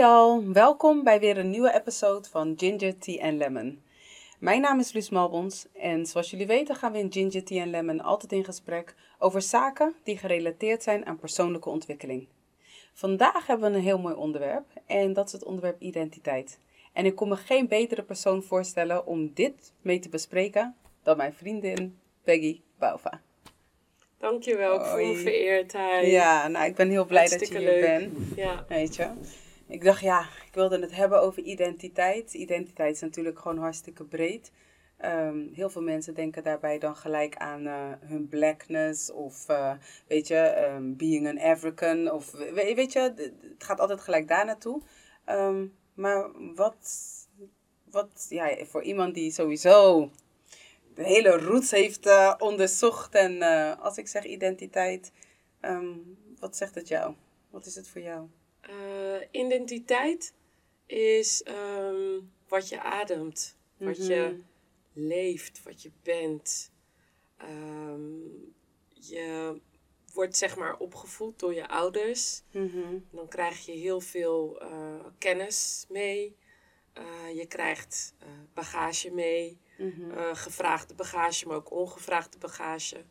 [0.00, 3.82] Hey al, welkom bij weer een nieuwe episode van Ginger Tea and Lemon.
[4.38, 7.70] Mijn naam is Luus Malbons en zoals jullie weten gaan we in Ginger Tea and
[7.70, 12.28] Lemon altijd in gesprek over zaken die gerelateerd zijn aan persoonlijke ontwikkeling.
[12.94, 16.58] Vandaag hebben we een heel mooi onderwerp en dat is het onderwerp identiteit.
[16.92, 21.34] En ik kon me geen betere persoon voorstellen om dit mee te bespreken dan mijn
[21.34, 23.20] vriendin Peggy Bouva.
[24.18, 26.06] Dankjewel, ik voel vereerdheid.
[26.06, 27.80] Ja, nou ik ben heel blij dat je hier leuk.
[27.80, 28.36] bent.
[28.36, 28.64] Ja.
[28.68, 29.08] Weet je?
[29.70, 32.34] Ik dacht, ja, ik wilde het hebben over identiteit.
[32.34, 34.50] Identiteit is natuurlijk gewoon hartstikke breed.
[34.96, 39.72] Ehm, heel veel mensen denken daarbij dan gelijk aan eh, hun blackness of, eh,
[40.06, 42.10] weet je, ehm, being an African.
[42.10, 44.82] Of, we- weet je, het gaat altijd gelijk daar naartoe.
[45.24, 46.98] Ehm, maar wat,
[47.90, 50.10] wat, ja, voor iemand die sowieso
[50.94, 53.42] de hele roots heeft eh, onderzocht en
[53.78, 55.12] als ik zeg identiteit,
[56.38, 57.14] wat zegt het jou?
[57.50, 58.28] Wat is het voor jou?
[58.70, 60.34] Eh, identiteit
[60.86, 64.08] is ehm, wat je ademt, wat Mhm.
[64.08, 64.40] je
[64.92, 66.72] leeft, wat je bent.
[67.36, 68.18] Ehm,
[68.88, 69.60] je
[70.12, 72.42] wordt zeg maar opgevoed door je ouders.
[72.52, 72.98] Mhm.
[73.10, 76.36] Dan krijg je heel veel eh, kennis mee.
[76.92, 78.14] Eh, je krijgt
[78.54, 79.58] bagage mee.
[79.78, 80.34] Mhm.
[80.34, 83.04] gevraagde bagage, maar ook ongevraagde bagage.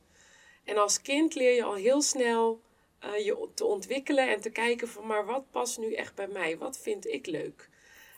[0.63, 2.61] En als kind leer je al heel snel
[2.99, 6.57] eh, je te ontwikkelen en te kijken van, maar wat past nu echt bij mij?
[6.57, 7.69] Wat vind ik leuk?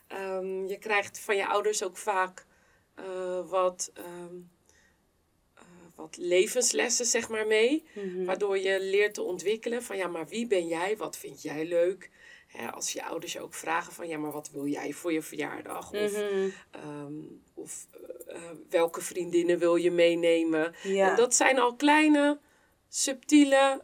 [0.07, 2.45] Ehm, je krijgt van je ouders ook vaak
[2.95, 4.35] eh, wat, ehm,
[5.53, 5.63] eh,
[5.95, 7.83] wat levenslessen, zeg maar, mee.
[7.93, 8.25] Mhm.
[8.25, 10.97] Waardoor je leert te ontwikkelen van, ja, maar wie ben jij?
[10.97, 12.09] Wat vind jij leuk?
[12.47, 15.21] Hè, als je ouders je ook vragen van, ja, maar wat wil jij voor je
[15.21, 15.93] verjaardag?
[15.93, 16.49] Of Mhm.
[16.71, 17.13] Ehm,
[17.53, 17.87] of
[18.69, 20.75] welke vriendinnen wil je meenemen?
[20.83, 21.09] Ja.
[21.09, 22.39] En dat zijn al kleine,
[22.89, 23.81] subtiele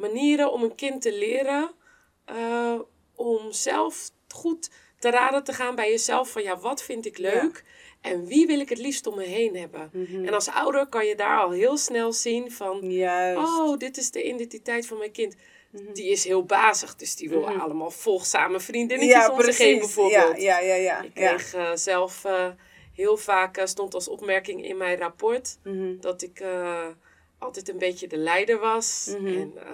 [0.00, 1.70] manieren om een kind te leren
[2.24, 2.74] eh,
[3.14, 7.64] om zelf goed te raden te gaan bij jezelf van ja, wat vind ik leuk
[8.00, 9.90] en wie wil ik het liefst om me heen hebben?
[9.92, 10.24] Mhm.
[10.24, 13.38] En als ouder kan je daar al heel snel zien van Juist.
[13.58, 15.34] oh, dit is de identiteit van mijn kind.
[15.92, 17.60] Die is heel bazig, dus die wil Mhm.
[17.60, 20.40] allemaal volgzame vriendinnetjes om zich heen bijvoorbeeld.
[20.42, 20.74] Ja, ja, ja.
[20.74, 21.02] ja.
[21.02, 21.34] Ik ja.
[21.34, 22.48] kreeg eh, zelf eh,
[22.94, 26.00] heel vaak, stond als opmerking in mijn rapport, Mhm.
[26.00, 26.40] dat ik
[27.40, 29.26] altijd een beetje de leider was Mhm.
[29.26, 29.70] en eh,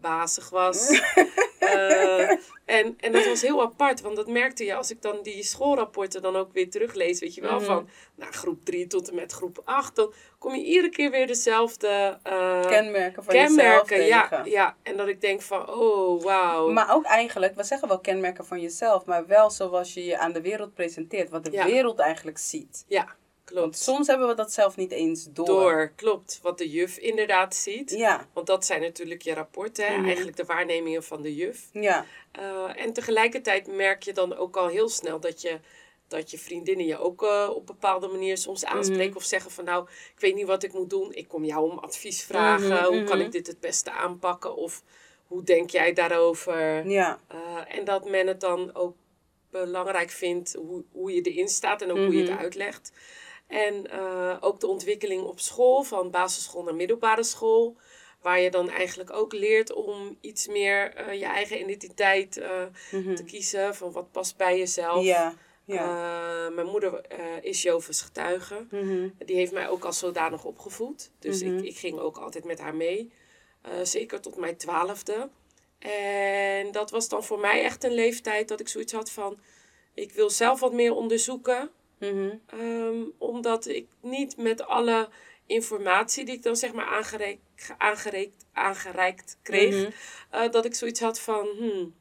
[0.00, 0.88] bazig was.
[1.58, 2.30] Eh,
[2.64, 6.22] en, en dat was heel apart, want dat merkte je als ik dan die schoolrapporten
[6.22, 7.64] dan ook weer teruglees, weet je wel, Mhm.
[7.64, 11.26] van nou, groep 3 tot en met groep 8, dan kom je iedere keer weer
[11.26, 13.96] dezelfde eh, Kenmerken van kenmerken.
[13.96, 14.50] jezelf Ja, tegen.
[14.50, 16.68] ja, en dat ik denk van, oh, wauw.
[16.72, 20.32] Maar ook eigenlijk, we zeggen wel kenmerken van jezelf, maar wel zoals je je aan
[20.32, 21.64] de wereld presenteert, wat de Ja.
[21.66, 22.84] wereld eigenlijk ziet.
[22.88, 23.16] Ja,
[23.54, 23.78] klopt.
[23.78, 25.46] soms hebben we dat zelf niet eens door.
[25.46, 26.38] Door, klopt.
[26.42, 27.90] Wat de juf inderdaad ziet.
[27.90, 29.92] Ja, Want dat zijn natuurlijk je rapporten?
[29.92, 30.04] Mhm.
[30.04, 31.68] eigenlijk de waarnemingen van de juf.
[31.72, 32.04] ja.
[32.32, 35.58] Eh, en tegelijkertijd merk je dan ook al heel snel dat je,
[36.08, 39.16] dat je vriendinnen je ook eh, op bepaalde manier soms aanspreken Mhm.
[39.16, 41.12] of zeggen van nou, ik weet niet wat ik moet doen.
[41.14, 42.68] Ik kom jou om advies vragen.
[42.68, 44.56] Mhm, Hoe kan ik dit het beste aanpakken?
[44.56, 44.82] Of
[45.26, 46.88] hoe denk jij daarover?
[46.88, 48.96] Ja, Eh, en dat men het dan ook
[49.50, 52.92] belangrijk vindt hoe, hoe je erin staat en ook hoe je het uitlegt.
[53.46, 57.76] En eh, ook de ontwikkeling op school, van basisschool naar middelbare school.
[58.22, 62.62] Waar je dan eigenlijk ook leert om iets meer eh, je eigen identiteit eh,
[62.92, 63.14] Mhm.
[63.14, 63.74] te kiezen.
[63.74, 65.04] Van wat past bij jezelf.
[65.04, 66.48] ja, ja.
[66.48, 67.00] Mijn moeder
[67.44, 68.66] is Jovens getuige.
[68.70, 69.08] Mhm.
[69.18, 71.10] Die heeft mij ook als zodanig opgevoed.
[71.18, 71.56] Dus Mhm.
[71.58, 73.12] ik, ik ging ook altijd met haar mee.
[73.82, 75.28] Zeker tot mijn twaalfde.
[75.78, 79.38] En dat was dan voor mij echt een leeftijd dat ik zoiets had van...
[79.94, 81.70] Ik wil zelf wat meer onderzoeken.
[81.98, 82.30] Mhm.
[82.46, 85.08] ehm, omdat ik niet met alle
[85.46, 87.40] informatie die ik dan zeg maar aangereikt,
[87.78, 89.74] aangereikt, aangereikt kreeg...
[89.74, 89.90] Mhm.
[90.30, 91.46] eh, dat ik zoiets had van...
[91.58, 91.94] Hmm,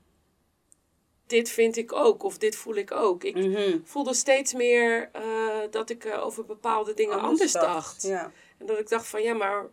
[1.27, 3.23] dit vind ik ook of dit voel ik ook.
[3.23, 3.77] Ik Mhm.
[3.83, 8.01] voelde steeds meer eh, dat ik eh, over bepaalde dingen anders, dacht.
[8.01, 8.31] Ja.
[8.57, 9.65] En dat ik dacht van ja, maar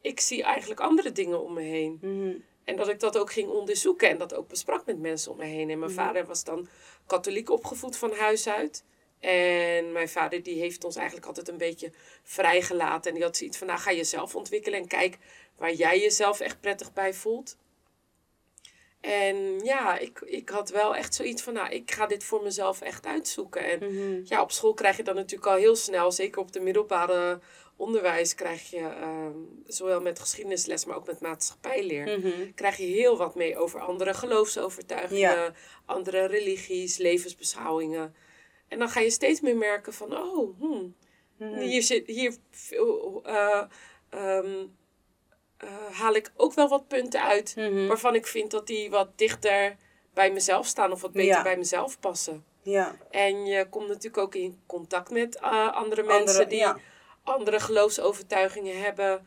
[0.00, 1.98] ik zie eigenlijk andere dingen om me heen.
[2.64, 5.44] En dat ik dat ook ging onderzoeken en dat ook besprak met mensen om me
[5.44, 5.70] heen.
[5.70, 6.68] En mijn vader was dan
[7.06, 8.84] katholiek opgevoed van huis uit.
[9.20, 11.92] En mijn vader die heeft ons eigenlijk altijd een beetje
[12.22, 13.08] vrijgelaten.
[13.10, 15.18] En die had zoiets van, nou ga jezelf ontwikkelen en kijk
[15.56, 17.56] waar jij jezelf echt prettig bij voelt.
[19.00, 22.80] En ja, ik, ik had wel echt zoiets van, nou ik ga dit voor mezelf
[22.80, 23.64] echt uitzoeken.
[23.64, 24.20] En Mhm.
[24.24, 27.40] ja, op school krijg je dan natuurlijk al heel snel, zeker op de middelbare
[27.76, 29.32] onderwijs, krijg je ehm,
[29.66, 32.52] zowel met geschiedenisles, maar ook met maatschappijleer, Mhm.
[32.54, 35.52] krijg je heel wat mee over andere geloofsovertuigingen, Ja.
[35.84, 38.14] andere religies, levensbeschouwingen.
[38.68, 40.94] En dan ga je steeds meer merken van, oh, hmm,
[41.38, 41.58] Mhm.
[41.58, 42.36] hier, zit, hier
[43.22, 43.62] eh,
[44.10, 44.66] ehm,
[45.56, 47.86] eh, haal ik ook wel wat punten uit Mhm.
[47.86, 49.76] waarvan ik vind dat die wat dichter
[50.14, 51.42] bij mezelf staan of wat beter Ja.
[51.42, 52.44] bij mezelf passen.
[52.62, 52.96] Ja.
[53.10, 56.78] En je komt natuurlijk ook in contact met eh, andere mensen Andere- die ja.
[57.22, 59.26] andere geloofsovertuigingen hebben.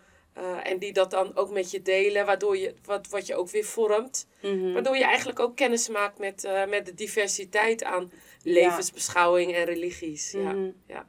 [0.64, 3.64] en die dat dan ook met je delen, waardoor je, wat, wat je ook weer
[3.66, 4.28] vormt.
[4.42, 4.74] Mhm.
[4.74, 8.12] Waardoor je eigenlijk ook kennis maakt met, met de diversiteit aan
[8.44, 10.32] levensbeschouwing en religies.
[10.32, 10.54] Ja.
[10.54, 10.72] Mhm.
[10.88, 11.06] Ja.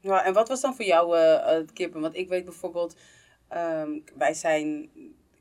[0.00, 2.00] Ja, en wat was dan voor jou eh, het kippen?
[2.00, 2.96] Want ik weet bijvoorbeeld,
[3.48, 4.90] ehm, wij zijn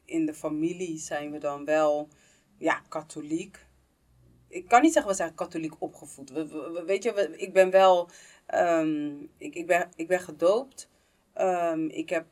[0.06, 2.08] in de familie zijn we dan wel,
[2.58, 3.66] ja, katholiek.
[4.48, 6.30] Ik kan niet zeggen we zijn katholiek opgevoed.
[6.30, 8.10] We, we- we- weet je, we- ik ben wel,
[8.46, 10.90] ehm, ik, ik, ben, ik ben gedoopt.
[11.34, 12.26] Ehm, ik heb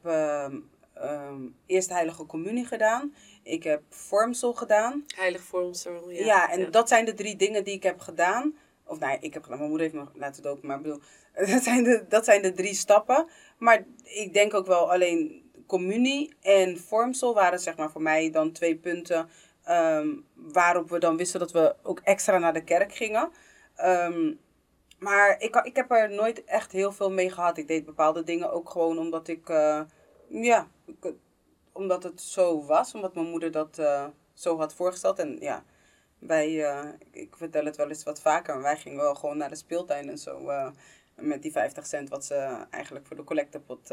[1.65, 3.13] eerst heilige communie gedaan.
[3.43, 5.03] Ik heb vormsel gedaan.
[5.15, 6.09] Heilig vormsel.
[6.09, 8.57] Ja, Ja, en dat zijn de drie dingen die ik heb gedaan.
[8.85, 9.47] Of nee, ik heb.
[9.47, 10.67] Mijn moeder heeft me laten dopen.
[10.67, 11.01] Maar ik bedoel,
[11.53, 13.27] dat zijn, de, dat zijn de drie stappen.
[13.57, 18.51] Maar ik denk ook wel alleen communie en vormsel waren zeg maar voor mij dan
[18.51, 19.29] twee punten.
[19.63, 23.29] ehm, waarop we dan wisten dat we ook extra naar de kerk gingen.
[23.75, 24.33] Ehm,
[24.99, 27.57] maar ik, ik heb er nooit echt heel veel mee gehad.
[27.57, 29.81] Ik deed bepaalde dingen ook gewoon omdat ik, eh,
[30.29, 30.67] ja,
[31.71, 32.93] omdat het zo was.
[32.93, 35.19] Omdat mijn moeder dat eh, zo had voorgesteld.
[35.19, 35.63] En ja,
[36.27, 39.37] wij, eh, ik, ik vertel het wel eens wat vaker, maar wij gingen wel gewoon
[39.37, 40.47] naar de speeltuin en zo.
[40.49, 40.67] eh,
[41.15, 43.89] met die 50 cent wat ze eigenlijk voor de collectepot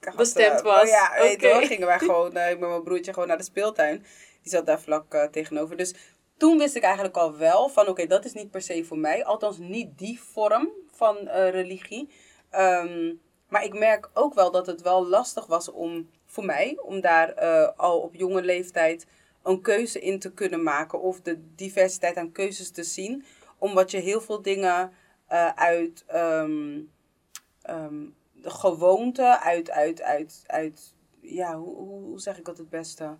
[0.00, 0.82] had, Bestemd eh, was.
[0.82, 4.04] Oh ja, weet wel, gingen wij gewoon eh, met mijn broertje gewoon naar de speeltuin.
[4.42, 5.76] Die zat daar vlak tegenover.
[5.76, 5.94] Dus
[6.36, 9.24] toen wist ik eigenlijk al wel van oké, dat is niet per se voor mij.
[9.24, 12.08] Althans niet die vorm van religie.
[12.50, 13.14] Ehm,
[13.48, 17.34] maar ik merk ook wel dat het wel lastig was om voor mij, om daar
[17.74, 19.06] al op jonge leeftijd
[19.42, 21.00] een keuze in te kunnen maken.
[21.00, 23.24] Of de diversiteit aan keuzes te zien.
[23.58, 24.92] Omdat je heel veel dingen
[25.26, 26.80] eh, uit ehm,
[27.62, 33.16] ehm, de gewoonte, uit, uit, uit, uit ja, hoe, hoe, zeg ik dat het beste?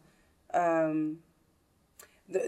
[0.47, 1.09] Ehm,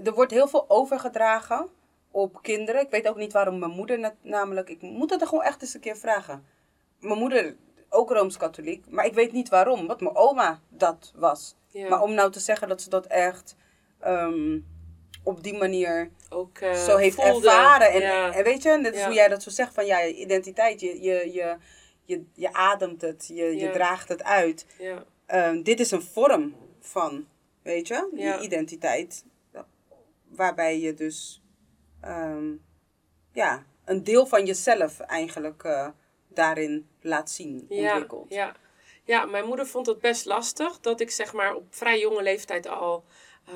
[0.04, 1.68] er wordt heel veel overgedragen
[2.10, 2.80] op kinderen.
[2.80, 5.62] Ik weet ook niet waarom mijn moeder, net, namelijk, ik moet het er gewoon echt
[5.62, 6.44] eens een keer vragen.
[6.98, 7.56] Mijn moeder,
[7.88, 11.56] ook Rooms-Katholiek, maar ik weet niet waarom, wat mijn oma dat was.
[11.66, 11.88] Ja.
[11.88, 13.54] Maar om nou te zeggen dat ze dat echt
[14.02, 14.58] ehm,
[15.24, 17.46] op die manier ook eh, zo heeft voelde.
[17.50, 17.90] ervaren.
[17.92, 18.32] En, ja.
[18.34, 19.04] en weet je, net Ja.
[19.04, 21.56] hoe jij dat zo zegt van ja, je identiteit, je, je, je,
[22.04, 23.72] je, je ademt het, je, je Ja.
[23.72, 24.66] draagt het uit.
[24.78, 25.04] ja.
[25.26, 27.26] Ehm, dit is een vorm van,
[27.62, 28.36] weet je, Ja.
[28.36, 29.24] die identiteit.
[30.28, 31.42] Waarbij je dus,
[32.00, 32.44] ehm,
[33.32, 35.88] ja, een deel van jezelf eigenlijk eh,
[36.28, 38.26] daarin laat zien, Ja, ontwikkelt.
[38.34, 38.56] ja.
[39.04, 42.66] ja, mijn moeder vond het best lastig dat ik zeg maar op vrij jonge leeftijd
[42.68, 43.04] al
[43.44, 43.54] eh,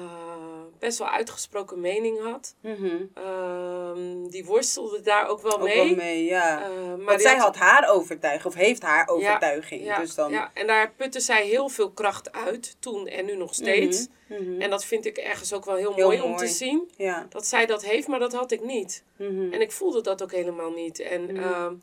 [0.78, 2.54] best wel uitgesproken mening had.
[2.60, 3.02] Mhm.
[3.14, 5.76] Ehm, die worstelde daar ook wel Ook mee.
[5.86, 6.62] wel mee, ja.
[6.64, 9.84] Eh, maar zij had haar overtuiging, of heeft haar overtuiging.
[9.84, 10.30] Ja, dus dan...
[10.30, 14.06] ja, en daar putte zij heel veel kracht uit, toen en nu nog steeds.
[14.28, 14.60] Mhm.
[14.60, 16.90] En dat vind ik ergens ook wel heel, Heel mooi, om te zien.
[16.96, 17.26] Ja.
[17.28, 19.04] Dat zij dat heeft, maar dat had ik niet.
[19.18, 19.52] Mhm.
[19.52, 20.98] En ik voelde dat ook helemaal niet.
[21.00, 21.36] En Mhm.
[21.42, 21.74] ehm,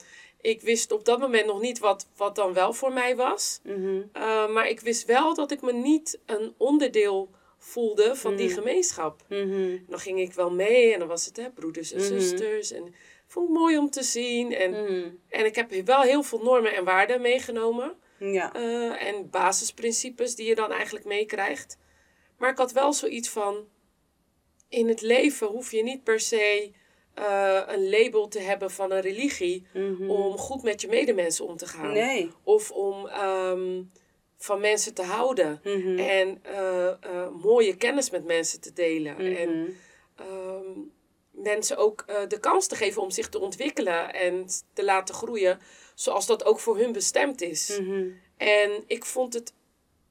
[0.42, 3.60] ik wist op dat moment nog niet wat, wat dan wel voor mij was.
[3.64, 3.96] Mhm.
[4.18, 7.30] Uh, maar ik wist wel dat ik me niet een onderdeel
[7.65, 8.56] voelde van die Mhm.
[8.57, 9.21] gemeenschap.
[9.30, 9.77] Mhm.
[9.88, 12.07] Dan ging ik wel mee en dan was het hè, broeders en Mhm.
[12.19, 12.71] zusters.
[12.71, 12.94] En ik
[13.27, 14.54] vond het mooi om te zien.
[14.54, 15.09] En, Mhm.
[15.30, 17.95] en ik heb wel heel veel normen en waarden meegenomen.
[18.18, 18.56] Ja.
[18.56, 21.78] uh, en basisprincipes die je dan eigenlijk meekrijgt.
[22.38, 23.68] Maar ik had wel zoiets van...
[24.69, 26.71] In het leven hoef je niet per se
[27.19, 29.68] uh, een label te hebben van een religie...
[30.07, 31.92] Om goed met je medemensen om te gaan.
[31.92, 32.31] Nee.
[32.44, 33.92] Of om um,
[34.44, 35.59] van mensen te houden.
[35.64, 36.00] Mhm.
[36.00, 39.14] En uh, uh, mooie kennis met mensen te delen.
[39.14, 39.35] Mhm.
[39.35, 39.78] En
[40.19, 40.92] um,
[41.31, 45.59] mensen ook uh, de kans te geven om zich te ontwikkelen en te laten groeien.
[45.95, 47.80] Zoals dat ook voor hun bestemd is.
[47.80, 48.09] Mhm.
[48.38, 49.54] En ik vond het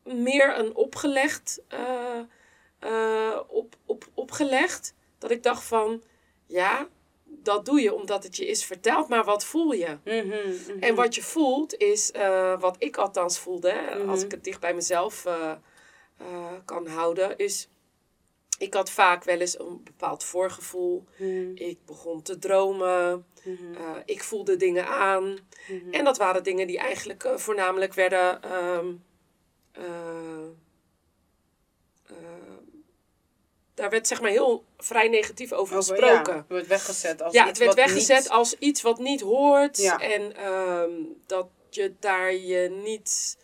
[0.05, 1.63] meer een opgelegd,
[3.49, 4.95] op, op, opgelegd.
[5.19, 6.03] Dat ik dacht van,
[6.47, 6.89] ja,
[7.43, 9.99] dat doe je omdat het je is verteld, maar wat voel je?
[10.05, 14.09] Mm -hmm, En wat je voelt is, uh, wat ik althans voelde, -hmm.
[14.09, 15.53] als ik het dicht bij mezelf uh,
[16.21, 17.69] uh, kan houden, is.
[18.59, 21.05] Ik had vaak wel eens een bepaald voorgevoel.
[21.55, 23.27] Ik begon te dromen.
[24.05, 25.39] ik voelde dingen aan.
[25.91, 28.53] En dat waren dingen die eigenlijk voornamelijk werden.
[28.53, 29.05] Um,
[33.75, 36.35] daar werd zeg maar heel vrij negatief over, over gesproken.
[36.35, 38.29] Ja, het werd weggezet als ja, iets het werd wat weggezet niet...
[38.29, 39.77] als iets wat niet hoort.
[39.77, 39.99] Ja.
[39.99, 43.39] En um, dat je daar je niet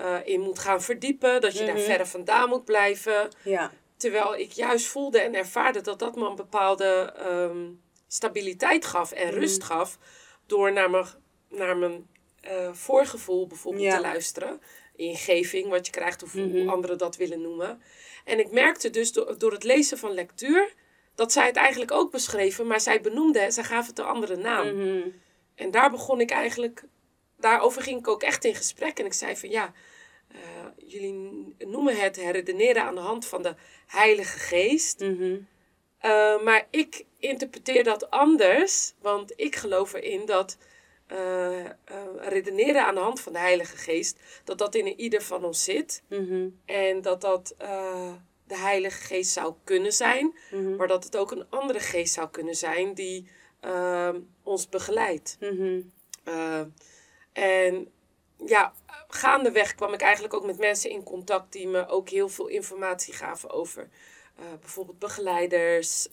[0.00, 1.40] uh, in moet gaan verdiepen.
[1.40, 1.74] Dat je Mhm.
[1.74, 3.28] daar verder vandaan moet blijven.
[3.42, 3.72] Ja.
[3.96, 9.26] Terwijl ik juist voelde en ervaarde dat dat me een bepaalde um, stabiliteit gaf en
[9.26, 9.38] Mhm.
[9.38, 9.98] rust gaf.
[10.46, 11.06] Door naar mijn,
[11.48, 12.06] naar mijn
[12.50, 14.60] uh, voorgevoel bijvoorbeeld te luisteren.
[14.98, 16.50] Ingeving, wat je krijgt, of Mhm.
[16.50, 17.82] hoe anderen dat willen noemen.
[18.24, 20.74] En ik merkte dus door, door het lezen van lectuur
[21.14, 24.76] dat zij het eigenlijk ook beschreven, maar zij benoemde zij gaf het een andere naam.
[24.76, 25.08] Mhm.
[25.54, 26.82] En daar begon ik eigenlijk,
[27.36, 28.98] daarover ging ik ook echt in gesprek.
[28.98, 29.72] En ik zei van ja,
[30.28, 30.38] eh,
[30.76, 33.54] jullie noemen het redeneren aan de hand van de
[33.86, 35.00] Heilige Geest.
[35.00, 35.36] Mhm.
[36.04, 40.56] Uh, maar ik interpreteer dat anders, want ik geloof erin dat
[41.12, 41.68] uh, uh,
[42.20, 46.02] redeneren aan de hand van de Heilige Geest, dat dat in ieder van ons zit.
[46.08, 46.48] Mhm.
[46.64, 47.54] En dat dat
[48.44, 50.76] de Heilige Geest zou kunnen zijn, Mhm.
[50.76, 55.36] maar dat het ook een andere geest zou kunnen zijn die ehm, ons begeleidt.
[55.40, 55.80] Mhm.
[57.32, 57.92] En
[58.46, 58.72] ja,
[59.08, 63.14] gaandeweg kwam ik eigenlijk ook met mensen in contact die me ook heel veel informatie
[63.14, 63.88] gaven over
[64.60, 66.08] bijvoorbeeld begeleiders.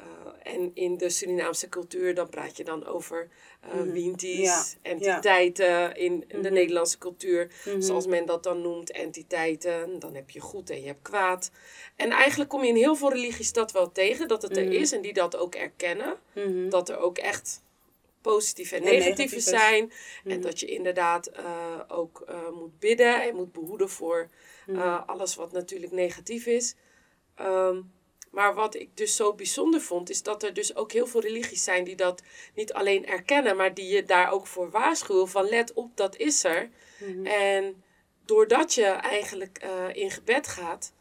[0.00, 0.36] Uh, Mhm.
[0.42, 3.28] en in de Surinaamse cultuur, dan praat je dan over
[3.74, 5.96] uh, winties, Ja, entiteiten.
[5.96, 6.52] In, de Mhm.
[6.52, 7.80] Nederlandse cultuur, Mhm.
[7.80, 9.98] zoals men dat dan noemt, entiteiten.
[9.98, 11.50] Dan heb je goed en je hebt kwaad.
[11.96, 14.92] En eigenlijk kom je in heel veel religies dat wel tegen, dat het er is
[14.92, 16.16] en die dat ook erkennen.
[16.68, 17.62] Dat er ook echt
[18.20, 19.92] positieve en En negatieve zijn.
[20.24, 24.28] En dat je inderdaad eh, ook eh, moet bidden en moet behoeden voor
[24.66, 26.74] eh, alles wat natuurlijk negatief is.
[27.34, 27.80] Ehm,
[28.30, 31.64] maar wat ik dus zo bijzonder vond, is dat er dus ook heel veel religies
[31.64, 32.22] zijn die dat
[32.54, 36.44] niet alleen erkennen, maar die je daar ook voor waarschuwen van let op, dat is
[36.44, 36.70] er.
[36.98, 37.26] Mhm.
[37.26, 37.82] En
[38.24, 40.92] doordat je eigenlijk eh, in gebed gaat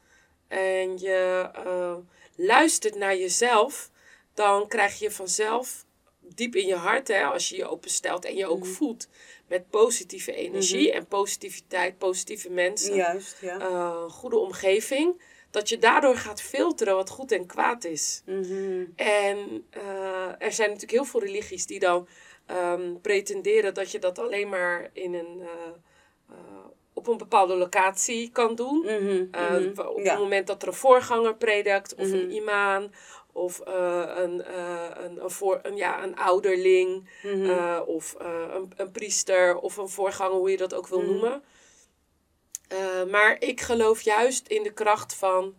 [0.47, 1.95] en je eh,
[2.35, 3.89] luistert naar jezelf,
[4.33, 5.85] dan krijg je vanzelf
[6.19, 8.71] diep in je hart, hè, als je je openstelt en je ook Mhm.
[8.71, 9.07] voedt
[9.47, 13.59] met positieve energie en positiviteit, positieve mensen, Juist, ja.
[13.59, 15.21] eh, goede omgeving,
[15.57, 18.21] dat je daardoor gaat filteren wat goed en kwaad is.
[18.25, 18.83] Mhm.
[18.95, 22.07] En eh, er zijn natuurlijk heel veel religies die dan
[22.45, 25.47] ehm, pretenderen dat je dat alleen maar in een, eh,
[26.29, 28.79] eh, op een bepaalde locatie kan doen.
[28.79, 29.25] Mhm.
[29.31, 29.79] Mhm.
[29.87, 30.11] Op Ja.
[30.11, 32.89] het moment dat er een voorganger predikt, of een imam,
[33.31, 38.91] of uh, een, uh, een, een, voor, een, ja, een ouderling, uh, of een, een
[38.91, 41.43] priester, of een voorganger, hoe je dat ook wil noemen.
[42.73, 45.55] Uh, maar ik geloof juist in de kracht van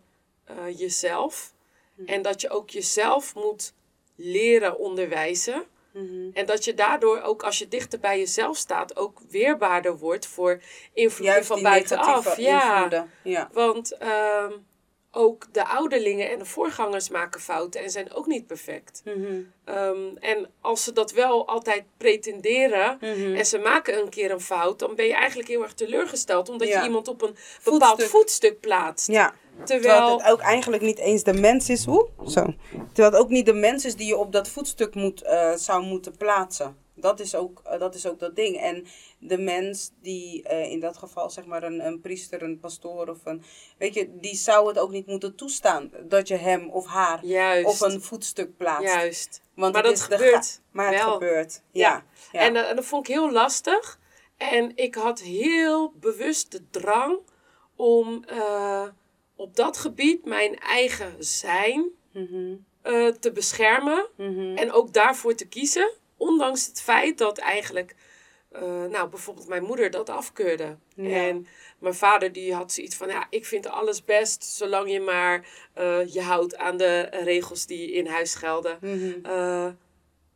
[0.51, 1.53] uh, jezelf.
[1.95, 2.09] Mhm.
[2.09, 3.73] En dat je ook jezelf moet
[4.15, 5.65] leren onderwijzen.
[5.93, 6.31] Mhm.
[6.33, 10.61] En dat je daardoor ook als je dichter bij jezelf staat, ook weerbaarder wordt voor
[10.93, 12.37] invloeden Juist van buitenaf.
[12.37, 13.11] Ja, invloeden.
[13.23, 13.49] Ja.
[13.53, 14.53] want ehm,
[15.11, 19.03] ook de ouderlingen en de voorgangers maken fouten en zijn ook niet perfect.
[19.65, 23.35] Ehm, en als ze dat wel altijd pretenderen Mhm.
[23.35, 26.69] en ze maken een keer een fout, dan ben je eigenlijk heel erg teleurgesteld omdat
[26.69, 26.79] Ja.
[26.79, 28.09] je iemand op een bepaald Voetstuk.
[28.09, 29.07] voetstuk plaatst.
[29.07, 29.35] Ja.
[29.65, 31.85] Terwijl Terwijl, het ook eigenlijk niet eens de mens is.
[31.85, 32.09] Hoe?
[32.27, 32.55] Zo.
[32.93, 35.83] Terwijl het ook niet de mens is die je op dat voetstuk moet, eh, zou
[35.83, 36.77] moeten plaatsen.
[37.01, 38.57] Dat is, ook, eh, dat is ook dat ding.
[38.61, 38.87] En
[39.19, 43.19] de mens die eh, in dat geval, zeg maar, een, een priester, een pastoor of
[43.25, 43.43] een.
[43.79, 47.83] Weet je, die zou het ook niet moeten toestaan dat je hem of haar juist,
[47.83, 48.95] op een voetstuk plaatst.
[48.95, 49.41] juist.
[49.55, 51.63] Want Maar het dat gebeurt Maar het gebeurt.
[51.71, 51.89] Ja.
[51.91, 52.05] Ja.
[52.33, 52.41] ja.
[52.41, 53.99] En, eh, en dat vond ik heel lastig.
[54.37, 57.19] En ik had heel bewust de drang
[57.77, 58.25] om
[59.37, 62.55] op dat gebied mijn eigen zijn Mhm,
[63.21, 64.07] te beschermen.
[64.17, 64.57] mhm.
[64.57, 65.91] En ook daarvoor te kiezen.
[66.19, 67.95] Ondanks het feit dat eigenlijk,
[68.49, 70.77] eh, nou bijvoorbeeld mijn moeder dat afkeurde.
[70.95, 71.27] Ja.
[71.27, 71.47] En
[71.79, 76.07] mijn vader die had zoiets van, ja, ik vind alles best zolang je maar eh,
[76.07, 78.79] je houdt aan de regels die in huis gelden.
[78.81, 79.13] Mhm.
[79.23, 79.69] Eh,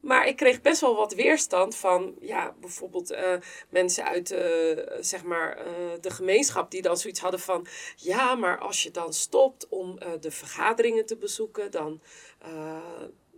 [0.01, 3.17] maar ik kreeg best wel wat weerstand van, ja, bijvoorbeeld
[3.69, 4.29] mensen uit
[5.01, 5.59] zeg maar,
[6.01, 10.31] de gemeenschap die dan zoiets hadden van, ja, maar als je dan stopt om de
[10.31, 12.01] vergaderingen te bezoeken, dan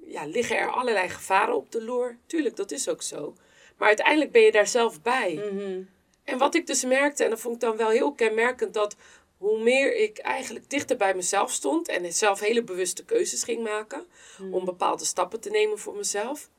[0.06, 2.16] ja, liggen er allerlei gevaren op de loer.
[2.26, 3.34] Tuurlijk, dat is ook zo.
[3.76, 5.34] Maar uiteindelijk ben je daar zelf bij.
[5.34, 5.82] Mhm.
[6.24, 8.96] En wat ik dus merkte, en dat vond ik dan wel heel kenmerkend, dat
[9.38, 14.06] hoe meer ik eigenlijk dichter bij mezelf stond en zelf hele bewuste keuzes ging maken
[14.50, 16.50] om bepaalde stappen te nemen voor mezelf,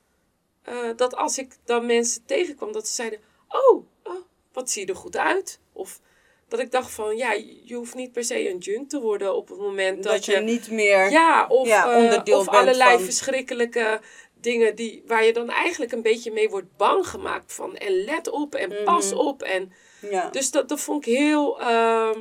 [0.62, 4.92] eh, dat als ik dan mensen tegenkwam, dat ze zeiden: Oh, oh, wat zie je
[4.92, 5.60] er goed uit?
[5.72, 6.00] Of
[6.48, 7.32] dat ik dacht van, ja,
[7.64, 10.36] je hoeft niet per se een junk te worden op het moment dat, Dat je
[10.36, 11.10] niet meer.
[11.10, 14.00] ja, of, ja, eh, onderdeel of allerlei van- verschrikkelijke
[14.40, 17.76] dingen die, waar je dan eigenlijk een beetje mee wordt bang gemaakt van.
[17.76, 19.20] En let op en pas Mhm.
[19.20, 19.42] op.
[19.42, 19.72] En,
[20.10, 20.28] Ja.
[20.30, 22.20] dus dat, dat vond ik heel, ehm,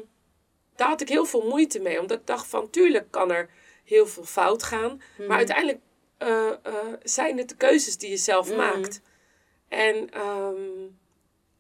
[0.75, 2.00] daar had ik heel veel moeite mee.
[2.00, 3.50] Omdat ik dacht van, tuurlijk kan er
[3.84, 5.01] heel veel fout gaan.
[5.17, 5.27] Mhm.
[5.27, 5.79] Maar uiteindelijk
[6.17, 8.58] eh, eh, zijn het de keuzes die je zelf Mhm.
[8.58, 9.01] maakt.
[9.67, 10.55] En, ehm,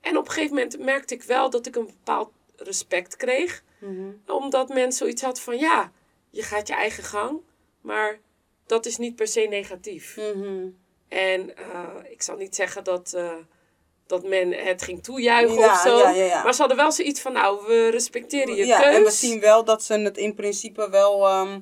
[0.01, 4.09] en op een gegeven moment merkte ik wel dat ik een bepaald respect kreeg Mhm.
[4.27, 5.91] omdat men zoiets had van ja,
[6.29, 7.39] je gaat je eigen gang,
[7.81, 8.19] maar
[8.65, 10.17] dat is niet per se negatief.
[10.17, 10.67] Mhm.
[11.07, 13.31] En eh, ik zal niet zeggen dat, eh,
[14.07, 15.97] dat men het ging toejuichen Ja, of zo.
[15.97, 16.43] ja, ja, ja.
[16.43, 18.95] Maar ze hadden wel zoiets van nou, we respecteren je ja, keus.
[18.95, 21.59] en we zien wel dat ze het in principe wel ehm,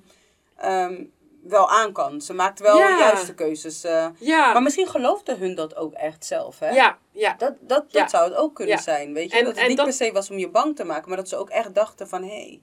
[0.57, 1.03] ehm,
[1.43, 2.21] wel aan kan.
[2.21, 2.87] Ze maakt wel Ja.
[2.97, 3.83] de juiste keuzes.
[3.83, 4.07] eh.
[4.19, 6.69] Ja, Maar misschien geloofde hun dat ook echt zelf, hè?
[6.69, 7.33] ja, ja.
[7.33, 8.07] Dat, dat, dat Ja.
[8.07, 9.37] zou het ook kunnen zijn, weet je?
[9.37, 11.29] En- dat het niet dat- per se was om je bang te maken, maar dat
[11.29, 12.23] ze ook echt dachten van...
[12.23, 12.61] Hé, hey,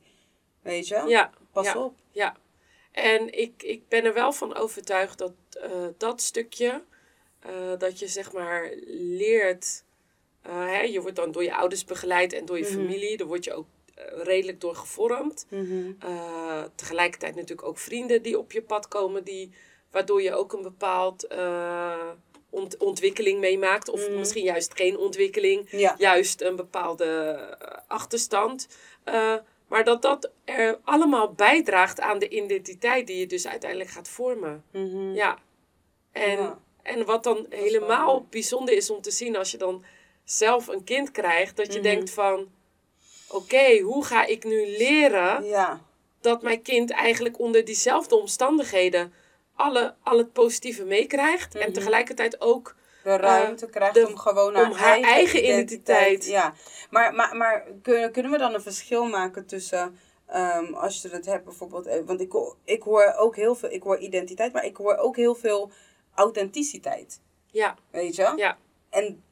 [0.62, 1.30] weet je, ja.
[1.52, 1.94] pas op.
[2.12, 2.36] Ja,
[2.92, 5.32] en ik, ik ben er wel van overtuigd dat
[5.62, 6.82] eh, dat stukje,
[7.40, 9.84] eh, dat je zeg maar leert,
[10.42, 12.72] hè, je wordt dan door je ouders begeleid en door je Mhm.
[12.72, 13.66] familie, daar word je ook
[14.22, 15.46] redelijk door gevormd.
[15.48, 15.92] Mhm.
[16.00, 19.50] Eh, tegelijkertijd natuurlijk ook vrienden die op je pad komen, die,
[19.90, 22.08] waardoor je ook een bepaald eh,
[22.50, 23.88] ont- ontwikkeling meemaakt.
[23.88, 24.18] Of Mhm.
[24.18, 25.94] misschien juist geen ontwikkeling, Ja.
[25.98, 28.68] juist een bepaalde eh, achterstand.
[29.04, 29.34] Eh,
[29.68, 34.64] maar dat dat er allemaal bijdraagt aan de identiteit die je dus uiteindelijk gaat vormen.
[34.72, 35.14] Mhm.
[35.14, 35.38] Ja.
[36.12, 36.58] En, Ja.
[36.82, 39.84] en wat dan helemaal bijzonder is om te zien als je dan
[40.24, 42.48] zelf een kind krijgt, dat je denkt van,
[43.30, 45.80] oké, hoe ga ik nu leren Ja.
[46.20, 49.12] dat mijn kind eigenlijk onder diezelfde omstandigheden
[49.54, 51.72] alle, al het positieve meekrijgt en Mhm.
[51.72, 56.24] tegelijkertijd ook de ruimte krijgt de- om gewoon haar, om haar eigen identiteit.
[56.26, 56.54] Ja,
[56.90, 59.98] maar, maar, maar kunnen, kunnen we dan een verschil maken tussen.
[60.26, 61.86] ehm, als je het hebt bijvoorbeeld.
[61.86, 63.70] eh, Want ik, hoor- ik hoor ook heel veel.
[63.70, 65.70] Ik hoor identiteit, maar ik hoor ook heel veel
[66.14, 67.20] authenticiteit.
[67.50, 68.32] ja, Weet je?
[68.36, 68.58] ja,
[68.90, 69.22] En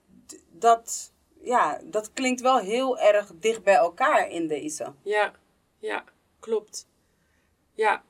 [0.52, 1.12] dat.
[1.48, 4.92] Ja, dat klinkt wel heel erg dicht bij elkaar in deze.
[5.02, 5.32] ja,
[5.78, 6.04] ja,
[6.40, 6.86] klopt.
[7.74, 8.02] Ja,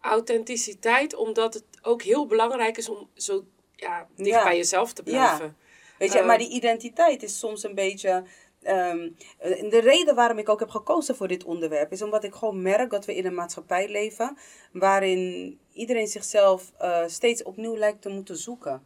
[0.00, 3.44] authenticiteit, omdat het ook heel belangrijk is om zo
[3.76, 4.42] ja, dicht Ja.
[4.44, 5.10] bij jezelf te Ja.
[5.10, 5.56] blijven.
[5.98, 8.24] Weet je, maar die identiteit is soms een beetje.
[8.62, 12.34] ehm, eh, de reden waarom ik ook heb gekozen voor dit onderwerp is omdat ik
[12.34, 14.36] gewoon merk dat we in een maatschappij leven
[14.72, 18.82] waarin iedereen zichzelf eh, steeds opnieuw lijkt te moeten zoeken.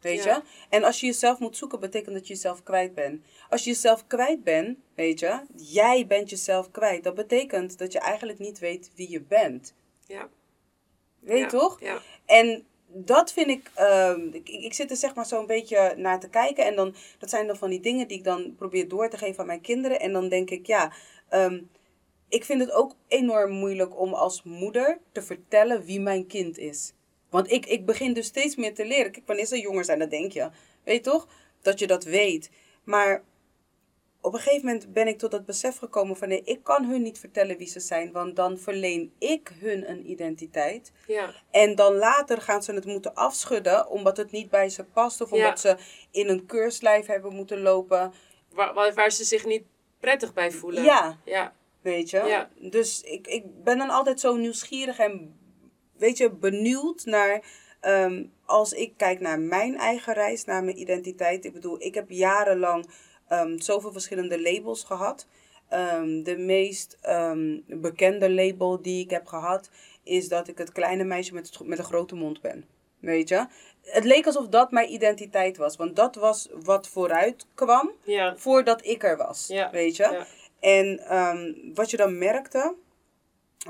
[0.00, 0.34] Weet Ja.
[0.36, 0.42] je?
[0.68, 3.24] En als je jezelf moet zoeken, betekent dat je jezelf kwijt bent.
[3.48, 7.04] Als je jezelf kwijt bent, weet je, jij bent jezelf kwijt.
[7.04, 9.74] Dat betekent dat je eigenlijk niet weet wie je bent.
[10.06, 10.28] Ja,
[11.20, 11.80] Weet je ja, toch?
[11.80, 16.20] Ja, En dat vind ik, ehm, ik, ik zit er zeg maar zo'n beetje naar
[16.20, 16.64] te kijken.
[16.64, 19.40] En dan, dat zijn dan van die dingen die ik dan probeer door te geven
[19.40, 20.00] aan mijn kinderen.
[20.00, 20.92] En dan denk ik, ja,
[21.28, 21.60] ehm,
[22.28, 26.92] ik vind het ook enorm moeilijk om als moeder te vertellen wie mijn kind is.
[27.30, 29.12] Want ik, ik begin dus steeds meer te leren.
[29.12, 30.50] Kijk, wanneer ze jonger zijn, dan denk je,
[30.84, 31.28] weet je toch,
[31.62, 32.50] dat je dat weet.
[32.84, 33.22] Maar
[34.20, 37.02] op een gegeven moment ben ik tot het besef gekomen van nee, ik kan hun
[37.02, 38.12] niet vertellen wie ze zijn.
[38.12, 40.92] Want dan verleen ik hun een identiteit.
[41.06, 45.20] ja, En dan later gaan ze het moeten afschudden omdat het niet bij ze past.
[45.20, 45.76] Of omdat ze
[46.10, 48.12] in een keurslijf hebben moeten lopen.
[48.52, 49.64] waar, waar, waar ze zich niet
[50.00, 50.82] prettig bij voelen.
[50.82, 52.18] Ja, Ja, weet je.
[52.18, 52.50] Ja.
[52.58, 55.39] Dus ik, ik ben dan altijd zo nieuwsgierig en
[56.00, 57.42] weet je, benieuwd naar...
[57.80, 61.44] ehm, als ik kijk naar mijn eigen reis, naar mijn identiteit.
[61.44, 62.86] Ik bedoel, ik heb jarenlang
[63.28, 65.26] ehm, zoveel verschillende labels gehad.
[65.68, 66.98] Ehm, de meest
[67.66, 69.70] bekende label die ik heb gehad
[70.02, 72.64] is dat ik het kleine meisje met, met een grote mond ben.
[72.98, 73.46] Weet je?
[73.82, 75.76] Het leek alsof dat mijn identiteit was.
[75.76, 77.90] Want dat was wat vooruit kwam
[78.36, 79.46] voordat ik er was.
[79.70, 80.24] Weet je?
[80.60, 81.00] En
[81.74, 82.74] wat je dan merkte,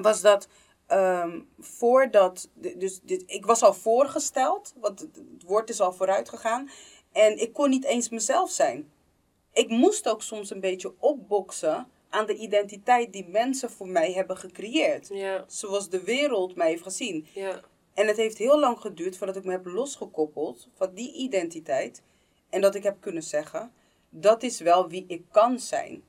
[0.00, 0.48] was dat
[0.90, 2.48] ehm, voordat.
[2.54, 6.70] Dus dit, ik was al voorgesteld, want het, woord is al vooruit gegaan.
[7.12, 8.92] En ik kon niet eens mezelf zijn.
[9.52, 14.36] Ik moest ook soms een beetje opboksen aan de identiteit die mensen voor mij hebben
[14.36, 15.08] gecreëerd.
[15.12, 17.26] ja, Zoals de wereld mij heeft gezien.
[17.34, 17.60] ja,
[17.94, 22.02] En het heeft heel lang geduurd voordat ik me heb losgekoppeld van die identiteit.
[22.48, 23.72] En dat ik heb kunnen zeggen,
[24.08, 26.02] dat is wel wie ik kan zijn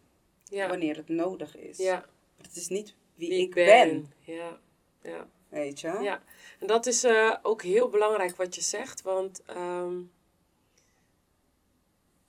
[0.43, 1.77] ja, wanneer het nodig is.
[1.77, 1.95] ja.
[2.37, 4.13] Maar het is niet wie, Wie ik ben.
[4.19, 4.59] Ja,
[5.03, 5.27] ja.
[5.49, 5.97] Weet je?
[6.01, 6.23] Ja,
[6.59, 9.99] en dat is eh, ook heel belangrijk wat je zegt, want ehm,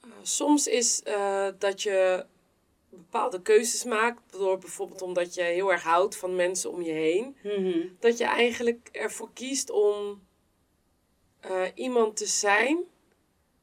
[0.01, 2.27] eh, soms is eh, dat je
[2.89, 7.37] bepaalde keuzes maakt, door bijvoorbeeld omdat je heel erg houdt van mensen om je heen,
[7.43, 7.87] Mhm.
[8.01, 10.23] dat je eigenlijk ervoor kiest om
[11.75, 12.85] iemand te zijn,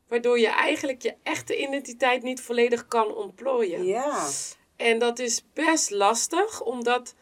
[0.07, 3.83] waardoor je eigenlijk je echte identiteit niet volledig kan ontplooien.
[3.85, 4.27] Ja.
[4.75, 7.15] En dat is best lastig, omdat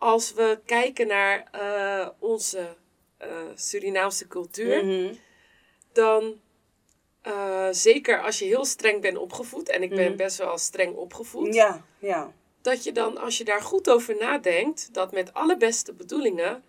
[0.00, 2.76] als we kijken naar eh, onze
[3.16, 5.14] eh, Surinaamse cultuur, Mhm.
[5.92, 6.40] dan
[7.22, 10.16] eh, zeker als je heel streng bent opgevoed, en ik ben Mhm.
[10.16, 12.32] best wel streng opgevoed, Ja, ja.
[12.62, 16.64] dat je dan, als je daar goed over nadenkt, dat met alle beste bedoelingen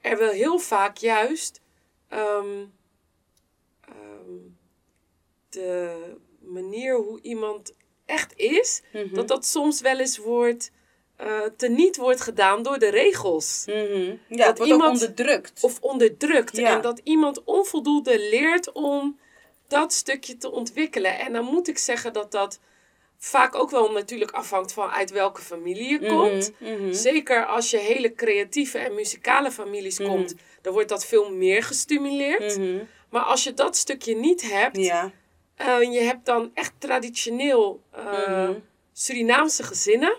[0.00, 1.60] er wel heel vaak juist
[2.08, 2.64] ehm,
[3.80, 4.38] ehm,
[5.48, 9.14] de manier hoe iemand echt is, Mhm.
[9.14, 10.70] dat dat soms wel eens wordt,
[11.16, 13.64] eh teniet wordt gedaan door de regels.
[13.66, 14.14] Mhm.
[14.28, 15.62] Ja, Dat wordt iemand- onderdrukt.
[15.62, 16.56] Of onderdrukt.
[16.56, 16.76] Ja.
[16.76, 19.18] En dat iemand onvoldoende leert om
[19.68, 21.18] dat stukje te ontwikkelen.
[21.18, 22.58] En dan moet ik zeggen dat dat
[23.18, 26.52] vaak ook wel natuurlijk afhangt van uit welke familie je komt.
[26.58, 26.92] Mhm, mhm.
[26.92, 30.08] Zeker als je hele creatieve en muzikale families Mhm.
[30.08, 32.58] komt, dan wordt dat veel meer gestimuleerd.
[32.58, 32.78] Mhm.
[33.10, 35.10] Maar als je dat stukje niet hebt, Ja.
[35.56, 38.52] eh, je hebt dan echt traditioneel eh, Mhm.
[38.92, 40.16] Surinaamse gezinnen,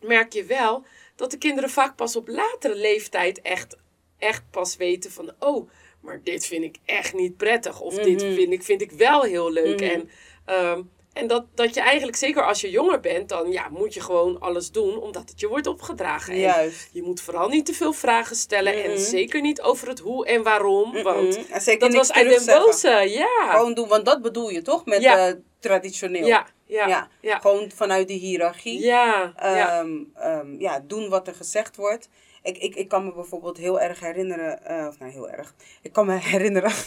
[0.00, 0.84] merk je wel
[1.16, 3.76] dat de kinderen vaak pas op latere leeftijd echt,
[4.18, 5.68] echt pas weten van, oh,
[6.00, 7.80] maar dit vind ik echt niet prettig.
[7.80, 8.34] Of dit Mhm.
[8.34, 9.80] vind ik, vind ik wel heel leuk.
[9.80, 9.90] Mhm.
[9.90, 10.10] En,
[10.44, 10.82] ehm,
[11.12, 14.40] en dat, dat je eigenlijk, zeker als je jonger bent, dan ja, moet je gewoon
[14.40, 16.32] alles doen omdat het je wordt opgedragen.
[16.32, 16.88] En Juist.
[16.92, 19.00] je moet vooral niet te veel vragen stellen en Mhm.
[19.00, 21.02] zeker niet over het hoe en waarom.
[21.02, 21.48] Want.
[21.50, 23.50] En zeker dat was uit den boze, ja.
[23.50, 25.34] Gewoon doen, want dat bedoel je toch met Ja.
[25.60, 26.26] traditioneel?
[26.26, 27.08] Ja, ja.
[27.20, 28.80] Gewoon vanuit die hiërarchie.
[28.80, 29.84] Ja, ja.
[30.14, 32.08] Ehm, ja, doen wat er gezegd wordt.
[32.42, 35.92] Ik, ik, ik kan me bijvoorbeeld heel erg herinneren, eh, of nou heel erg, ik
[35.92, 36.72] kan me herinneren.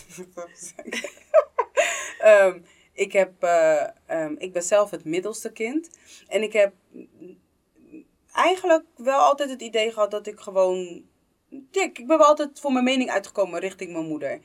[2.20, 2.60] Ehm,
[2.94, 5.90] ik, heb, eh, ik ben zelf het middelste kind.
[6.28, 6.74] En ik heb
[8.34, 11.06] eigenlijk wel altijd het idee gehad dat ik gewoon.
[11.72, 14.40] Ja, ik ben wel altijd voor mijn mening uitgekomen richting mijn moeder.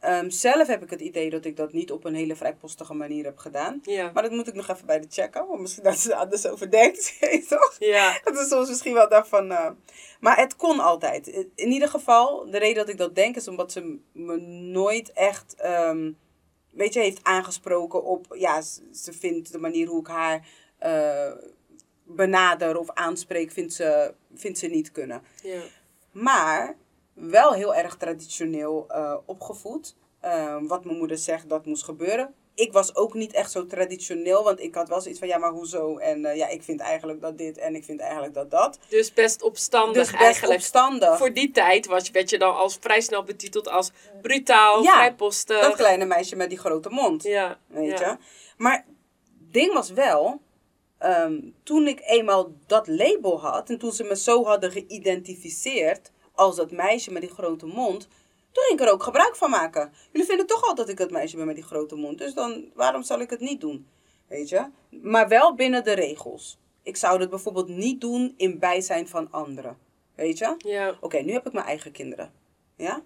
[0.00, 3.24] Ehm, zelf heb ik het idee dat ik dat niet op een hele vrijpostige manier
[3.24, 3.80] heb gedaan.
[3.84, 4.10] ja.
[4.14, 5.46] Maar dat moet ik nog even bij de checken.
[5.46, 7.16] Want misschien dat ze er anders over denkt.
[7.48, 7.76] toch?
[7.78, 8.20] ja.
[8.24, 9.50] Dat is soms misschien wel dacht van.
[9.50, 9.70] eh,
[10.20, 11.26] maar het kon altijd.
[11.54, 14.36] In ieder geval, de reden dat ik dat denk is omdat ze me
[14.72, 15.54] nooit echt.
[15.54, 16.12] ehm,
[16.70, 18.26] weet je, heeft aangesproken op.
[18.38, 20.46] Ja, ze, ze vindt de manier hoe ik haar
[20.78, 21.32] eh,
[22.04, 25.22] benader of aanspreek, vindt ze, vindt ze niet kunnen.
[25.42, 25.60] ja.
[26.12, 26.76] Maar
[27.20, 29.96] wel heel erg traditioneel eh, opgevoed.
[30.20, 32.34] Ehm, wat mijn moeder zegt, dat moest gebeuren.
[32.54, 35.50] Ik was ook niet echt zo traditioneel, want ik had wel zoiets van, ja, maar
[35.50, 35.96] hoezo?
[35.96, 38.78] En eh, ja, ik vind eigenlijk dat dit en ik vind eigenlijk dat dat.
[38.88, 40.60] Dus best opstandig Dus best eigenlijk.
[40.60, 41.16] opstandig.
[41.18, 45.60] Voor die tijd was, werd je dan als vrij snel betiteld als brutaal, Ja, vrijpostig.
[45.60, 47.22] Dat kleine meisje met die grote mond.
[47.22, 48.10] Ja, Weet ja.
[48.10, 48.16] je?
[48.56, 48.86] Maar
[49.38, 50.40] ding was wel,
[50.98, 56.56] ehm, toen ik eenmaal dat label had en toen ze me zo hadden geïdentificeerd als
[56.56, 58.08] dat meisje met die grote mond,
[58.52, 59.92] toen ging ik er ook gebruik van maken.
[60.12, 62.70] Jullie vinden toch al dat ik dat meisje ben met die grote mond, dus dan
[62.74, 63.86] waarom zal ik het niet doen?
[64.26, 64.66] Weet je?
[64.90, 66.58] Maar wel binnen de regels.
[66.82, 69.78] Ik zou het bijvoorbeeld niet doen in bijzijn van anderen.
[70.14, 70.54] Weet je?
[70.58, 70.96] Ja.
[71.00, 72.32] Oké, nu heb ik mijn eigen kinderen.
[72.76, 73.02] Ja?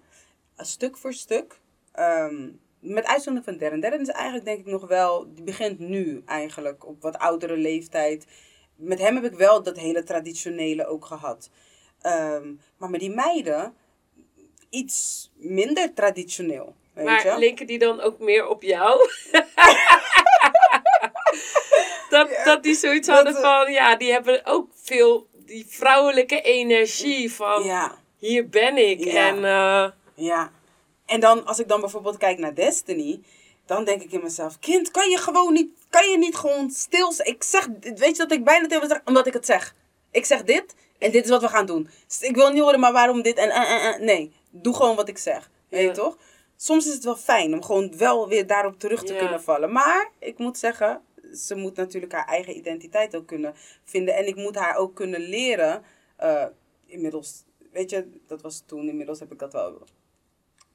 [0.57, 1.61] Stuk voor stuk.
[1.93, 2.49] ehm,
[2.81, 3.79] met uitzondering van derde.
[3.79, 5.35] Derde is eigenlijk denk ik nog wel...
[5.35, 8.27] Die begint nu eigenlijk op wat oudere leeftijd.
[8.77, 11.51] Met hem heb ik wel dat hele traditionele ook gehad.
[12.03, 13.75] Ehm, maar met die meiden...
[14.71, 16.75] Iets minder traditioneel.
[16.95, 17.39] Weet Maar je?
[17.39, 19.09] linken die dan ook meer op jou?
[22.11, 26.41] dat, dat die zoiets dat, hadden eh, van, ja, die hebben ook veel die vrouwelijke
[26.41, 27.95] energie van, Ja.
[28.19, 29.05] hier ben ik.
[29.05, 29.29] Ja.
[29.29, 29.91] En eh,
[30.27, 30.51] Ja.
[31.07, 33.21] En dan, als ik dan bijvoorbeeld kijk naar Destiny,
[33.67, 37.13] dan denk ik in mezelf, kind, kan je gewoon niet, kan je niet gewoon stil
[37.13, 37.29] zijn?
[37.29, 39.75] Ik zeg, weet je dat ik bijna tegen zeg, omdat ik het zeg.
[40.11, 41.89] Ik zeg dit en dit is wat we gaan doen.
[42.21, 44.01] Ik wil niet horen, maar waarom dit en eh, eh.
[44.01, 45.51] nee, doe gewoon wat ik zeg.
[45.69, 45.93] Weet je Ja.
[45.93, 46.19] toch?
[46.57, 49.19] Soms is het wel fijn om gewoon wel weer daarop terug te Ja.
[49.19, 49.73] kunnen vallen.
[49.73, 51.01] Maar ik moet zeggen,
[51.37, 54.15] ze moet natuurlijk haar eigen identiteit ook kunnen vinden.
[54.15, 55.83] En ik moet haar ook kunnen leren.
[56.17, 56.45] eh,
[56.87, 58.89] inmiddels, weet je, dat was toen.
[58.89, 59.83] Inmiddels heb ik dat wel,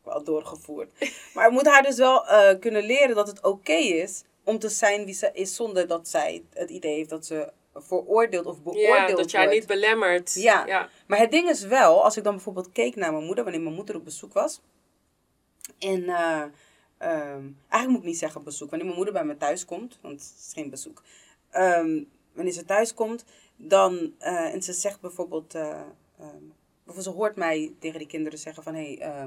[0.03, 0.91] wel doorgevoerd.
[1.33, 4.69] Maar ik moet haar dus wel eh, kunnen leren dat het oké is om te
[4.69, 5.55] zijn wie ze is.
[5.55, 9.59] Zonder dat zij het idee heeft dat ze veroordeeld of beoordeeld ja, dat jij wordt.
[9.59, 10.33] niet belemmert.
[10.33, 10.65] Ja.
[10.65, 10.89] ja.
[11.07, 13.75] Maar het ding is wel, als ik dan bijvoorbeeld keek naar mijn moeder, wanneer mijn
[13.75, 14.61] moeder op bezoek was.
[15.79, 16.43] En eh,
[16.97, 20.21] ehm, eigenlijk moet ik niet zeggen bezoek, wanneer mijn moeder bij me thuis komt, want
[20.21, 21.03] het is geen bezoek.
[21.49, 25.83] Ehm, wanneer ze thuis komt, dan, eh, en ze zegt bijvoorbeeld, ehm,
[26.87, 29.25] of ze hoort mij tegen die kinderen zeggen van, hé, hey,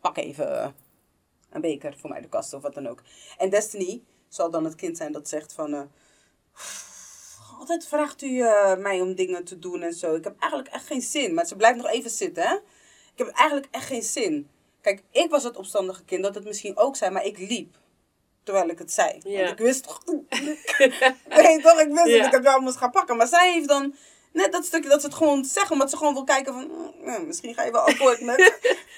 [0.00, 0.74] pak even
[1.50, 3.02] een beker voor mij de kast of wat dan ook.
[3.38, 5.90] En Destiny zal dan het kind zijn dat zegt van,
[7.58, 10.14] altijd vraagt u eh, mij om dingen te doen en zo.
[10.14, 11.34] Ik heb eigenlijk echt geen zin.
[11.34, 12.54] Maar ze blijft nog even zitten, hè.
[13.12, 14.48] Ik heb eigenlijk echt geen zin.
[14.80, 17.76] Kijk, ik was het opstandige kind, dat het misschien ook zei, maar ik liep.
[18.42, 19.20] Terwijl ik het zei.
[19.24, 19.38] Ja.
[19.38, 20.00] Want ik wist toch...
[21.28, 21.80] nee, toch?
[21.80, 22.16] Ik wist Ja.
[22.16, 23.16] dat ik het wel moest gaan pakken.
[23.16, 23.94] Maar zij heeft dan
[24.32, 25.72] net dat stukje dat ze het gewoon zeggen.
[25.72, 26.70] Omdat ze gewoon wil kijken van...
[27.04, 28.36] mm, misschien ga je wel akkoord met...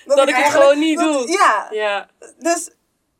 [0.06, 1.30] Dat ik het eigenlijk- gewoon niet doe.
[1.30, 2.70] Ja, Ja, dus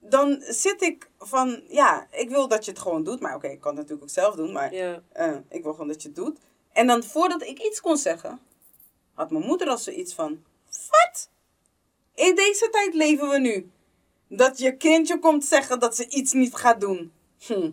[0.09, 1.62] dan zit ik van...
[1.69, 3.21] Ja, ik wil dat je het gewoon doet.
[3.21, 4.53] Maar oké, ik kan het natuurlijk ook zelf doen.
[4.53, 5.03] Maar ja.
[5.12, 6.38] eh, ik wil gewoon dat je het doet.
[6.73, 8.40] En dan voordat ik iets kon zeggen,
[9.14, 10.45] had mijn moeder al zoiets van:
[10.90, 11.29] Wat?
[12.14, 13.71] In deze tijd leven we nu.
[14.29, 17.12] Dat je kindje komt zeggen dat ze iets niet gaat doen.
[17.47, 17.71] Hm.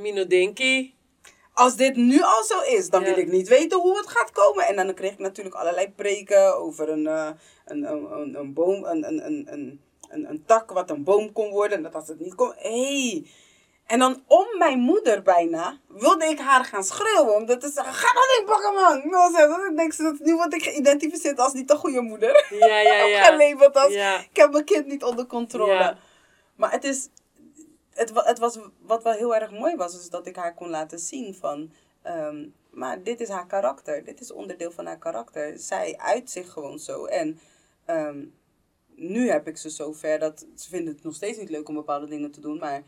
[0.00, 0.92] Mino Dinky.
[1.52, 3.06] Als dit nu al zo is, dan Ja.
[3.06, 4.66] wil ik niet weten hoe het gaat komen.
[4.66, 7.30] En dan kreeg ik natuurlijk allerlei preken over een, eh,
[7.64, 11.32] een, een, een, een boom, een, een, een, een, een, een tak wat een boom
[11.32, 11.76] kon worden.
[11.76, 12.52] En dat als het niet kon.
[12.56, 12.70] Hé!
[12.70, 13.26] Hey.
[13.90, 17.34] En dan om mijn moeder bijna wilde ik haar gaan schreeuwen.
[17.34, 19.32] Om dat te zeggen, ga dan niet pakken man.
[19.32, 22.46] Zo, Ik denk, dat nu word ik geïdentificeerd als niet de goede moeder.
[22.50, 23.24] Ja, ja, ja.
[23.24, 24.18] Gelabeld als, Ja.
[24.18, 25.72] ik heb mijn kind niet onder controle.
[25.72, 25.98] Ja.
[26.56, 27.08] Maar het is,
[27.92, 30.98] het, het was, wat wel heel erg mooi was, is dat ik haar kon laten
[30.98, 34.04] zien van, ehm, maar dit is haar karakter.
[34.04, 35.58] Dit is onderdeel van haar karakter.
[35.58, 37.04] Zij uit zich gewoon zo.
[37.04, 37.40] En
[37.84, 38.24] ehm,
[39.00, 42.06] nu heb ik ze zover dat ze vinden het nog steeds niet leuk om bepaalde
[42.06, 42.82] dingen te doen, maar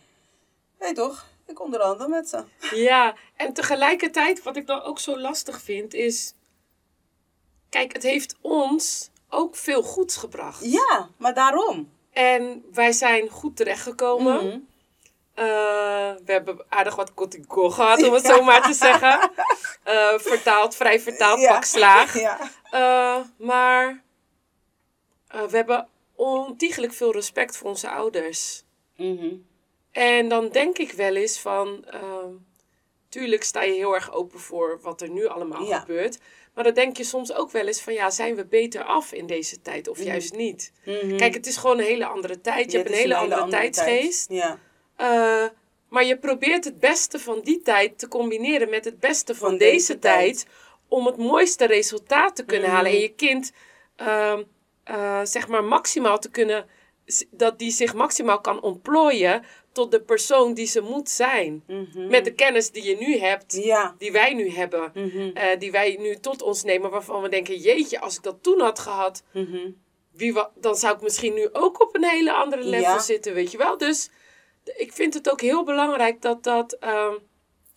[0.78, 2.44] weet toch, ik onderhandel met ze.
[2.74, 6.34] Ja, en tegelijkertijd, wat ik dan ook zo lastig vind, is.
[7.68, 10.64] Kijk, het heeft ons ook veel goeds gebracht.
[10.64, 11.92] Ja, maar daarom.
[12.12, 14.68] En wij zijn goed terechtgekomen.
[15.34, 15.44] Eh,
[16.24, 19.30] we hebben aardig wat kotico gehad, om het zo maar te zeggen.
[19.82, 21.52] Eh, vertaald, vrij vertaald, Ja.
[21.52, 22.20] pak slaag.
[22.20, 22.38] Ja.
[22.70, 24.02] Eh, maar
[25.28, 25.88] we hebben
[26.22, 28.62] ontiegelijk veel respect voor onze ouders.
[28.96, 29.34] Mhm.
[29.90, 32.30] En dan denk ik wel eens van, ehm,
[33.08, 35.78] tuurlijk sta je heel erg open voor wat er nu allemaal Ja.
[35.78, 36.18] gebeurt.
[36.54, 39.26] Maar dan denk je soms ook wel eens van, ja, zijn we beter af in
[39.26, 40.72] deze tijd of juist niet?
[40.84, 41.16] Mhm.
[41.16, 42.64] Kijk, het is gewoon een hele andere tijd.
[42.72, 44.28] Je Ja, hebt een hele, andere, tijdsgeest.
[44.28, 44.40] tijd.
[44.40, 44.58] Ja.
[44.96, 45.50] Eh,
[45.88, 49.58] maar je probeert het beste van die tijd te combineren met het beste van, Van
[49.58, 50.18] deze, deze tijd.
[50.38, 50.46] tijd.
[50.88, 52.76] Om het mooiste resultaat te kunnen Mhm.
[52.76, 52.90] halen.
[52.92, 53.52] En je kind,
[53.96, 54.42] ehm,
[54.84, 56.66] eh, zeg maar, maximaal te kunnen.
[57.30, 61.64] Dat die zich maximaal kan ontplooien tot de persoon die ze moet zijn.
[61.66, 62.06] Mhm.
[62.06, 63.94] Met de kennis die je nu hebt, Ja.
[63.98, 64.90] die wij nu hebben.
[64.94, 65.30] Mhm.
[65.34, 68.60] eh, die wij nu tot ons nemen, waarvan we denken: jeetje, als ik dat toen
[68.60, 69.70] had gehad, Mhm.
[70.12, 72.98] wie wa- dan zou ik misschien nu ook op een hele andere level Ja.
[72.98, 73.78] zitten, weet je wel.
[73.78, 74.10] Dus
[74.76, 77.14] ik vind het ook heel belangrijk dat, dat, ehm,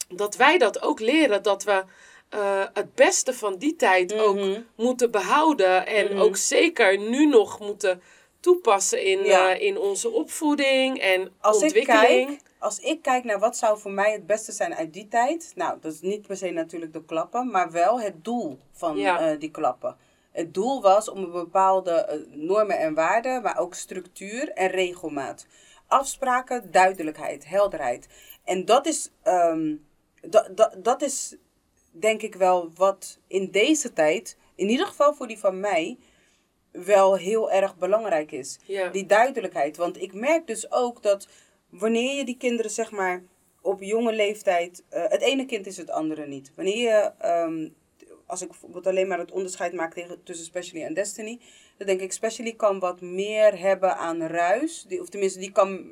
[0.10, 1.44] dat wij dat ook leren.
[1.44, 1.84] Dat we
[2.30, 4.24] eh, het beste van die tijd Mhm.
[4.24, 5.86] ook moeten behouden.
[5.88, 6.22] En Mhm.
[6.22, 8.02] ook zeker nu nog moeten
[8.40, 9.54] toepassen in, Ja.
[9.56, 12.28] eh, in onze opvoeding en Als ik, ontwikkeling.
[12.28, 15.52] kijk, als ik kijk naar wat zou voor mij het beste zijn uit die tijd.
[15.56, 19.20] Nou, dat is niet per se natuurlijk de klappen, maar wel het doel van Ja.
[19.32, 19.96] eh, die klappen.
[20.32, 25.46] Het doel was om een bepaalde normen en waarden, maar ook structuur en regelmaat.
[25.88, 28.08] Afspraken, duidelijkheid, helderheid.
[28.44, 29.76] En dat is, ehm,
[30.22, 31.36] da- da- dat is
[32.00, 35.98] denk ik wel wat in deze tijd, in ieder geval voor die van mij,
[36.72, 38.60] wel heel erg belangrijk is.
[38.66, 38.90] Ja.
[38.90, 39.78] Die duidelijkheid.
[39.78, 41.28] Want ik merk dus ook dat
[41.70, 43.24] wanneer je die kinderen, zeg maar,
[43.62, 44.84] op jonge leeftijd.
[44.90, 46.52] eh, het ene kind is het andere niet.
[46.56, 47.12] Wanneer je.
[47.20, 47.70] ehm,
[48.26, 51.40] als ik bijvoorbeeld alleen maar het onderscheid maak tegen, tussen Specially en Destiny.
[51.78, 54.86] Dan denk ik, Specially kan wat meer hebben aan ruis.
[54.88, 55.86] Die, of tenminste, die kan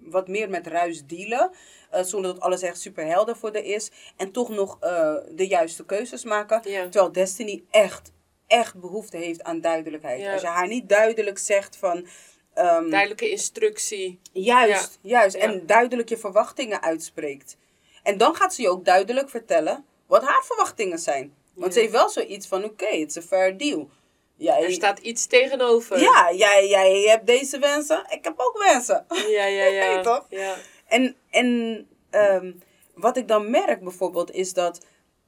[0.00, 1.50] wat meer met ruis dealen.
[1.90, 3.90] eh, zonder dat alles echt super helder voor haar is.
[4.16, 6.60] En toch nog eh, de juiste keuzes maken.
[6.70, 6.82] Ja.
[6.82, 8.12] Terwijl Destiny echt,
[8.46, 10.20] echt behoefte heeft aan duidelijkheid.
[10.20, 10.32] Ja.
[10.32, 12.06] Als je haar niet duidelijk zegt van...
[12.54, 14.20] ehm, Duidelijke instructie.
[14.32, 15.36] Juist, juist.
[15.36, 17.56] En duidelijk je verwachtingen uitspreekt.
[18.02, 21.34] En dan gaat ze je ook duidelijk vertellen wat haar verwachtingen zijn.
[21.54, 23.90] Want ze heeft wel zoiets van, oké, het is een fair deal.
[24.36, 26.00] Jij, Er staat iets tegenover.
[26.00, 29.06] ja, jij, jij hebt deze wensen, ik heb ook wensen.
[29.08, 29.64] ja, ja.
[29.80, 29.94] ja.
[29.94, 30.26] Nee, toch?
[30.28, 30.56] Ja.
[30.86, 32.52] En, en ehm,
[32.94, 34.86] wat ik dan merk bijvoorbeeld is dat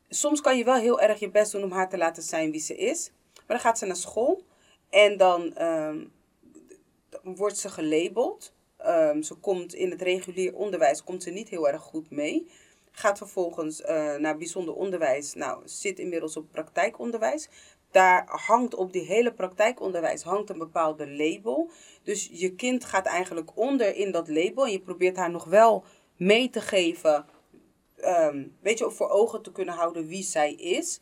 [0.09, 2.61] soms kan je wel heel erg je best doen om haar te laten zijn wie
[2.61, 3.11] ze is.
[3.35, 4.43] Maar dan gaat ze naar school
[4.91, 6.05] en dan ehm,
[7.23, 8.53] wordt ze gelabeld.
[8.77, 12.51] Ehm, ze komt in het regulier onderwijs komt ze niet heel erg goed mee.
[12.91, 15.35] Gaat vervolgens eh, naar bijzonder onderwijs.
[15.35, 17.49] Nou, zit inmiddels op praktijkonderwijs.
[17.97, 21.71] Daar hangt op die hele praktijkonderwijs hangt een bepaalde label.
[22.03, 24.65] Dus je kind gaat eigenlijk onder in dat label.
[24.65, 25.85] En je probeert haar nog wel
[26.17, 27.27] mee te geven.
[27.97, 31.01] ehm, weet je, voor ogen te kunnen houden wie zij is.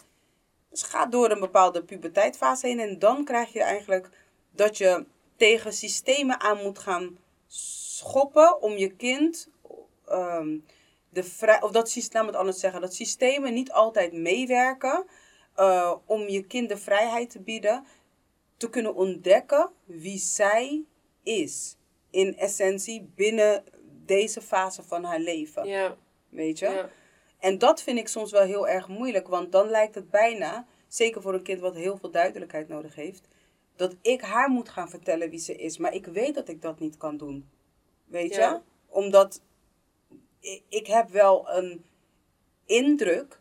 [0.73, 2.81] Ze gaat door een bepaalde puberteitfase heen.
[2.81, 4.11] En dan krijg je eigenlijk
[4.51, 9.49] dat je tegen systemen aan moet gaan schoppen om je kind
[10.07, 10.59] ehm,
[11.11, 15.07] de vrij, of dat systeem, laat het anders zeggen, dat systemen niet altijd meewerken
[15.55, 17.85] eh, om je kind de vrijheid te bieden
[18.57, 20.85] te kunnen ontdekken wie zij
[21.23, 21.77] is.
[22.11, 23.65] In essentie binnen
[24.05, 25.67] deze fase van haar leven.
[25.67, 25.97] Ja.
[26.29, 26.69] Weet je?
[26.69, 26.89] Ja.
[27.39, 31.23] En dat vind ik soms wel heel erg moeilijk, want dan lijkt het bijna, zeker
[31.23, 33.29] voor een kind wat heel veel duidelijkheid nodig heeft,
[33.77, 35.79] dat ik haar moet gaan vertellen wie ze is.
[35.79, 37.49] Maar ik weet dat ik dat niet kan doen.
[38.05, 38.53] Weet Ja.
[38.53, 38.61] je?
[38.89, 39.43] Omdat
[40.41, 41.85] ik, ik heb wel een
[42.65, 43.41] indruk,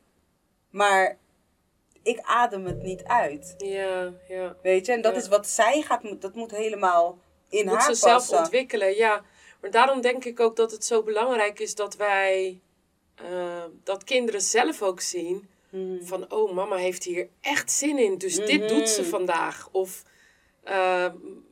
[0.70, 1.18] maar
[2.04, 3.56] ik adem het niet uit.
[3.58, 4.56] Ja, ja.
[4.62, 4.92] Weet je?
[4.92, 5.20] En dat Ja.
[5.20, 7.18] is wat zij gaat, moet- dat moet helemaal
[7.50, 8.38] in moet haar ze zelf passen.
[8.38, 9.24] ontwikkelen, ja.
[9.62, 12.60] Maar daarom denk ik ook dat het zo belangrijk is dat wij,
[13.16, 16.04] eh, dat kinderen zelf ook zien Mhm.
[16.06, 19.70] van, oh, mama heeft hier echt zin in, dus dit doet ze vandaag.
[19.72, 20.04] Of
[20.64, 21.06] eh,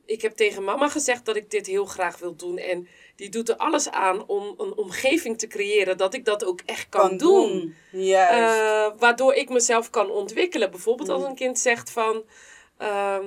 [0.06, 2.58] ik heb tegen mama gezegd dat ik dit heel graag wil doen.
[2.58, 6.60] En die doet er alles aan om een omgeving te creëren dat ik dat ook
[6.66, 7.74] echt kan, doen.
[7.90, 8.58] Juist.
[8.60, 10.70] Eh, waardoor ik mezelf kan ontwikkelen.
[10.70, 11.30] Bijvoorbeeld als Mhm.
[11.30, 12.22] een kind zegt van...
[12.78, 13.24] ehm,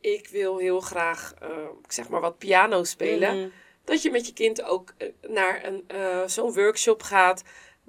[0.00, 1.48] ik wil heel graag, eh,
[1.84, 3.38] ik zeg maar wat piano spelen.
[3.40, 3.48] Mhm.
[3.84, 5.84] Dat je met je kind ook eh, naar een,
[6.30, 7.42] zo'n workshop gaat...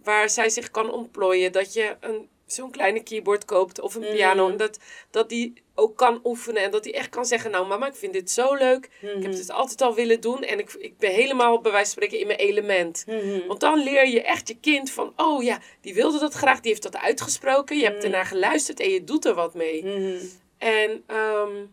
[0.04, 1.52] waar zij zich kan ontplooien.
[1.52, 4.50] Dat je een, zo'n kleine keyboard koopt of een piano.
[4.50, 4.80] En dat,
[5.12, 6.64] dat die ook kan oefenen.
[6.64, 7.52] En dat die echt kan zeggen...
[7.52, 8.86] Nou mama, ik vind dit zo leuk.
[8.86, 9.32] Ik heb Mhm.
[9.32, 10.44] dit altijd al willen doen.
[10.44, 13.04] En ik, ik ben helemaal bij wijze van spreken in mijn element.
[13.08, 13.48] Mhm.
[13.48, 16.72] Want dan leer je echt je kind van, oh ja, die wilde dat graag, die
[16.72, 17.78] heeft dat uitgesproken.
[17.78, 19.86] Je hebt ernaar geluisterd en je doet er wat mee.
[19.86, 20.18] Mhm.
[20.58, 21.66] En ehm,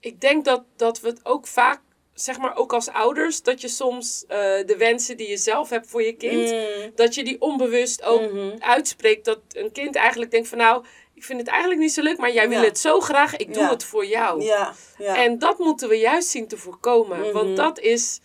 [0.00, 1.80] ik denk dat, dat we het ook vaak,
[2.16, 5.86] zeg maar ook als ouders, dat je soms eh, de wensen die je zelf hebt
[5.90, 6.90] voor je kind, Mhm.
[6.94, 8.56] dat je die onbewust ook Mhm.
[8.58, 9.24] uitspreekt.
[9.24, 12.32] Dat een kind eigenlijk denkt van, nou, ik vind het eigenlijk niet zo leuk, maar
[12.32, 12.64] jij wil Ja.
[12.66, 13.70] het zo graag, ik doe Ja.
[13.70, 14.42] het voor jou.
[14.42, 15.16] Ja, ja.
[15.24, 17.18] En dat moeten we juist zien te voorkomen.
[17.20, 17.32] Mhm.
[17.32, 18.20] Want dat is.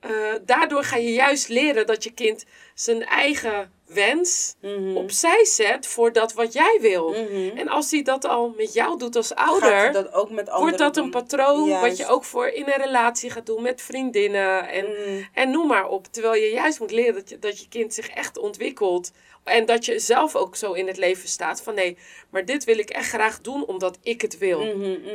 [0.00, 0.10] eh,
[0.44, 4.96] daardoor ga je juist leren dat je kind zijn eigen wens Mhm.
[4.96, 7.08] opzij zet voor dat wat jij wil.
[7.10, 7.56] Mhm.
[7.56, 10.96] En als hij dat al met jou doet als ouder, dat ook met wordt dat
[10.96, 15.22] een patroon wat je ook voor in een relatie gaat doen met vriendinnen en, Mhm.
[15.34, 16.06] en noem maar op.
[16.06, 19.10] Terwijl je juist moet leren dat je, dat je kind zich echt ontwikkelt.
[19.44, 21.96] En dat je zelf ook zo in het leven staat van nee,
[22.30, 24.60] maar dit wil ik echt graag doen omdat ik het wil.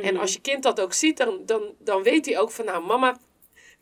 [0.02, 2.84] En als je kind dat ook ziet, dan, dan, dan weet hij ook van, nou,
[2.86, 3.18] mama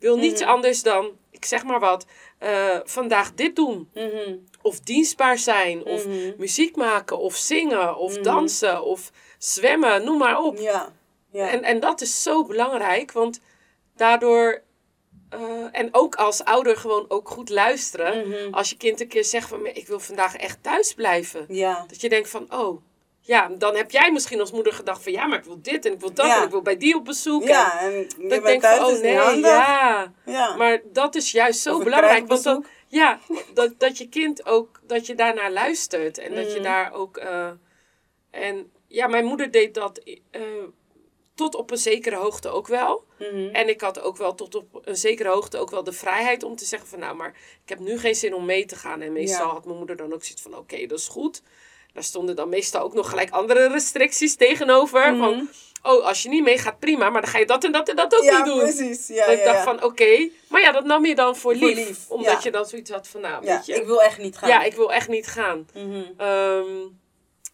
[0.05, 0.49] wil niets Mhm.
[0.49, 2.05] anders dan, ik zeg maar wat,
[2.37, 3.89] eh, vandaag dit doen.
[3.93, 4.35] Mhm.
[4.61, 6.33] Of dienstbaar zijn, of Mhm.
[6.37, 10.57] muziek maken, of zingen, of dansen, of zwemmen, noem maar op.
[10.57, 10.93] Ja,
[11.31, 11.49] ja.
[11.49, 13.39] En, en dat is zo belangrijk, want
[13.95, 14.61] daardoor,
[15.29, 15.39] eh,
[15.71, 18.51] en ook als ouder gewoon ook goed luisteren.
[18.53, 21.45] Als je kind een keer zegt van, ik wil vandaag echt thuis blijven.
[21.49, 21.85] ja.
[21.87, 22.81] Dat je denkt van, oh,
[23.27, 25.93] ja, dan heb jij misschien als moeder gedacht van, ja, maar ik wil dit en
[25.93, 26.37] ik wil dat Ja.
[26.37, 27.43] en ik wil bij die op bezoek.
[27.43, 30.13] Ja, en ik denk is oh nee, ja.
[30.25, 30.55] Ja.
[30.55, 32.27] Maar dat is juist zo belangrijk.
[32.27, 33.19] Want dan, ja,
[33.53, 36.17] dat, dat je kind ook, dat je daarnaar luistert.
[36.17, 36.63] En dat je Mhm.
[36.63, 37.49] daar ook, eh,
[38.31, 39.97] en ja, mijn moeder deed dat
[40.31, 40.41] eh,
[41.35, 43.05] tot op een zekere hoogte ook wel.
[43.19, 43.47] Mhm.
[43.55, 46.55] En ik had ook wel tot op een zekere hoogte ook wel de vrijheid om
[46.55, 47.29] te zeggen van, nou, maar
[47.63, 49.01] ik heb nu geen zin om mee te gaan.
[49.01, 49.53] En meestal Ja.
[49.53, 51.41] had mijn moeder dan ook zoiets van, oké, dat is goed.
[51.95, 55.13] Daar stonden dan meestal ook nog gelijk andere restricties tegenover.
[55.13, 55.19] Mhm.
[55.23, 55.49] Van,
[55.83, 58.15] oh, als je niet meegaat, prima, maar dan ga je dat en dat en dat
[58.15, 58.57] ook ja, niet doen.
[58.59, 59.07] precies.
[59.07, 60.29] Ja, dat ja, ik dacht van, oké.
[60.49, 62.09] Maar ja, dat nam je dan voor Voor lief.
[62.09, 63.73] Omdat je dan zoiets had van, nou, ja, weet je.
[63.75, 64.49] ik wil echt niet gaan.
[64.49, 65.67] ja, ik wil echt niet gaan.
[65.73, 66.03] Mhm.
[66.17, 66.87] Ehm,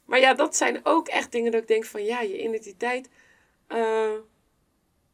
[0.06, 3.10] maar ja, dat zijn ook echt dingen dat ik denk van, ja, je identiteit.
[3.68, 4.10] eh,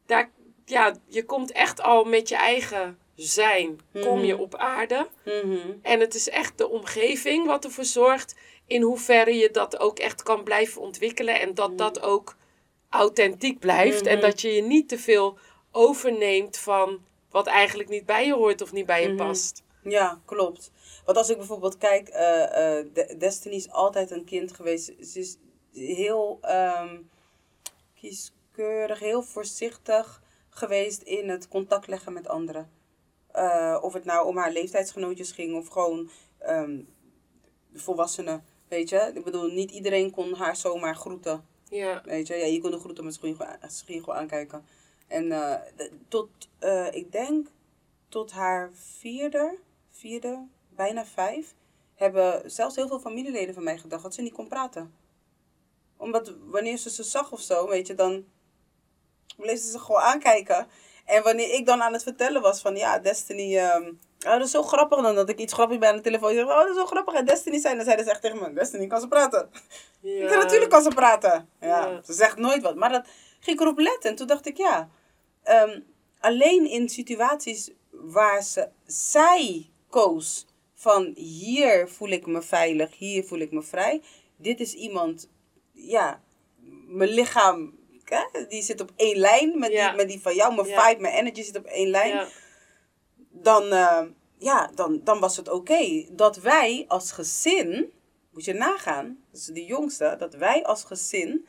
[0.06, 0.30] daar,
[0.64, 4.42] ja, je komt echt al met je eigen zijn, kom je Mhm.
[4.42, 5.08] op aarde.
[5.24, 5.56] Mhm.
[5.82, 8.34] En het is echt de omgeving wat ervoor zorgt
[8.68, 11.40] in hoeverre je dat ook echt kan blijven ontwikkelen.
[11.40, 12.36] En dat dat ook
[12.88, 14.06] authentiek blijft.
[14.06, 14.26] En Mhm.
[14.26, 15.38] dat je je niet te veel
[15.72, 19.16] overneemt van wat eigenlijk niet bij je hoort of niet bij je Mhm.
[19.16, 19.62] past.
[19.82, 20.70] Ja, klopt.
[21.04, 24.84] Want als ik bijvoorbeeld kijk, eh, eh, De- Destiny is altijd een kind geweest.
[25.00, 25.36] Ze is
[25.72, 26.96] heel ehm,
[27.94, 32.70] kieskeurig, heel voorzichtig geweest in het contact leggen met anderen.
[33.32, 36.80] Eh, of het nou om haar leeftijdsgenootjes ging of gewoon ehm,
[37.74, 38.44] volwassenen.
[38.68, 41.44] Weet je, ik bedoel, niet iedereen kon haar zomaar groeten.
[41.68, 43.18] Ja, Weet je, ja, je kon de groeten met
[43.86, 44.64] gewoon aankijken.
[45.06, 45.54] En eh,
[46.08, 46.28] tot,
[46.58, 47.48] eh, ik denk,
[48.08, 49.58] tot haar vierde,
[49.90, 51.54] vierde, bijna vijf,
[51.94, 54.94] hebben zelfs heel veel familieleden van mij gedacht dat ze niet kon praten.
[55.96, 58.24] Omdat wanneer ze ze zag of zo, weet je, dan
[59.36, 60.66] bleef ze ze gewoon aankijken.
[61.04, 63.92] En wanneer ik dan aan het vertellen was van, ja, Destiny, ehm,
[64.26, 65.02] oh, dat is zo grappig.
[65.02, 67.14] Dan dat ik iets grappigs bij aan de telefoon zeg, oh, dat is zo grappig.
[67.14, 69.50] En Destiny zijn, zeiden ze echt tegen me, Destiny, kan ze praten?
[70.00, 70.12] ja.
[70.30, 71.48] Ja, natuurlijk kan ze praten.
[71.60, 72.00] Ja, Ja.
[72.04, 72.74] Ze zegt nooit wat.
[72.76, 73.06] Maar dat
[73.40, 74.10] ging ik erop letten.
[74.10, 74.88] En toen dacht ik, ja.
[75.42, 75.80] ehm,
[76.20, 83.38] alleen in situaties waar ze, zij koos van hier voel ik me veilig, hier voel
[83.38, 84.02] ik me vrij.
[84.36, 85.28] Dit is iemand,
[85.72, 86.20] ja,
[86.86, 89.88] mijn lichaam, hè, die zit op één lijn met, Ja.
[89.88, 90.54] die, met die van jou.
[90.54, 92.26] Mijn vibe, mijn energy zit op één lijn
[93.42, 94.02] dan, eh,
[94.38, 96.06] ja, dan, dan was het oké.
[96.10, 97.92] Dat wij als gezin,
[98.32, 101.46] moet je nagaan, dus de jongste, dat wij als gezin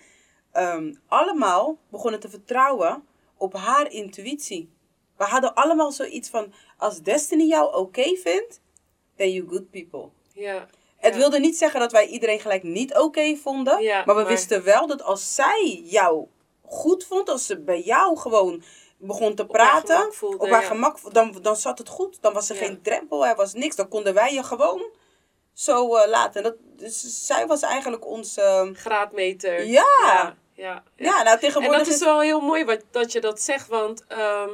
[0.51, 3.03] ehm, allemaal begonnen te vertrouwen
[3.37, 4.69] op haar intuïtie.
[5.17, 8.61] We hadden allemaal zoiets van, als Destiny jou oké vindt,
[9.15, 10.09] then you good people.
[10.33, 10.67] ja.
[10.97, 11.19] Het Ja.
[11.19, 13.81] wilde niet zeggen dat wij iedereen gelijk niet oké vonden.
[13.81, 16.27] Ja, maar we maar- wisten wel dat als zij jou
[16.65, 18.63] goed vond, als ze bij jou gewoon
[18.99, 22.21] begon te haar praten, gemak op haar gemak, dan, dan zat het goed.
[22.21, 23.75] Dan was er geen drempel, er was niks.
[23.75, 24.91] Dan konden wij je gewoon
[25.53, 26.43] zo eh, laten.
[26.43, 28.37] Dat, dus zij was eigenlijk ons...
[28.37, 29.65] ehm, Graadmeter.
[29.65, 29.85] Ja.
[30.01, 30.37] ja.
[30.53, 30.83] ja.
[30.95, 34.03] Ja, nou En tegenwoordig dat is wel heel mooi wat, dat je dat zegt, want
[34.07, 34.49] ehm,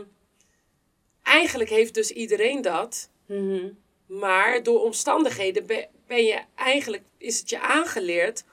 [1.23, 3.09] eigenlijk heeft dus iedereen dat.
[3.25, 3.69] Mhm.
[4.07, 8.43] Maar door omstandigheden ben, ben je eigenlijk, is het je aangeleerd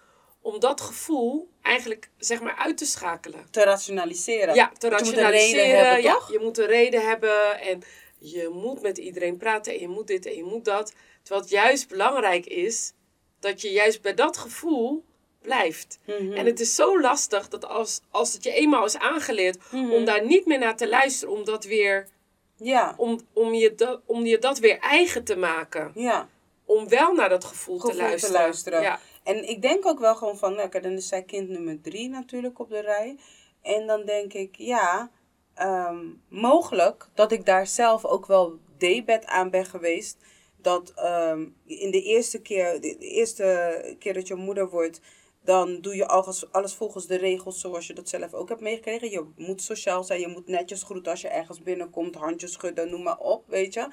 [0.43, 3.47] om dat gevoel eigenlijk zeg maar uit te schakelen.
[3.51, 4.55] te rationaliseren.
[4.55, 5.65] Ja, te Want je moet een rationaliseren.
[5.65, 6.33] reden hebben, ja, toch?
[6.33, 7.83] je moet een reden hebben en
[8.19, 10.93] je moet met iedereen praten en je moet dit en je moet dat.
[11.23, 12.93] Terwijl het juist belangrijk is
[13.41, 15.05] dat je juist bij dat gevoel
[15.43, 15.99] blijft.
[16.07, 16.33] Mhm.
[16.33, 20.25] En het is zo lastig dat als, als het je eenmaal is aangeleerd om daar
[20.27, 22.09] niet meer naar te luisteren, om dat weer,
[22.57, 25.93] Ja, om, om, je, dat, om je dat weer eigen te maken.
[25.95, 26.29] ja.
[26.65, 28.35] Om wel naar dat gevoel, Gevoel te te luisteren.
[28.41, 28.83] luisteren.
[28.83, 31.81] Ja, En ik denk ook wel gewoon van, nou, kijk, dan is zij kind nummer
[31.81, 33.19] drie natuurlijk op de rij.
[33.63, 35.11] En dan denk ik, ja,
[35.55, 40.17] ehm, mogelijk dat ik daar zelf ook wel debet aan ben geweest.
[40.57, 45.01] Dat ehm, in de eerste keer, de de eerste keer dat je moeder wordt,
[45.45, 49.11] dan doe je alles, alles volgens de regels zoals je dat zelf ook hebt meegekregen.
[49.11, 53.03] Je moet sociaal zijn, je moet netjes groeten als je ergens binnenkomt, handjes schudden, noem
[53.03, 53.89] maar op, weet je.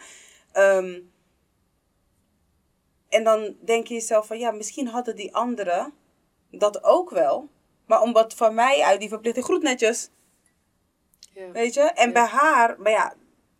[0.51, 0.99] Ehm,
[3.09, 5.93] en dan denk je jezelf van, ja, misschien hadden die anderen
[6.51, 7.49] dat ook wel.
[7.85, 10.09] Maar omdat van mij uit die verplichting, groet netjes,
[11.33, 11.51] ja.
[11.51, 11.81] weet je.
[11.81, 13.13] En bij haar, maar ja,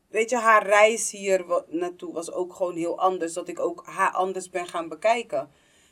[0.08, 3.34] weet je, haar reis hier naartoe was ook gewoon heel anders.
[3.34, 5.52] Dat ik ook haar anders ben gaan bekijken,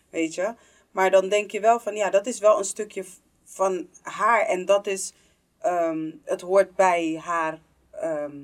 [0.09, 0.55] weet je.
[0.91, 3.05] Maar dan denk je wel van, ja, dat is wel een stukje
[3.43, 4.41] van haar.
[4.41, 5.13] En dat is,
[5.59, 8.41] ehm, het hoort bij haar, ehm,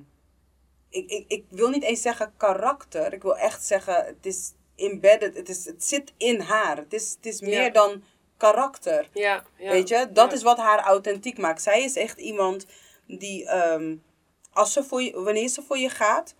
[0.90, 3.14] ik, ik, ik wil niet eens zeggen karakter.
[3.14, 6.78] Ik wil echt zeggen, het is embedded, het, is, het zit in haar.
[6.78, 7.48] Het is, het is Ja.
[7.48, 8.04] meer dan
[8.38, 9.10] karakter.
[9.14, 9.72] Ja, ja.
[9.72, 10.36] Weet je, dat Ja.
[10.36, 11.62] is wat haar authentiek maakt.
[11.62, 12.66] Zij is echt iemand
[13.08, 13.96] die, ehm,
[14.54, 16.34] als ze voor je, wanneer ze voor je gaat,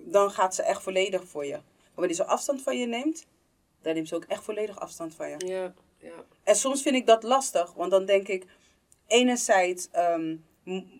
[0.00, 1.52] dan gaat ze echt volledig voor je.
[1.52, 3.26] Maar wanneer ze afstand van je neemt,
[3.82, 5.46] dan neemt ze ook echt volledig afstand van je.
[5.46, 6.24] Ja, ja.
[6.44, 8.44] En soms vind ik dat lastig, want dan denk ik,
[9.06, 10.36] enerzijds ehm,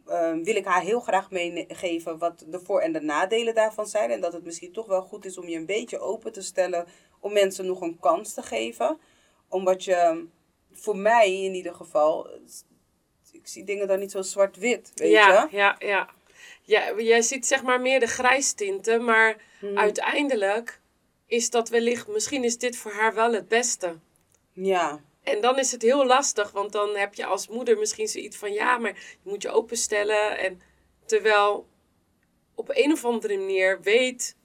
[0.06, 4.10] ehm, wil ik haar heel graag meegeven wat de voor- en de nadelen daarvan zijn.
[4.10, 6.86] En dat het misschien toch wel goed is om je een beetje open te stellen
[7.20, 8.98] om mensen nog een kans te geven.
[9.48, 10.26] Omdat je,
[10.72, 12.28] voor mij in ieder geval,
[13.32, 15.56] ik zie dingen dan niet zo zwart-wit, weet ja, je?
[15.56, 16.08] ja, ja.
[16.62, 17.00] ja.
[17.00, 19.78] Jij ziet zeg maar meer de grijstinten, maar Hmm.
[19.78, 20.80] uiteindelijk
[21.26, 23.96] is dat wellicht, misschien is dit voor haar wel het beste.
[24.52, 28.36] Ja, En dan is het heel lastig, want dan heb je als moeder misschien zoiets
[28.36, 28.90] van ja, maar
[29.22, 30.38] je moet je openstellen.
[30.38, 30.60] En
[31.06, 31.66] terwijl
[32.54, 34.36] op een of andere manier weet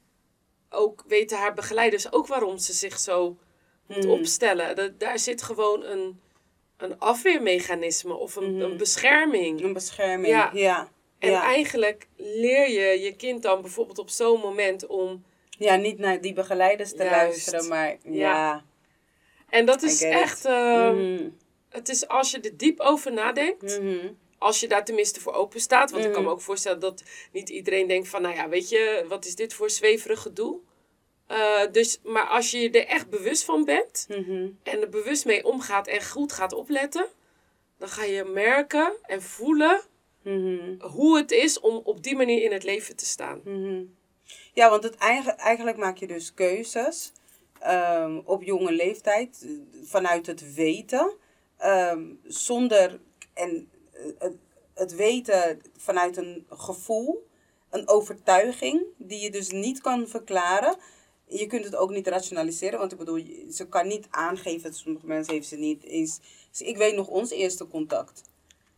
[0.69, 3.37] ook, weten haar begeleiders ook waarom ze zich zo
[3.87, 4.11] moet Hmm.
[4.13, 4.75] opstellen.
[4.75, 6.21] Dat, daar zit gewoon een,
[6.77, 9.63] een afweermechanisme of een, een bescherming.
[9.63, 10.27] een bescherming.
[10.33, 10.49] Ja.
[10.53, 11.43] Ja, En ja.
[11.43, 15.23] eigenlijk leer je je kind dan bijvoorbeeld op zo'n moment om.
[15.49, 17.15] ja niet naar die begeleiders te Juist.
[17.15, 18.63] luisteren, maar ja.
[19.51, 20.45] En dat is echt.
[20.45, 21.29] eh, Mhm.
[21.69, 23.79] Het is als je er diep over nadenkt.
[23.81, 24.07] Mhm.
[24.37, 25.91] Als je daar tenminste voor open staat.
[25.91, 26.35] Want ik kan me Mhm.
[26.37, 29.69] ook voorstellen dat niet iedereen denkt van, nou ja, weet je, wat is dit voor
[29.69, 30.59] zweverig gedoe?
[31.27, 34.05] Eh, dus, maar als je er echt bewust van bent
[34.63, 37.07] en er bewust mee omgaat en goed gaat opletten,
[37.77, 39.81] dan ga je merken en voelen
[40.79, 43.41] hoe het is om op die manier in het leven te staan.
[44.53, 47.11] Ja, want het eigen, eigenlijk maak je dus keuzes
[47.61, 49.51] ehm, op jonge leeftijd eh,
[49.83, 51.13] vanuit het weten.
[51.57, 52.99] ehm, zonder
[53.33, 54.35] en eh, het,
[54.73, 57.27] het weten vanuit een gevoel,
[57.69, 60.75] een overtuiging die je dus niet kan verklaren.
[61.27, 65.33] Je kunt het ook niet rationaliseren, want ik bedoel, ze kan niet aangeven, sommige mensen
[65.33, 66.19] heeft ze niet eens.
[66.49, 68.21] Dus ik weet nog ons eerste contact.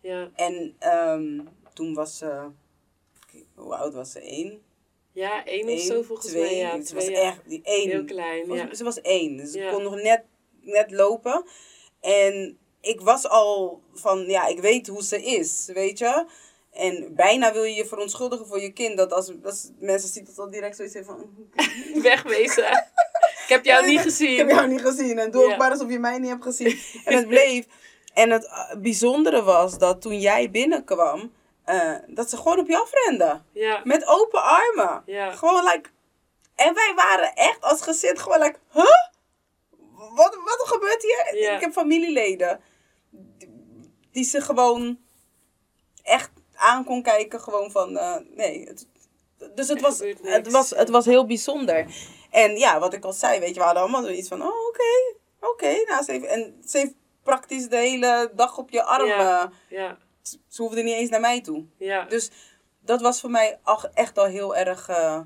[0.02, 1.40] Ja, En ehm,
[1.74, 2.50] toen was ze,
[3.56, 4.32] hoe oud was ze?
[4.32, 4.62] Eén?
[5.14, 6.42] Ja één of zo volgens twee.
[6.42, 6.56] mij.
[6.58, 7.22] Ja, ze was ja.
[7.22, 7.90] echt die één.
[7.90, 8.76] Heel klein, Volgens- ja.
[8.76, 10.24] Ze was één, dus ik kon nog net,
[10.62, 11.46] net lopen.
[12.02, 16.26] En ik was al van, ja, ik weet hoe ze is, weet je.
[16.72, 18.98] En bijna wil je je verontschuldigen voor je kind.
[18.98, 21.30] Dat als, als mensen zien dat dan direct zoiets hebben van...
[22.02, 22.68] Wegwezen.
[23.44, 24.38] ik heb jou niet Ik gezien.
[24.38, 25.20] heb jou niet gezien.
[25.20, 26.80] En doe ook maar alsof je mij niet hebt gezien.
[27.06, 27.66] En het bleef.
[28.14, 31.32] En het eh, bijzondere was dat toen jij binnenkwam...
[31.64, 33.42] eh, dat ze gewoon op je afrende.
[33.52, 35.04] Ja, Met open armen.
[35.06, 35.32] Ja.
[35.32, 35.90] Gewoon like...
[36.56, 38.60] En wij waren echt als gezin gewoon like...
[38.72, 38.84] Huh?
[40.16, 41.42] Wat, wat gebeurt hier?
[41.42, 41.56] Ja.
[41.56, 42.62] Ik heb familieleden.
[43.10, 43.50] Die,
[44.12, 45.00] die ze gewoon
[46.04, 47.40] echt aan kon kijken.
[47.40, 47.98] Gewoon van...
[47.98, 48.68] eh, nee.
[48.68, 48.88] Het,
[49.56, 51.86] dus het Er was, het, was, het was heel bijzonder.
[52.32, 54.42] En ja, wat ik al zei, weet je, we hadden allemaal zoiets van...
[54.42, 55.16] Oh, oké.
[55.40, 55.84] Oké.
[55.88, 56.94] nou, ze heeft, en ze heeft
[57.24, 59.06] praktisch de hele dag op je arm.
[59.08, 59.52] Ja.
[59.70, 59.98] ja,
[60.48, 61.66] ze hoefde niet eens naar mij toe.
[61.78, 62.06] ja.
[62.06, 62.32] Dus
[62.80, 63.60] dat was voor mij
[63.94, 65.20] echt al heel erg eh,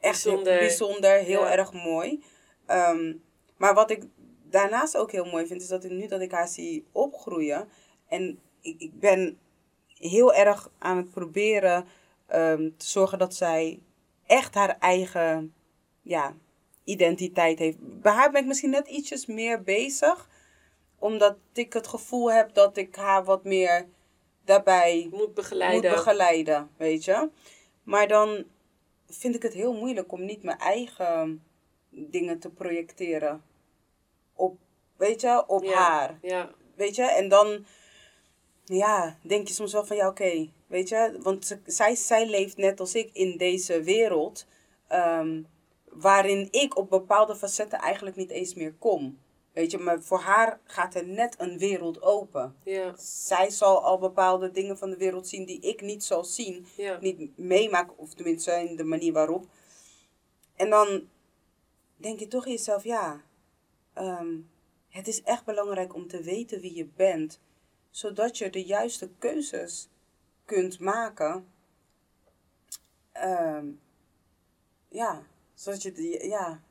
[0.00, 1.16] echt heel Bijzonder.
[1.18, 1.50] heel Ja.
[1.56, 2.24] erg mooi.
[2.66, 3.14] Ehm,
[3.56, 4.02] maar wat ik
[4.50, 7.68] daarnaast ook heel mooi vind, is dat ik nu dat ik haar zie opgroeien.
[8.08, 9.38] En ik, ik ben
[9.98, 11.86] heel erg aan het proberen
[12.26, 13.80] ehm, te zorgen dat zij
[14.26, 15.54] echt haar eigen
[16.02, 16.34] ja,
[16.84, 17.76] identiteit heeft.
[18.00, 20.28] Bij haar ben ik misschien net ietsjes meer bezig.
[20.98, 23.88] Omdat ik het gevoel heb dat ik haar wat meer
[24.44, 25.90] daarbij Moet begeleiden.
[25.90, 27.28] moet begeleiden, weet je.
[27.82, 28.44] Maar dan
[29.08, 31.42] vind ik het heel moeilijk om niet mijn eigen
[31.90, 33.42] dingen te projecteren
[34.34, 34.58] op,
[34.96, 35.74] weet je, op ja.
[35.74, 36.18] haar.
[36.22, 37.64] Ja, Weet je, en dan
[38.64, 42.56] ja, denk je soms wel van ja, oké, weet je, want ze- zij, zij leeft
[42.56, 44.46] net als ik in deze wereld
[44.88, 45.42] ehm,
[45.84, 49.18] waarin ik op bepaalde facetten eigenlijk niet eens meer kom.
[49.54, 52.56] Weet je, maar voor haar gaat er net een wereld open.
[52.64, 56.66] ja, Zij zal al bepaalde dingen van de wereld zien die ik niet zal zien,
[56.76, 56.98] ja.
[57.00, 59.46] niet meemaak, of tenminste in de manier waarop.
[60.56, 61.08] En dan
[61.96, 63.22] denk je toch in jezelf, ja,
[63.92, 64.36] ehm,
[64.88, 67.40] het is echt belangrijk om te weten wie je bent,
[67.90, 69.88] zodat je de juiste keuzes
[70.44, 71.46] kunt maken.
[73.12, 73.66] Ehm,
[74.88, 76.62] ja, zodat je, de, ja,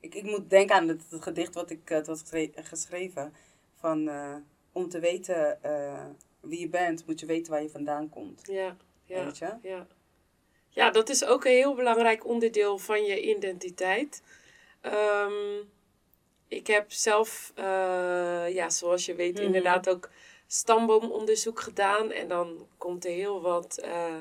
[0.00, 3.34] ik, ik moet denken aan het, het gedicht wat ik had geschre- geschreven,
[3.74, 4.34] van eh,
[4.72, 6.04] om te weten eh,
[6.40, 8.46] wie je bent, moet je weten waar je vandaan komt.
[8.46, 9.52] Ja, ja, Weet je?
[9.62, 9.86] ja.
[10.68, 14.22] Ja, dat is ook een heel belangrijk onderdeel van je identiteit.
[14.80, 15.58] Ehm,
[16.48, 17.64] ik heb zelf, eh,
[18.54, 19.42] ja, zoals je weet, Mhm.
[19.42, 20.10] inderdaad ook
[20.46, 22.10] stamboomonderzoek gedaan.
[22.10, 24.16] En dan komt er heel wat eh,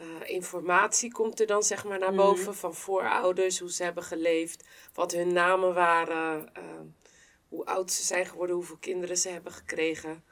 [0.00, 2.22] eh, informatie komt er dan zeg maar naar Mhm.
[2.22, 6.62] boven van voorouders, hoe ze hebben geleefd, wat hun namen waren, eh,
[7.48, 10.24] hoe oud ze zijn geworden, hoeveel kinderen ze hebben gekregen.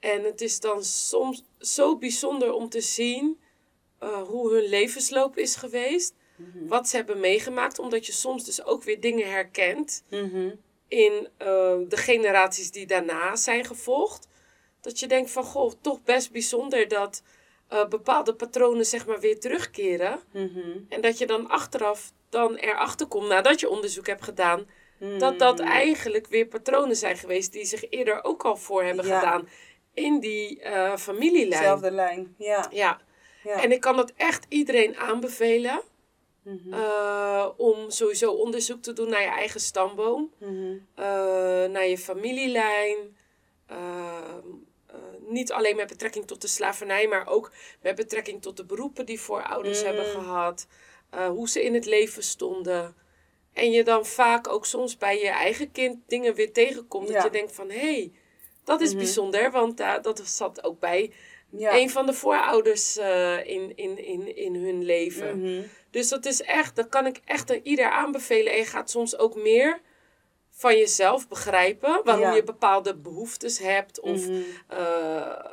[0.00, 3.40] En het is dan soms zo bijzonder om te zien
[3.98, 6.14] eh, hoe hun levensloop is geweest.
[6.68, 7.78] Wat ze hebben meegemaakt.
[7.78, 10.50] Omdat je soms dus ook weer dingen herkent Mhm.
[10.88, 11.46] in eh,
[11.88, 14.28] de generaties die daarna zijn gevolgd.
[14.80, 17.22] Dat je denkt van, goh, toch best bijzonder dat
[17.68, 20.20] eh, bepaalde patronen zeg maar weer terugkeren.
[20.32, 20.78] Mhm.
[20.88, 24.66] En dat je dan achteraf dan erachter komt, nadat je onderzoek hebt gedaan,
[25.18, 25.68] dat dat Mhm.
[25.68, 29.18] eigenlijk weer patronen zijn geweest die zich eerder ook al voor hebben Ja.
[29.18, 29.48] gedaan
[29.94, 31.50] in die eh, familielijn.
[31.60, 32.66] Dezelfde lijn, ja.
[32.70, 33.00] Ja,
[33.44, 33.62] ja.
[33.62, 35.80] en ik kan dat echt iedereen aanbevelen.
[36.42, 36.72] Mhm.
[36.72, 40.32] eh, om sowieso onderzoek te doen naar je eigen stamboom,
[41.70, 43.16] naar je familielijn.
[44.98, 49.06] Eh, niet alleen met betrekking tot de slavernij, maar ook met betrekking tot de beroepen
[49.06, 49.86] die voorouders Mm.
[49.86, 50.66] hebben gehad.
[51.10, 52.94] eh, hoe ze in het leven stonden.
[53.52, 57.08] En je dan vaak ook soms bij je eigen kind dingen weer tegenkomt.
[57.12, 58.12] Dat je denkt van, hé, hey,
[58.64, 58.98] dat is Mhm.
[58.98, 59.50] bijzonder.
[59.50, 61.12] Want uh, dat zat ook bij
[61.50, 61.76] ja.
[61.76, 65.40] een van de voorouders uh, in, in, in, in hun leven.
[65.40, 65.62] Mhm.
[65.90, 68.52] Dus dat is echt, dat kan ik echt aan ieder aanbevelen.
[68.52, 69.80] En je gaat soms ook meer
[70.58, 72.00] van jezelf begrijpen.
[72.04, 72.34] Waarom Ja.
[72.34, 74.00] je bepaalde behoeftes hebt.
[74.00, 74.40] Of, Mhm.
[74.72, 75.44] uh,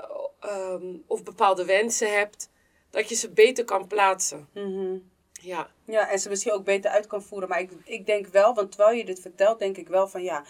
[0.51, 2.49] um, of bepaalde wensen hebt.
[2.89, 4.47] Dat je ze beter kan plaatsen.
[4.53, 4.97] Mhm.
[5.31, 5.69] Ja.
[5.85, 7.49] Ja, en ze misschien ook beter uit kan voeren.
[7.49, 10.43] Maar ik, ik denk wel, want terwijl je dit vertelt, denk ik wel van ja.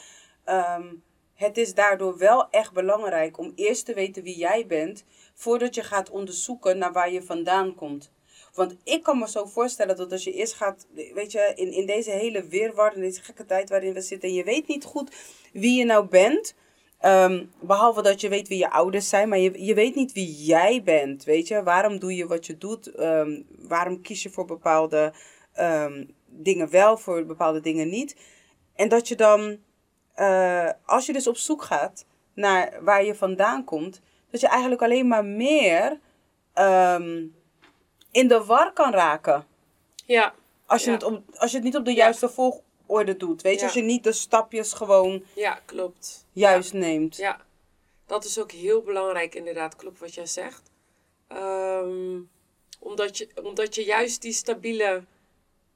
[0.44, 0.94] ehm,
[1.34, 5.04] het is daardoor wel echt belangrijk om eerst te weten wie jij bent.
[5.34, 8.12] Voordat je gaat onderzoeken naar waar je vandaan komt.
[8.56, 11.86] Want ik kan me zo voorstellen dat als je eerst gaat, weet je, in, in
[11.86, 15.12] deze hele weerwar, in deze gekke tijd waarin we zitten, en je weet niet goed
[15.54, 16.56] wie je nou bent.
[17.06, 20.44] Um, behalve dat je weet wie je ouders zijn, maar je, je weet niet wie
[20.44, 21.24] jij bent.
[21.24, 23.00] Weet je, waarom doe je wat je doet?
[23.00, 25.14] Um, waarom kies je voor bepaalde
[25.60, 28.16] um, dingen wel, voor bepaalde dingen niet?
[28.76, 29.58] En dat je dan,
[30.16, 34.02] uh, als je dus op zoek gaat naar waar je vandaan komt,
[34.32, 36.00] dat je eigenlijk alleen maar meer
[38.16, 39.46] in de war kan raken.
[40.06, 40.34] Ja.
[40.66, 40.96] Als je, ja.
[40.96, 42.32] Het, op, als je het niet op de juiste ja.
[42.32, 43.42] volgorde doet.
[43.42, 43.66] Weet je, ja.
[43.66, 46.26] als je niet de stapjes gewoon ja, klopt.
[46.32, 47.16] juist neemt.
[47.16, 47.42] Ja,
[48.06, 50.72] dat is ook heel belangrijk inderdaad, klopt wat jij zegt.
[51.32, 52.30] Um,
[52.80, 55.04] omdat, je, omdat je juist die stabiele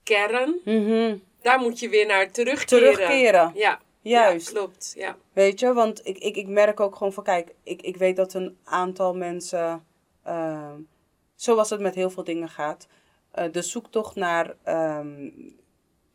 [0.03, 1.23] kern, mm -hmm.
[1.41, 2.93] daar moet je weer naar terugkeren.
[2.93, 3.51] Terugkeren.
[3.55, 4.47] Ja, juist.
[4.47, 5.17] Ja, klopt, ja.
[5.33, 8.33] Weet je, want ik, ik, ik merk ook gewoon van, kijk, ik, ik weet dat
[8.33, 9.85] een aantal mensen,
[10.27, 10.73] uh,
[11.41, 12.87] zoals het met heel veel dingen gaat,
[13.39, 14.55] uh, de zoektocht naar
[14.99, 15.33] um,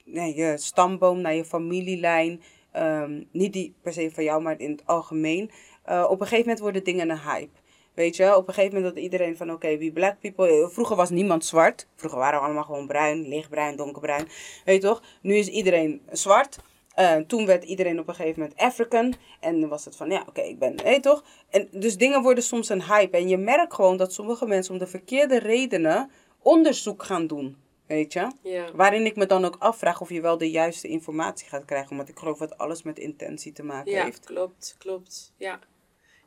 [0.05, 2.43] je stamboom, naar je familielijn,
[2.77, 5.51] um, niet die per se van jou, maar in het algemeen,
[5.89, 7.59] uh, op een gegeven moment worden dingen een hype.
[7.95, 10.68] Weet je, op een gegeven moment dat iedereen van oké, wie black people.
[10.72, 11.87] Vroeger was niemand zwart.
[11.97, 14.29] Vroeger waren we allemaal gewoon bruin, lichtbruin, donkerbruin.
[14.64, 15.03] Weet je toch?
[15.22, 16.59] Nu is iedereen zwart.
[16.99, 19.15] Uh, toen werd iedereen op een gegeven moment African.
[19.41, 20.77] En dan was het van ja, oké, okay, ik ben.
[20.85, 21.25] Je toch?
[21.51, 23.17] En dus dingen worden soms een hype.
[23.17, 26.11] En je merkt gewoon dat sommige mensen om de verkeerde redenen
[26.43, 27.57] onderzoek gaan doen.
[27.87, 28.31] Weet je?
[28.43, 28.73] Ja.
[28.75, 31.91] Waarin ik me dan ook afvraag of je wel de juiste informatie gaat krijgen.
[31.91, 34.25] Omdat ik geloof dat alles met intentie te maken ja, heeft.
[34.25, 35.33] Klopt, klopt.
[35.37, 35.59] Ja.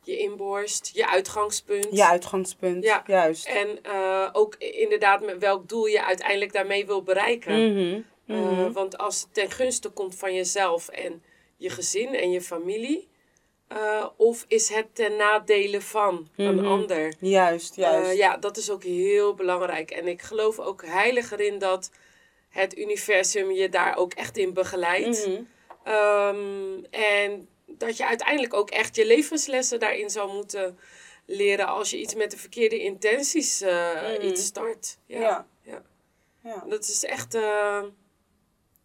[0.04, 1.88] je inborst, je uitgangspunt.
[1.92, 3.04] Je uitgangspunt, Ja.
[3.08, 3.48] juist.
[3.48, 8.06] En eh, ook inderdaad met welk doel je uiteindelijk daarmee wil bereiken.
[8.28, 8.72] Eh, mhm.
[8.72, 11.24] want als het ten gunste komt van jezelf en
[11.58, 13.08] je gezin en je familie.
[13.68, 16.66] eh, of is het ten nadele van een Mhm.
[16.66, 17.14] ander?
[17.20, 18.12] Juist, juist.
[18.12, 19.92] Eh, ja, dat is ook heel belangrijk.
[19.92, 21.92] En ik geloof ook heilig erin dat
[22.50, 25.28] het universum je daar ook echt in begeleidt.
[25.28, 25.42] Mhm.
[25.84, 30.80] Ehm, en dat je uiteindelijk ook echt je levenslessen daarin zou moeten
[31.26, 33.64] leren als je iets met de verkeerde intenties
[34.22, 34.98] iets start.
[35.06, 35.20] Ja.
[35.20, 35.48] Ja.
[35.62, 35.82] ja.
[36.44, 36.64] Ja.
[36.70, 37.38] Dat is echt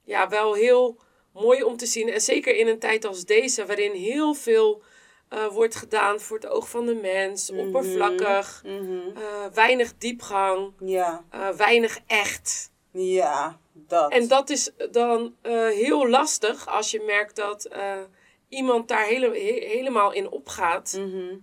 [0.04, 0.98] ja, wel heel
[1.32, 2.08] mooi om te zien.
[2.08, 4.82] En zeker in een tijd als deze, waarin heel veel
[5.28, 7.60] eh, wordt gedaan voor het oog van de mens, Mhm.
[7.60, 8.98] oppervlakkig, Mhm.
[9.16, 12.70] eh, weinig diepgang, Ja, eh, weinig echt.
[12.90, 14.10] ja, dat.
[14.12, 15.34] En dat is dan
[15.72, 17.68] heel lastig als je merkt dat
[18.48, 20.96] iemand daar hele, he- helemaal in opgaat.
[20.98, 21.34] Mhm.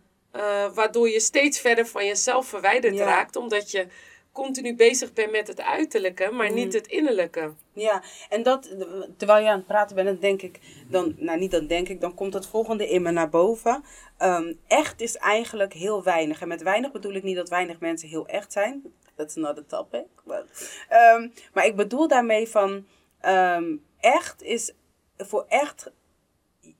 [0.73, 3.05] waardoor je steeds verder van jezelf verwijderd Ja.
[3.05, 3.35] raakt.
[3.35, 3.87] Omdat je
[4.31, 6.75] continu bezig bent met het uiterlijke, maar niet Mhm.
[6.75, 7.53] het innerlijke.
[7.73, 8.75] Ja, en dat,
[9.17, 10.59] terwijl je aan het praten bent, dan denk ik,
[10.89, 13.83] dan, nou niet dan denk ik, dan komt het volgende in me naar boven.
[14.17, 16.41] Ehm, echt is eigenlijk heel weinig.
[16.41, 18.93] En met weinig bedoel ik niet dat weinig mensen heel echt zijn.
[19.15, 20.05] That's not a topic.
[20.25, 22.85] But, ehm, maar ik bedoel daarmee van,
[23.19, 24.73] ehm, echt is
[25.17, 25.91] voor echt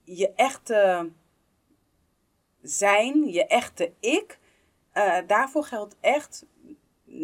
[0.04, 1.10] je echte
[2.62, 4.38] zijn, je echte ik.
[4.92, 6.44] eh, daarvoor geldt echt,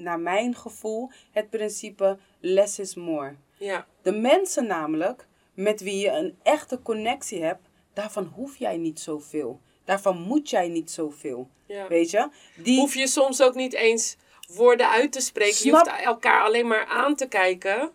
[0.02, 3.34] naar mijn gevoel, het principe less is more.
[3.58, 9.00] Ja, De mensen namelijk met wie je een echte connectie hebt, daarvan hoef jij niet
[9.00, 9.60] zoveel.
[9.84, 11.48] Daarvan moet jij niet zoveel.
[11.66, 11.88] ja.
[11.88, 12.28] Weet je?
[12.56, 14.16] Die, Hoef je soms ook niet eens
[14.54, 15.54] woorden uit te spreken.
[15.54, 17.90] Snap- Je hoeft elkaar alleen maar aan te kijken.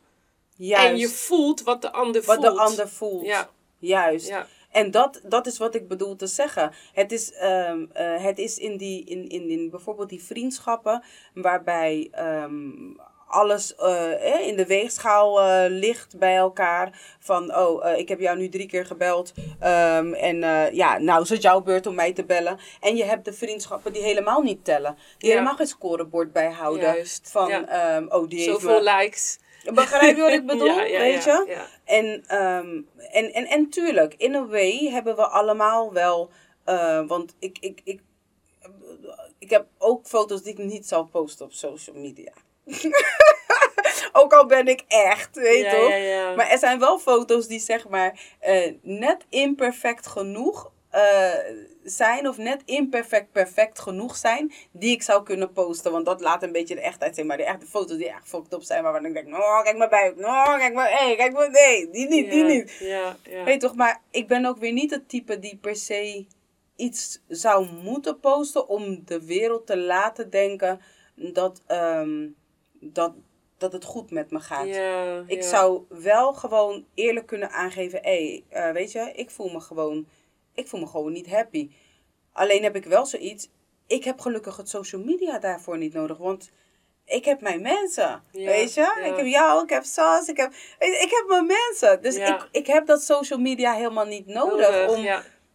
[0.56, 2.56] juist, En je voelt wat de ander wat voelt.
[2.56, 3.26] de ander voelt.
[3.26, 3.50] Ja,
[3.80, 4.28] Juist.
[4.28, 6.72] ja, En dat, dat is wat ik bedoel te zeggen.
[6.94, 11.04] Het is, ehm, eh, het is in, die, in, in, in bijvoorbeeld die vriendschappen
[11.34, 12.70] waarbij ehm,
[13.28, 17.16] alles eh, eh, in de weegschaal ligt bij elkaar.
[17.20, 19.34] Van, oh, ik heb jou nu drie keer gebeld.
[19.60, 20.38] ehm, en
[20.76, 22.60] ja, nou is het jouw beurt om mij te bellen.
[22.82, 24.98] En je hebt de vriendschappen die helemaal niet tellen.
[25.18, 25.36] Die Ja.
[25.36, 26.84] helemaal geen scorebord bijhouden.
[26.84, 27.68] Juist, Van, ja.
[27.68, 28.92] ehm, oh, die heeft zoveel me...
[28.98, 29.40] likes.
[29.74, 30.66] Begrijp je wat ik bedoel?
[30.68, 31.46] Ja, ja, weet je?
[31.48, 31.66] ja.
[31.86, 32.82] En, ehm,
[33.12, 36.30] en, en, en tuurlijk, in a way hebben we allemaal wel.
[36.66, 38.02] eh, want ik, ik, ik,
[39.40, 42.32] ik heb ook foto's die ik niet zal posten op social media.
[44.14, 46.36] ook al ben ik echt, weet je toch?
[46.36, 51.30] Maar er zijn wel foto's die zeg maar eh, net imperfect genoeg eh,
[51.84, 52.28] zijn.
[52.28, 54.54] Of net imperfect perfect genoeg zijn.
[54.72, 55.92] Die ik zou kunnen posten.
[55.92, 57.26] Want dat laat een beetje de echtheid zien.
[57.26, 58.84] Maar de echte foto's die echt fucked op zijn.
[58.84, 60.20] Waarvan ik denk, oh kijk maar buik.
[60.20, 62.78] Oh kijk maar, hey, kijk maar, nee, die niet, die niet.
[62.80, 63.44] Ja, ja.
[63.44, 66.26] Weet toch, maar ik ben ook weer niet het type die per se
[66.76, 70.82] iets zou moeten posten om de wereld te laten denken
[71.16, 72.28] dat, ehm,
[72.80, 73.14] dat,
[73.58, 74.68] dat het goed met me gaat.
[75.28, 80.08] Ik zou wel gewoon eerlijk kunnen aangeven, hé, hey, weet je, ik voel me gewoon,
[80.54, 81.72] ik voel me gewoon niet happy.
[82.32, 83.50] Alleen heb ik wel zoiets,
[83.88, 86.52] ik heb gelukkig het social media daarvoor niet nodig, want
[87.06, 88.82] ik heb mijn mensen, Ja, weet je?
[88.82, 88.98] ja.
[89.06, 92.02] Ik heb jou, ik heb Sas, ik heb, ik heb mijn mensen.
[92.02, 92.36] Dus Ja.
[92.36, 95.08] ik, ik heb dat social media helemaal niet nodig, om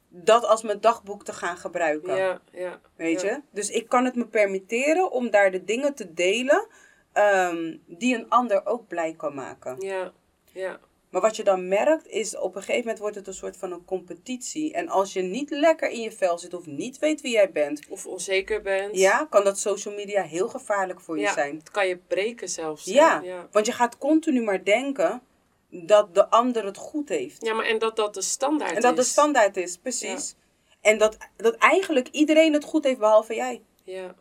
[0.08, 2.16] dat als mijn dagboek te gaan gebruiken.
[2.16, 2.80] ja, ja.
[2.96, 3.40] Weet je?
[3.50, 6.66] Dus ik kan het me permitteren om daar de dingen te delen
[7.12, 9.76] ehm, die een ander ook blij kan maken.
[9.80, 10.12] Ja,
[10.52, 10.78] ja.
[11.10, 13.72] Maar wat je dan merkt is op een gegeven moment wordt het een soort van
[13.72, 14.72] een competitie.
[14.72, 17.80] En als je niet lekker in je vel zit of niet weet wie jij bent,
[17.88, 18.96] Of onzeker bent.
[18.96, 21.56] ja, kan dat social media heel gevaarlijk voor je zijn.
[21.56, 22.84] Het kan je breken zelfs.
[22.84, 23.48] Ja, ja.
[23.50, 25.22] want je gaat continu maar denken
[25.70, 27.44] dat de ander het goed heeft.
[27.44, 28.76] Ja, maar en dat dat de standaard is.
[28.76, 30.34] En dat de standaard is, precies.
[30.80, 33.62] En dat, dat eigenlijk iedereen het goed heeft behalve jij.
[33.84, 34.14] Ja,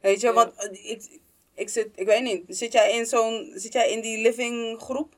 [0.00, 1.20] Weet je, want eh, ik,
[1.54, 5.14] ik zit, ik weet niet, zit jij in zo'n, zit jij in die living groep?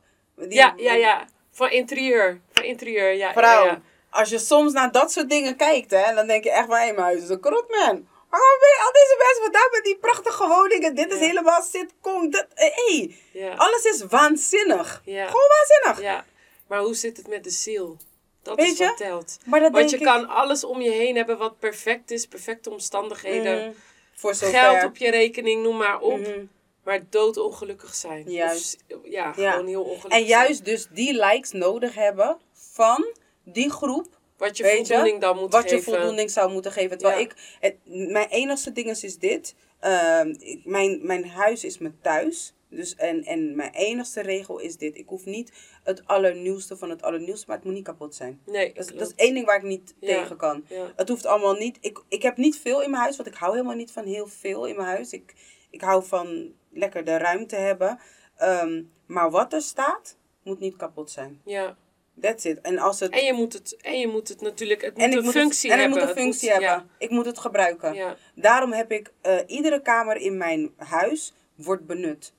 [0.49, 1.25] Die, ja, ja, ja.
[1.53, 2.41] Van interieur.
[2.53, 3.33] Van interieur, ja.
[3.33, 3.81] Vrouw, Ja, ja.
[4.11, 6.85] als je soms naar dat soort dingen kijkt, hè, dan denk je echt van, hé,
[6.87, 8.11] mijn huis is een krot, man.
[8.31, 10.95] Waarom ben je al deze mensen vandaag met die prachtige woningen?
[10.95, 11.27] Dit is Ja.
[11.27, 12.31] helemaal sitcom.
[12.31, 13.55] Dit, hé, hey, Ja.
[13.55, 15.03] alles is waanzinnig.
[15.05, 16.01] Gewoon waanzinnig.
[16.13, 16.25] ja.
[16.69, 17.97] Maar hoe zit het met de ziel?
[18.43, 18.85] Dat Weet is je?
[18.85, 19.39] wat telt.
[19.45, 22.27] Maar dat Want je ik- kan alles om je heen hebben wat perfect is.
[22.27, 23.59] Perfecte omstandigheden.
[23.61, 23.71] Mhm.
[24.15, 24.59] Voor zover.
[24.59, 26.19] Geld op je rekening, noem maar op.
[26.19, 26.45] Mhm.
[26.85, 28.31] Maar doodongelukkig zijn.
[28.31, 28.85] Juist.
[28.89, 29.53] Of, ja, Ja.
[29.53, 30.27] gewoon heel ongelukkig En zijn.
[30.27, 33.07] juist dus die likes nodig hebben van
[33.45, 35.77] die groep Wat je voldoening dan moet wat geven.
[35.77, 36.99] je voldoening zou moeten geven.
[36.99, 37.27] Terwijl Ja.
[37.27, 37.77] ik, het,
[38.13, 39.55] mijn enigste ding is, is dit.
[39.81, 42.55] Ehm, ik- mijn, mijn huis is mijn thuis.
[42.69, 44.97] Dus en, en mijn enigste regel is dit.
[44.99, 45.53] Ik hoef niet
[45.83, 48.41] het allernieuwste van het allernieuwste, maar het moet niet kapot zijn.
[48.47, 49.13] Nee, Dat, is- dat klopt.
[49.17, 50.07] is één ding waar ik niet Ja.
[50.23, 50.65] tegen kan.
[50.69, 50.93] Ja.
[50.97, 51.79] Het hoeft allemaal niet.
[51.81, 54.27] Ik, ik heb niet veel in mijn huis, want ik hou helemaal niet van heel
[54.27, 55.13] veel in mijn huis.
[55.13, 55.35] Ik,
[55.71, 57.99] ik hou van lekker de ruimte hebben.
[58.37, 61.41] Ehm, maar wat er staat, moet niet kapot zijn.
[61.45, 61.77] ja.
[62.21, 62.61] That's it.
[62.61, 63.11] En als het.
[63.13, 65.71] En je moet het, en je moet het natuurlijk, het moet en een moet functie
[65.71, 65.99] het, en hebben.
[66.01, 66.91] het moet een functie moet- hebben.
[66.99, 67.95] Ik moet het gebruiken.
[67.95, 72.33] Ja, Daarom heb ik eh, iedere kamer in mijn huis wordt benut.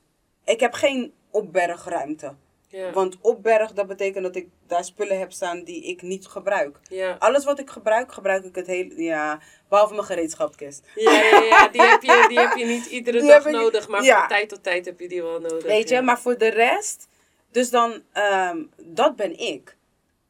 [0.44, 2.34] Ik heb geen opbergruimte.
[2.68, 6.80] ja, Want opberg, dat betekent dat ik daar spullen heb staan die ik niet gebruik.
[6.90, 7.16] ja.
[7.20, 9.04] Alles wat ik gebruik, gebruik ik het hele...
[9.04, 10.86] Ja, behalve mijn gereedschapkist.
[10.96, 13.88] Ja, ja, ja, die heb je, die heb je niet iedere Die dag ik- nodig,
[13.88, 14.20] maar ja.
[14.20, 15.64] van tijd tot tijd heb je die wel nodig.
[15.64, 17.08] Weet je, maar voor de rest...
[17.52, 19.78] Dus dan, ehm, dat ben ik.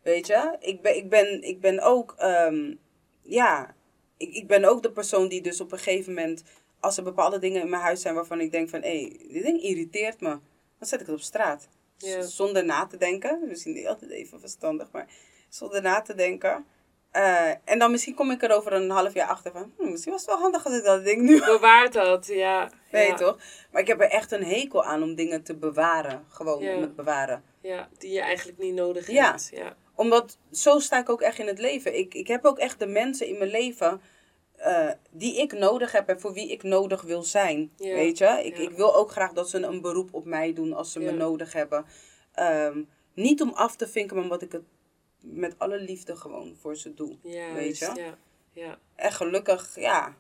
[0.02, 0.56] Weet je?
[0.60, 2.16] Ik ben, ik ben, ik ben ook...
[2.18, 2.74] ehm,
[3.22, 3.76] ja,
[4.18, 6.44] ik, ik ben ook de persoon die dus op een gegeven moment...
[6.80, 8.82] Als er bepaalde dingen in mijn huis zijn waarvan ik denk van...
[8.82, 10.30] Hé, hey, dit ding irriteert me.
[10.30, 11.68] Dan zet ik het op straat.
[11.98, 12.22] Ja.
[12.22, 13.40] Zonder na te denken.
[13.48, 15.08] Misschien niet altijd even verstandig, maar
[15.50, 16.66] zonder na te denken.
[17.12, 19.74] Eh, en dan misschien kom ik er over een half jaar achter van...
[19.78, 22.70] Hm, misschien was het wel handig als ik dat ding nu Bewaart dat, ja.
[22.92, 23.38] Weet ja, toch?
[23.72, 26.26] Maar ik heb er echt een hekel aan om dingen te bewaren.
[26.30, 26.76] Gewoon Ja.
[26.76, 27.44] om het bewaren.
[27.62, 29.30] Ja, die je eigenlijk niet nodig Ja.
[29.30, 29.50] hebt.
[29.54, 29.76] Ja.
[29.96, 31.98] Omdat zo sta ik ook echt in het leven.
[31.98, 34.02] Ik, ik heb ook echt de mensen in mijn leven
[34.64, 37.72] eh, die ik nodig heb en voor wie ik nodig wil zijn.
[37.78, 37.94] Ja.
[37.94, 38.42] Weet je?
[38.44, 38.64] Ik, Ja.
[38.64, 41.54] ik wil ook graag dat ze een beroep op mij doen als ze me nodig
[41.54, 41.86] hebben.
[42.34, 42.84] Ehm,
[43.14, 44.64] niet om af te vinken, maar omdat ik het
[45.22, 47.18] met alle liefde gewoon voor ze doe.
[47.54, 47.92] Weet je?
[47.96, 48.18] Ja,
[48.52, 48.80] ja.
[48.96, 50.16] En gelukkig, ja,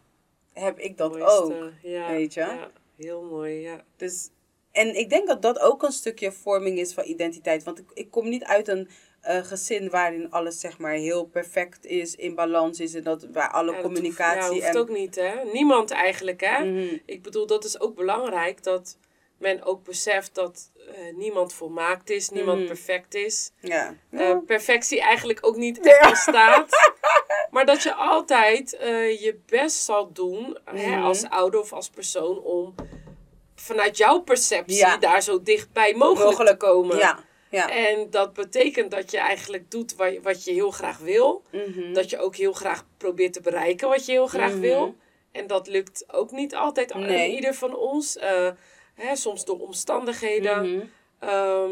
[0.53, 1.27] heb ik dat Mooiste,
[1.63, 1.71] ook.
[1.81, 2.67] Ja, weet je?
[2.97, 3.83] Heel mooi, ja.
[3.97, 4.29] Dus,
[4.71, 7.63] en ik denk dat dat ook een stukje vorming is van identiteit.
[7.63, 8.89] Want ik, ik kom niet uit een
[9.23, 12.93] eh, gezin waarin alles zeg maar heel perfect is, in balans is.
[12.93, 14.77] En dat waar alle Ja, dat hoeft- communicatie ja, hoeft en...
[14.77, 15.31] ook niet, hè?
[15.53, 16.63] Niemand eigenlijk, hè?
[16.65, 16.97] Mhm.
[17.05, 18.97] Ik bedoel, dat is ook belangrijk dat
[19.37, 22.67] men ook beseft dat eh, niemand volmaakt is, niemand Mhm.
[22.67, 23.51] perfect is.
[23.59, 23.95] Ja.
[24.11, 26.69] Eh, perfectie eigenlijk ook niet echt bestaat.
[27.51, 28.69] Maar dat je altijd
[29.19, 31.03] je best zal doen hè, Mhm.
[31.03, 32.75] als ouder of als persoon om
[33.55, 34.97] vanuit jouw perceptie Ja.
[34.97, 36.59] daar zo dichtbij mogelijk, Mogelijk.
[36.59, 36.97] te komen.
[36.97, 37.19] ja.
[37.53, 37.69] Ja.
[37.69, 41.43] En dat betekent dat je eigenlijk doet wa- wat je heel graag wil.
[41.51, 41.93] Mhm.
[41.93, 44.59] Dat je ook heel graag probeert te bereiken wat je heel graag Mhm.
[44.59, 44.95] wil.
[45.31, 47.35] En dat lukt ook niet altijd aan Nee.
[47.35, 48.17] ieder van ons.
[48.17, 48.49] Eh,
[48.93, 50.71] hè, soms door omstandigheden.
[50.75, 50.85] Mhm.
[51.19, 51.71] Ehm,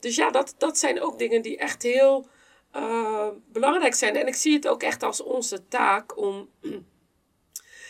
[0.00, 2.26] dus ja, dat, dat zijn ook dingen die echt heel
[2.70, 4.16] eh, belangrijk zijn.
[4.16, 6.48] En ik zie het ook echt als onze taak om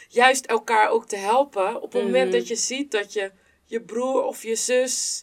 [0.09, 1.83] juist elkaar ook te helpen.
[1.83, 2.39] Op het moment Mhm.
[2.39, 3.31] dat je ziet dat je
[3.64, 5.23] je broer of je zus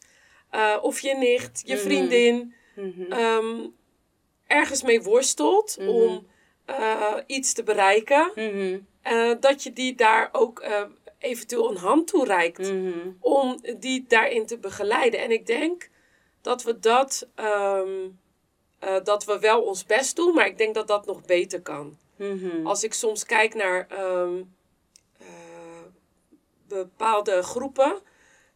[0.50, 1.84] eh, of je nicht, je Mhm.
[1.84, 3.12] vriendin Mhm.
[3.12, 3.68] ehm,
[4.48, 5.90] ergens mee worstelt Mhm.
[5.90, 6.28] om
[6.66, 8.32] eh, iets te bereiken.
[9.02, 10.64] Eh, dat je die daar ook
[11.18, 13.10] eventueel een hand toereikt Mhm.
[13.20, 15.20] om die daarin te begeleiden.
[15.20, 15.90] En ik denk
[16.42, 18.08] dat we dat, ehm,
[18.80, 21.98] eh, dat we wel ons best doen, maar ik denk dat dat nog beter kan.
[22.64, 24.42] Als ik soms kijk naar ehm,
[25.20, 25.26] eh,
[26.68, 28.00] bepaalde groepen,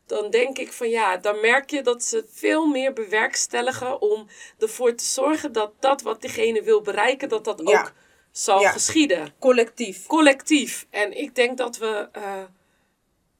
[0.05, 4.27] dan denk ik van ja, dan merk je dat ze veel meer bewerkstelligen om
[4.59, 7.79] ervoor te zorgen dat dat wat diegene wil bereiken, dat dat Ja.
[7.81, 7.91] ook
[8.31, 8.71] zal Ja.
[8.71, 10.05] geschieden Collectief.
[10.07, 10.85] collectief.
[10.89, 12.41] En ik denk dat we, eh,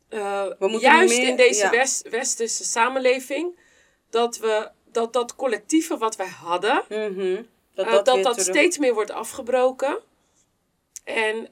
[0.10, 1.70] eh, We juist meer- in deze ja.
[1.70, 3.60] west, westerse samenleving,
[4.10, 7.44] dat we dat, dat collectieve wat wij hadden, Mhm.
[7.76, 10.00] Dat eh, dat, dat steeds meer wordt afgebroken.
[11.04, 11.48] En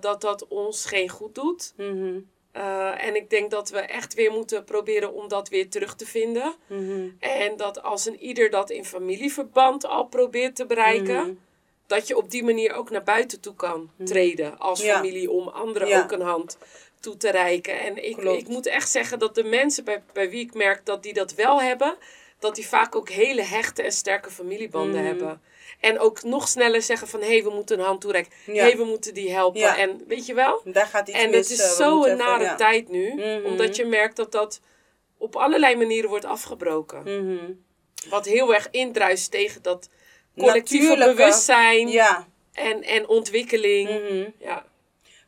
[0.00, 1.72] dat dat ons geen goed doet.
[1.76, 2.18] Mhm.
[2.58, 6.06] Eh, en ik denk dat we echt weer moeten proberen om dat weer terug te
[6.06, 6.54] vinden.
[6.66, 7.08] Mhm.
[7.18, 11.32] En dat als een ieder dat in familieverband al probeert te bereiken, Mhm.
[11.86, 14.94] dat je op die manier ook naar buiten toe kan treden als Ja.
[14.94, 16.02] familie om anderen Ja.
[16.02, 16.58] ook een hand
[17.00, 17.80] toe te reiken.
[17.80, 18.40] En ik, Klopt.
[18.40, 21.34] ik moet echt zeggen dat de mensen bij, bij wie ik merk dat die dat
[21.34, 21.96] wel hebben,
[22.38, 25.06] dat die vaak ook hele hechte en sterke familiebanden Mhm.
[25.06, 25.40] hebben.
[25.80, 28.32] En ook nog sneller zeggen van hé, hey, we moeten een hand toereiken.
[28.44, 28.62] Hé, Ja.
[28.62, 29.60] hey, we moeten die helpen.
[29.60, 29.76] Ja.
[29.78, 30.60] En weet je wel?
[30.64, 31.48] Daar gaat iets En mis.
[31.48, 32.54] het eh, is we zo een nare ja.
[32.54, 33.44] tijd nu, Mhm.
[33.44, 34.60] omdat je merkt dat dat
[35.18, 37.02] op allerlei manieren wordt afgebroken.
[37.02, 37.52] Mhm.
[38.10, 39.88] Wat heel erg indruist tegen dat
[40.36, 42.26] collectieve Natuurlijke- bewustzijn Ja.
[42.52, 43.88] en, en ontwikkeling.
[43.88, 44.30] Mhm.
[44.38, 44.66] Ja.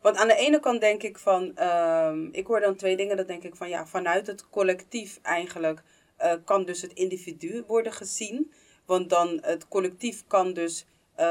[0.03, 3.17] Want aan de ene kant denk ik van, ehm, ik hoor dan twee dingen.
[3.17, 5.83] Dat denk ik van, ja, vanuit het collectief eigenlijk
[6.17, 8.53] eh, kan dus het individu worden gezien.
[8.91, 11.27] Want dan het collectief kan dus eh,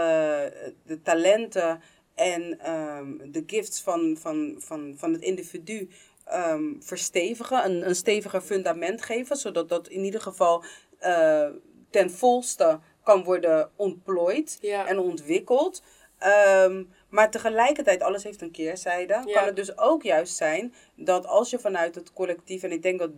[0.86, 1.82] de talenten
[2.16, 5.89] en ehm, de gifts van, van, van, van het individu
[6.26, 7.66] ehm, verstevigen.
[7.66, 9.36] Een, een steviger fundament geven.
[9.36, 10.64] Zodat dat in ieder geval
[10.99, 11.49] eh,
[11.89, 14.88] ten volste kan worden ontplooid Ja.
[14.88, 15.84] en ontwikkeld.
[16.18, 19.14] Ehm, Maar tegelijkertijd, alles heeft een keerzijde.
[19.26, 19.34] Ja.
[19.34, 22.99] Kan het dus ook juist zijn dat als je vanuit het collectief, en ik denk
[22.99, 23.12] dat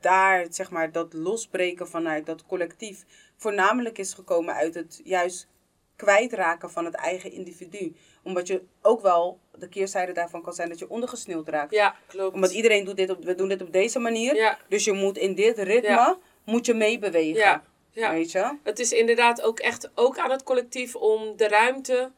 [0.00, 3.04] daar, zeg maar, dat losbreken vanuit dat collectief
[3.36, 5.48] voornamelijk is gekomen uit het juist
[5.96, 7.94] kwijtraken van het eigen individu.
[8.22, 11.72] Omdat je ook wel, de keerzijde daarvan kan zijn dat je ondergesneeuwd raakt.
[11.74, 12.34] Ja, klopt.
[12.34, 14.34] Omdat iedereen doet dit op, we doen dit op deze manier.
[14.34, 14.58] Ja.
[14.68, 16.16] Dus je moet in dit ritme, Ja.
[16.44, 17.40] moet je meebewegen.
[17.40, 18.10] Ja, ja.
[18.12, 18.56] Weet je?
[18.62, 22.10] Het is inderdaad ook echt ook aan het collectief om de ruimte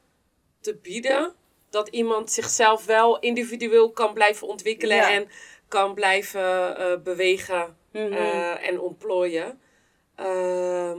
[0.61, 1.35] te bieden.
[1.71, 5.29] Dat iemand zichzelf wel individueel kan blijven ontwikkelen en
[5.69, 8.13] kan blijven eh, bewegen Mhm.
[8.13, 9.61] eh, en ontplooien.
[10.19, 10.99] Ehm,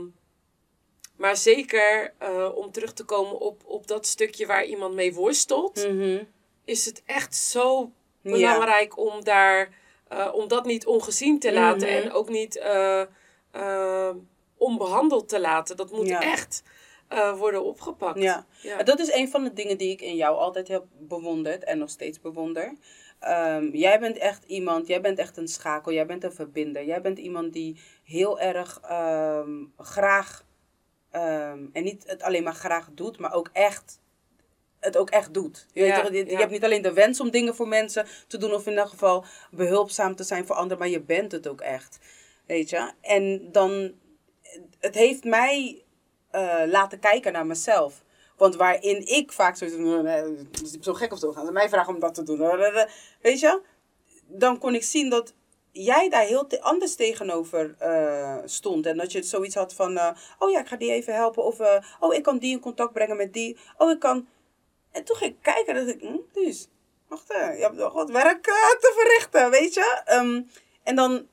[1.16, 5.88] maar zeker eh, om terug te komen op, op dat stukje waar iemand mee worstelt,
[5.88, 6.24] Mhm.
[6.66, 7.92] is het echt zo
[8.22, 8.32] Ja.
[8.32, 11.98] belangrijk om daar eh, om dat niet ongezien te laten Mhm.
[11.98, 13.02] en ook niet eh,
[13.52, 14.16] eh,
[14.58, 15.78] onbehandeld te laten.
[15.78, 16.22] Dat moet Ja.
[16.22, 16.64] echt
[17.38, 18.20] worden opgepakt.
[18.22, 18.46] Ja.
[18.62, 18.84] Ja.
[18.84, 21.90] Dat is een van de dingen die ik in jou altijd heb bewonderd en nog
[21.90, 22.74] steeds bewonder.
[23.20, 26.86] Ehm, jij bent echt iemand, jij bent echt een schakel, jij bent een verbinder.
[26.86, 30.46] Jij bent iemand die heel erg ehm, graag,
[31.12, 34.00] ehm, en niet het alleen maar graag doet, maar ook echt,
[34.80, 35.68] het ook echt doet.
[35.74, 36.38] Je, weet Ja, je, je ja.
[36.38, 39.26] hebt niet alleen de wens om dingen voor mensen te doen, of in ieder geval
[39.52, 42.00] behulpzaam te zijn voor anderen, maar je bent het ook echt.
[42.46, 42.92] Weet je?
[43.02, 43.92] En dan,
[44.80, 45.84] het heeft mij
[46.32, 48.04] eh, laten kijken naar mezelf.
[48.40, 51.94] Want waarin ik vaak zo het is zo gek of zo gaan ze mij vragen
[51.94, 52.40] om dat te doen.
[53.22, 53.62] Weet je?
[54.28, 55.34] Dan kon ik zien dat
[55.72, 58.86] jij daar heel anders tegenover eh, stond.
[58.86, 61.44] En dat je zoiets had van, eh, oh ja, ik ga die even helpen.
[61.44, 63.58] Of, eh, oh, ik kan die in contact brengen met die.
[63.78, 64.28] Oh, ik kan...
[64.92, 66.68] En toen ging ik kijken en dacht ik, dus,
[67.08, 70.02] wacht je hebt nog wat werk eh, te verrichten, weet je?
[70.06, 70.42] Ehm,
[70.84, 71.28] en dan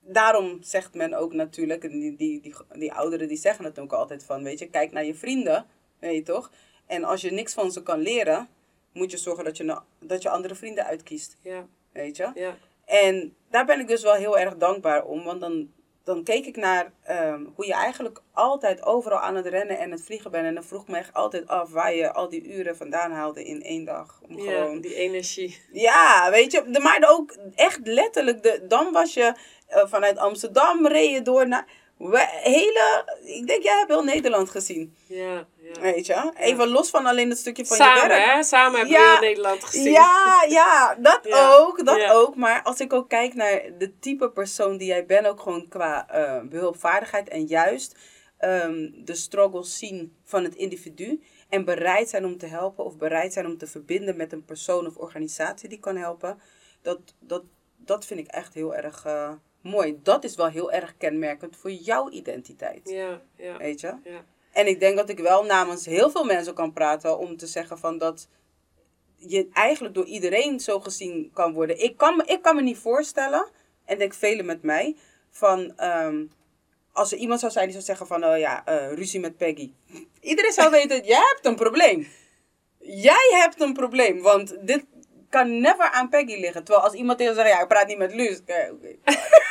[0.00, 4.24] daarom zegt men ook natuurlijk, die, die, die, die ouderen die zeggen het ook altijd
[4.24, 5.66] van, weet je, kijk naar je vrienden,
[6.08, 6.50] weet je toch?
[6.86, 8.48] En als je niks van ze kan leren,
[8.92, 12.30] moet je zorgen dat je, dat je andere vrienden uitkiest, Ja, weet je?
[12.34, 15.70] ja, En daar ben ik dus wel heel erg dankbaar om, want dan,
[16.04, 20.02] dan keek ik naar ehm, hoe je eigenlijk altijd overal aan het rennen en het
[20.02, 20.46] vliegen bent.
[20.46, 23.62] En dan vroeg me echt altijd af waar je al die uren vandaan haalde in
[23.62, 24.20] één dag.
[24.28, 25.58] Om ja, gewoon die energie.
[25.72, 29.34] ja, weet je, de, maar ook echt letterlijk, de, dan was je
[29.66, 34.50] eh, vanuit Amsterdam, reed je door naar we- hele, ik denk jij hebt heel Nederland
[34.50, 35.80] gezien, Ja, ja.
[35.80, 36.32] weet je.
[36.38, 38.24] Even los van alleen het stukje van je Samen, werk.
[38.24, 38.42] hè?
[38.42, 39.04] Samen hebben Ja.
[39.04, 39.92] we heel Nederland gezien.
[39.92, 41.20] Ja, ja, dat
[41.58, 42.36] ook, dat ook.
[42.36, 46.08] Maar als ik ook kijk naar de type persoon die jij bent, ook gewoon qua
[46.08, 47.96] eh, behulpvaardigheid en juist
[48.38, 53.32] ehm, de struggles zien van het individu en bereid zijn om te helpen of bereid
[53.32, 56.38] zijn om te verbinden met een persoon of organisatie die kan helpen,
[56.82, 57.42] dat, dat,
[57.76, 59.32] dat vind ik echt heel erg eh,
[59.64, 59.98] mooi.
[60.02, 63.94] Dat is wel heel erg kenmerkend voor jouw identiteit, Ja, ja, weet je?
[64.04, 64.24] ja.
[64.52, 67.78] En ik denk dat ik wel namens heel veel mensen kan praten om te zeggen
[67.78, 68.28] van dat
[69.16, 71.82] je eigenlijk door iedereen zo gezien kan worden.
[71.82, 73.48] Ik kan, me- ik kan me niet voorstellen,
[73.84, 74.96] en denk velen met mij,
[75.30, 76.24] van ehm,
[76.92, 79.72] als er iemand zou zijn die zou zeggen van, oh ja, eh, ruzie met Peggy.
[80.20, 82.06] Iedereen zou weten, jij hebt een probleem.
[82.78, 84.84] Jij hebt een probleem, want dit
[85.30, 86.64] kan never aan Peggy liggen.
[86.64, 88.38] Terwijl als iemand tegen zegt, ja, ik praat niet met Luus.
[88.40, 88.88] Oké, oké.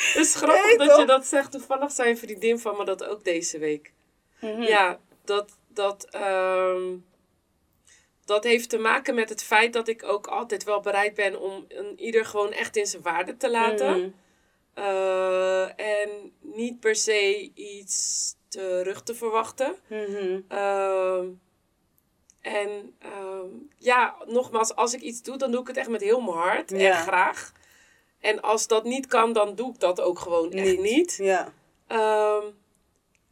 [0.12, 1.52] Het is grappig Nee, dat je dat zegt.
[1.52, 3.92] Toevallig zei een vriendin van me dat ook deze week.
[4.40, 4.62] Mhm.
[4.62, 6.96] Ja, dat, dat, ehm,
[8.24, 11.64] dat heeft te maken met het feit dat ik ook altijd wel bereid ben om
[11.68, 13.98] een, ieder gewoon echt in zijn waarde te laten.
[13.98, 14.08] Mhm.
[14.74, 19.74] Eh, en niet per se iets terug te verwachten.
[19.86, 20.40] Mhm.
[20.48, 21.26] Ehm,
[22.40, 23.46] en ehm,
[23.76, 26.70] ja, nogmaals, als ik iets doe, dan doe ik het echt met heel mijn hart
[26.70, 26.76] Ja.
[26.96, 27.52] en graag.
[28.20, 31.16] En als dat niet kan, dan doe ik dat ook gewoon echt niet.
[31.16, 31.52] Ja.
[31.86, 32.44] Ehm,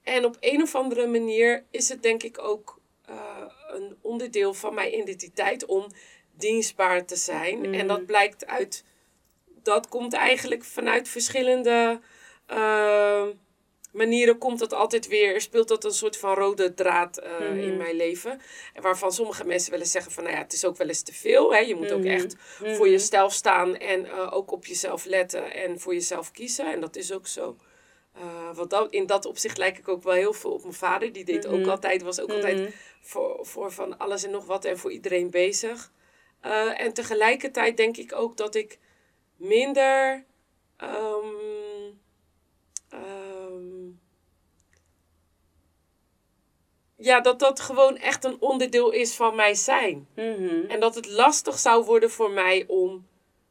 [0.02, 3.16] en op een of andere manier is het denk ik ook eh,
[3.68, 5.86] een onderdeel van mijn identiteit om
[6.32, 7.74] dienstbaar te zijn.
[7.74, 8.84] En dat blijkt uit,
[9.62, 12.00] dat komt eigenlijk vanuit verschillende
[12.46, 13.28] ehm,
[13.92, 17.58] manieren komt dat altijd weer, speelt dat een soort van rode draad eh, Mhm.
[17.58, 18.40] in mijn leven.
[18.74, 21.14] En waarvan sommige mensen willen zeggen van, nou ja, het is ook wel eens te
[21.14, 21.52] veel.
[21.52, 21.58] Hè?
[21.58, 22.08] Je moet ook Mhm.
[22.08, 22.74] echt Mhm.
[22.74, 26.72] voor jezelf staan en eh, ook op jezelf letten en voor jezelf kiezen.
[26.72, 27.56] En dat is ook zo.
[28.14, 31.12] Eh, want dat, in dat opzicht lijk ik ook wel heel veel op mijn vader.
[31.12, 31.68] Die deed ook Mhm.
[31.70, 32.68] altijd, was ook altijd Mhm.
[33.00, 35.92] voor, voor van alles en nog wat en voor iedereen bezig.
[36.40, 38.78] Eh, en tegelijkertijd denk ik ook dat ik
[39.36, 40.24] minder.
[40.76, 41.26] ehm,
[47.00, 50.08] ja, dat dat gewoon echt een onderdeel is van mij zijn.
[50.14, 50.64] Mhm.
[50.68, 53.06] En dat het lastig zou worden voor mij om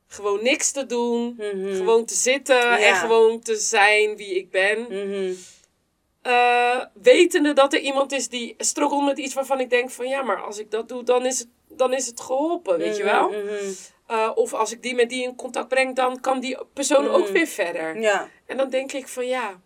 [0.07, 1.33] gewoon niks te doen.
[1.37, 1.75] Mhm.
[1.75, 4.81] Gewoon te zitten en gewoon te zijn wie ik ben.
[4.81, 5.33] Mhm.
[6.21, 10.21] eh, wetende dat er iemand is die struggelt met iets waarvan ik denk van ja,
[10.21, 13.33] maar als ik dat doe, dan is het, dan is het geholpen, weet je wel?
[14.11, 17.27] Uh, of als ik die met die in contact breng, dan kan die persoon ook
[17.27, 17.99] weer verder.
[17.99, 18.29] Ja.
[18.45, 19.61] En dan denk ik van ja,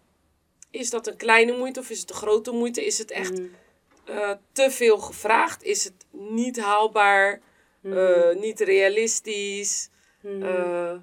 [0.72, 2.86] is dat een kleine moeite of is het een grote moeite?
[2.86, 3.42] Is het echt
[4.06, 5.64] eh, te veel gevraagd?
[5.64, 7.42] Is het niet haalbaar?
[7.84, 9.90] eh, niet realistisch?
[10.24, 10.94] Eh,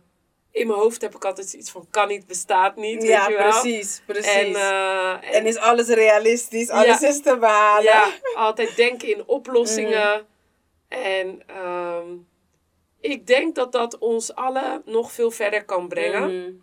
[0.51, 3.03] in mijn hoofd heb ik altijd iets van kan niet, bestaat niet.
[3.03, 3.61] Ja, weet je wel?
[3.61, 4.32] precies, precies.
[4.32, 6.68] En, en, En is alles realistisch?
[6.70, 7.09] Alles Ja.
[7.09, 7.82] is te behalen?
[7.84, 10.26] ja, altijd denken in oplossingen.
[10.88, 11.01] Mhm.
[11.03, 12.07] En ehm,
[13.01, 16.62] ik denk dat dat ons allen nog veel verder kan brengen.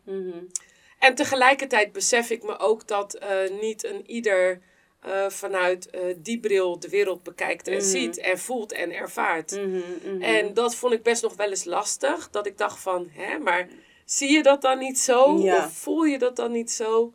[0.99, 3.19] En tegelijkertijd besef ik me ook dat
[3.61, 4.61] niet een ieder
[5.05, 7.83] eh, vanuit eh, die bril de wereld bekijkt en Mhm.
[7.83, 9.51] ziet en voelt en ervaart.
[9.51, 10.21] Mhm, mhm.
[10.21, 12.29] En dat vond ik best nog wel eens lastig.
[12.29, 13.67] Dat ik dacht van, hè, maar
[14.05, 15.37] zie je dat dan niet zo?
[15.37, 15.57] Ja.
[15.65, 17.13] Of voel je dat dan niet zo?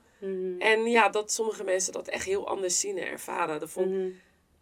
[0.58, 3.60] En ja, dat sommige mensen dat echt heel anders zien en ervaren.
[3.60, 4.12] Dat vond ik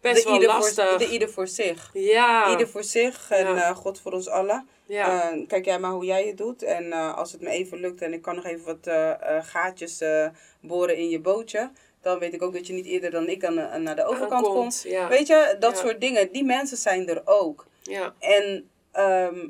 [0.01, 0.89] best de wel lastig.
[0.89, 1.91] Voor, de ieder voor zich.
[1.93, 3.69] ja, Ieder voor zich en Ja.
[3.69, 4.69] eh, God voor ons allen.
[4.87, 5.35] ja.
[5.47, 6.63] Kijk jij maar hoe jij het doet.
[6.63, 8.95] En als het me even lukt en ik kan nog even wat
[9.47, 10.03] gaatjes
[10.61, 11.71] boren in je bootje.
[12.01, 14.83] Dan weet ik ook dat je niet eerder dan ik aan, naar de overkant komt.
[14.83, 15.79] Ja, Weet je, dat Ja.
[15.79, 16.33] soort dingen.
[16.33, 17.67] Die mensen zijn er ook.
[17.83, 19.49] ja, En ehm,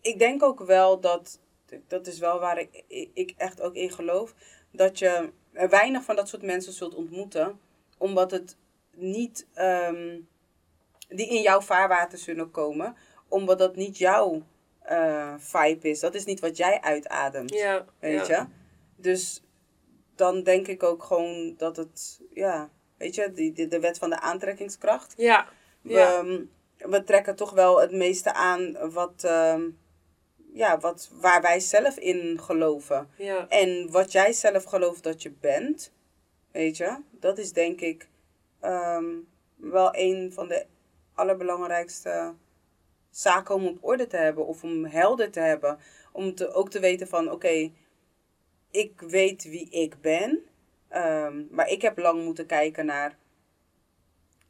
[0.00, 1.38] ik denk ook wel dat,
[1.86, 4.34] dat is wel waar ik, ik echt ook in geloof,
[4.72, 7.60] dat je weinig van dat soort mensen zult ontmoeten,
[7.98, 8.56] omdat het
[8.94, 10.18] niet, ehm,
[11.08, 12.96] die in jouw vaarwater zullen komen,
[13.28, 14.42] omdat dat niet jouw
[14.80, 16.00] eh, vibe is.
[16.00, 17.84] Dat is niet wat jij uitademt, ja.
[17.98, 18.38] weet ja.
[18.40, 18.46] je.
[19.02, 19.42] Dus
[20.20, 24.10] dan denk ik ook gewoon dat het, ja, weet je, die, die, de wet van
[24.10, 25.14] de aantrekkingskracht.
[25.16, 25.48] Ja,
[25.82, 26.18] We, ja.
[26.18, 26.42] ehm,
[26.76, 29.62] we trekken toch wel het meeste aan wat, ehm,
[30.52, 33.08] ja, wat, waar wij zelf in geloven.
[33.16, 33.48] ja.
[33.48, 35.92] En wat jij zelf gelooft dat je bent,
[36.52, 38.08] weet je, dat is denk ik
[38.60, 39.08] ehm,
[39.56, 40.66] wel een van de
[41.14, 42.34] allerbelangrijkste
[43.10, 45.78] zaken om op orde te hebben of om helder te hebben.
[46.12, 47.70] Om te, ook te weten van, oké,
[48.70, 50.40] ik weet wie ik ben,
[50.88, 53.18] ehm, maar ik heb lang moeten kijken naar,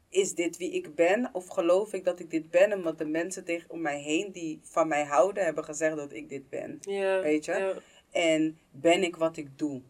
[0.09, 1.31] is dit wie ik ben?
[1.33, 4.61] Of geloof ik dat ik dit ben omdat de mensen tegen om mij heen die
[4.63, 6.79] van mij houden hebben gezegd dat ik dit ben?
[7.23, 7.75] Weet je?
[8.11, 9.81] En ben ik wat ik doe?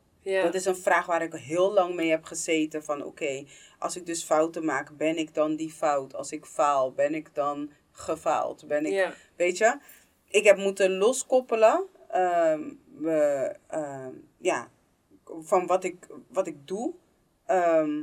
[0.43, 2.85] Dat is een vraag waar ik heel lang mee heb gezeten.
[2.85, 3.45] Van oké,
[3.79, 6.15] als ik dus fouten maak, ben ik dan die fout?
[6.15, 8.67] Als ik faal, ben ik dan gefaald?
[8.67, 8.93] Ben ik,
[9.37, 9.79] weet je?
[10.29, 12.61] Ik heb moeten loskoppelen ehm,
[13.01, 14.71] we, ehm, ja,
[15.41, 16.95] van wat ik, wat ik doe.
[17.47, 18.03] ehm,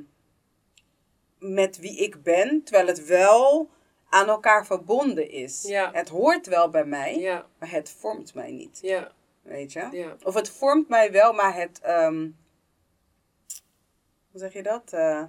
[1.39, 3.69] met wie ik ben, terwijl het wel
[4.09, 5.61] aan elkaar verbonden is.
[5.67, 5.91] Ja.
[5.93, 8.79] Het hoort wel bij mij, Ja, maar het vormt mij niet.
[8.81, 9.87] ja, Weet je?
[10.23, 11.79] Of het vormt mij wel, maar het.
[11.81, 12.29] ehm,
[14.31, 14.93] hoe zeg je dat?
[14.93, 15.23] Eh,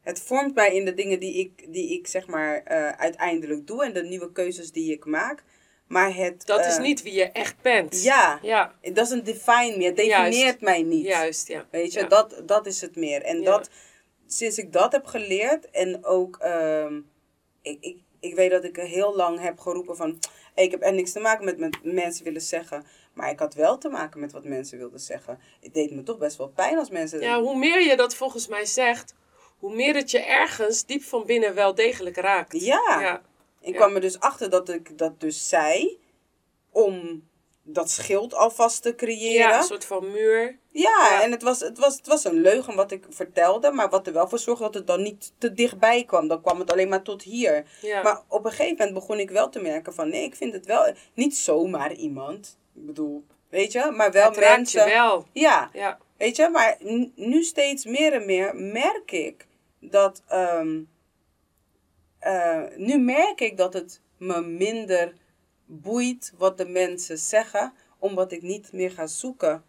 [0.00, 3.84] het vormt mij in de dingen die ik, die ik zeg maar eh, uiteindelijk doe
[3.84, 5.44] en de nieuwe keuzes die ik maak.
[5.92, 6.46] Maar het.
[6.46, 8.02] Dat is eh, niet wie je echt bent.
[8.02, 9.84] Ja, Ja, it doesn't define me.
[9.84, 10.60] Het defineert Juist.
[10.60, 11.04] mij niet.
[11.06, 11.66] juist, ja.
[11.70, 12.06] Weet je, Ja.
[12.06, 13.22] dat, dat is het meer.
[13.22, 13.44] En Ja.
[13.44, 13.68] dat,
[14.26, 17.00] sinds ik dat heb geleerd en ook, ehm,
[17.62, 20.18] ik, ik, ik weet dat ik heel lang heb geroepen van,
[20.54, 22.84] ik heb er niks te maken met wat mensen willen zeggen.
[23.14, 25.38] Maar ik had wel te maken met wat mensen wilden zeggen.
[25.60, 27.20] Het deed me toch best wel pijn als mensen...
[27.20, 29.14] Ja, hoe meer je dat volgens mij zegt,
[29.58, 32.60] hoe meer het je ergens diep van binnen wel degelijk raakt.
[32.64, 33.00] Ja.
[33.00, 33.22] Ja,
[33.62, 33.76] Ik Ja.
[33.80, 35.98] kwam er dus achter dat ik dat dus zei
[36.70, 37.28] om
[37.64, 39.48] dat schild alvast te creëren.
[39.48, 40.58] ja een soort van muur.
[40.70, 41.22] Ja, Ja.
[41.22, 44.12] en het was, het, was, het was een leugen wat ik vertelde, maar wat er
[44.12, 46.28] wel voor zorgde dat het dan niet te dichtbij kwam.
[46.28, 47.66] Dan kwam het alleen maar tot hier.
[47.80, 50.52] Ja, Maar op een gegeven moment begon ik wel te merken van nee, ik vind
[50.52, 52.58] het wel niet zomaar iemand.
[52.74, 54.84] Ik bedoel, weet je, maar wel raakt mensen.
[54.84, 55.26] wel.
[55.32, 56.76] Ja, Ja, weet je, maar
[57.14, 59.46] nu steeds meer en meer merk ik
[59.80, 60.22] dat.
[60.28, 60.80] ehm,
[62.22, 65.12] eh, nu merk ik dat het me minder
[65.66, 69.64] boeit wat de mensen zeggen, omdat ik niet meer ga zoeken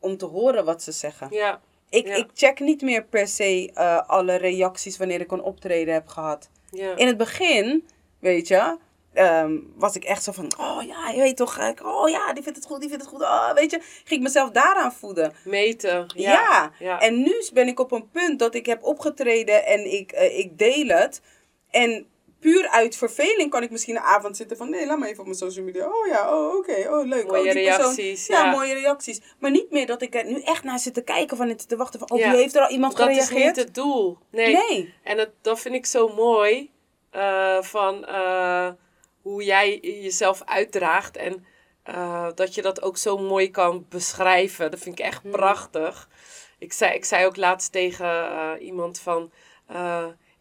[0.00, 1.28] om te horen wat ze zeggen.
[1.30, 2.14] ja, Ik, Ja.
[2.14, 6.50] ik check niet meer per se eh, alle reacties wanneer ik een optreden heb gehad.
[6.70, 6.96] ja.
[6.96, 7.88] In het begin,
[8.18, 8.76] weet je,
[9.12, 12.42] ehm, was ik echt zo van, oh ja, je weet toch, ik- oh ja, die
[12.42, 13.78] vindt het goed, die vindt het goed, oh, weet je.
[13.80, 15.32] Ging ik mezelf daaraan voeden.
[15.44, 16.06] Meten.
[16.16, 20.12] Ja, Ja, en nu ben ik op een punt dat ik heb opgetreden en ik,
[20.12, 21.20] eh, ik deel het.
[21.72, 22.06] En
[22.40, 25.24] puur uit verveling kan ik misschien een avond zitten van, nee, laat me even op
[25.24, 25.86] mijn social media.
[25.86, 27.26] Oh ja, oh oké, oh leuk.
[27.26, 28.50] Mooie oh, die persoon- reacties, Ja, ja.
[28.50, 29.20] mooie reacties.
[29.38, 31.98] Maar niet meer dat ik er nu echt naar zit te kijken van te wachten
[31.98, 32.30] van, oh, Ja.
[32.30, 33.56] wie heeft er al iemand dat is gereageerd?
[33.56, 34.18] niet het doel.
[34.30, 34.52] Nee.
[34.68, 34.94] Nee.
[35.02, 36.70] En het, dat vind ik zo mooi
[37.10, 38.68] eh, van eh,
[39.22, 41.46] hoe jij jezelf uitdraagt en
[41.82, 44.70] eh, dat je dat ook zo mooi kan beschrijven.
[44.70, 45.32] Dat vind ik echt Mhm.
[45.32, 46.08] prachtig.
[46.58, 49.32] ik, zei, ik zei ook laatst tegen iemand van...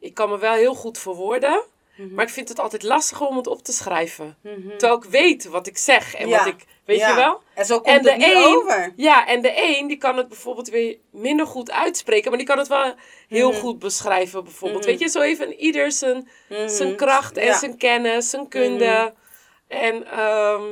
[0.02, 1.64] ik kan me wel heel goed verwoorden...
[1.96, 2.14] Mhm.
[2.14, 4.38] Maar ik vind het altijd lastig om het op te schrijven.
[4.78, 6.38] Terwijl ik weet wat ik zeg en Ja.
[6.38, 6.66] wat ik...
[6.86, 7.10] Weet Ja.
[7.10, 7.42] je wel?
[7.54, 8.94] En zo komt En de het niet een- over.
[8.96, 12.58] Ja, en de een die kan het bijvoorbeeld weer minder goed uitspreken, maar die kan
[12.58, 12.94] het wel
[13.28, 13.60] heel Mhm.
[13.60, 14.86] goed beschrijven, bijvoorbeeld.
[14.86, 16.30] Weet je, zo even ieder zijn,
[16.66, 16.98] zijn Mhm.
[16.98, 17.58] kracht en Ja.
[17.58, 19.14] zijn kennis, zijn kunde.
[19.68, 20.64] En ehm,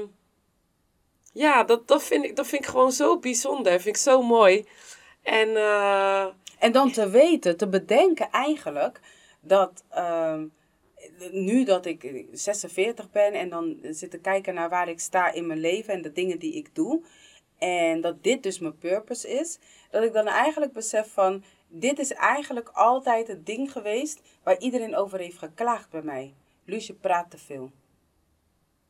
[1.33, 3.71] ja, dat, dat, vind ik, dat vind ik gewoon zo bijzonder.
[3.71, 4.67] Vind ik zo mooi.
[5.23, 6.25] En eh,
[6.59, 8.99] En dan te weten, te bedenken eigenlijk
[9.39, 10.45] dat ehm,
[11.31, 15.47] nu dat ik 46 ben en dan zit te kijken naar waar ik sta in
[15.47, 17.01] mijn leven en de dingen die ik doe.
[17.57, 19.59] En dat dit dus mijn purpose is.
[19.91, 24.95] Dat ik dan eigenlijk besef van, dit is eigenlijk altijd het ding geweest waar iedereen
[24.95, 26.33] over heeft geklaagd bij mij.
[26.65, 27.71] Luus, je praat te veel.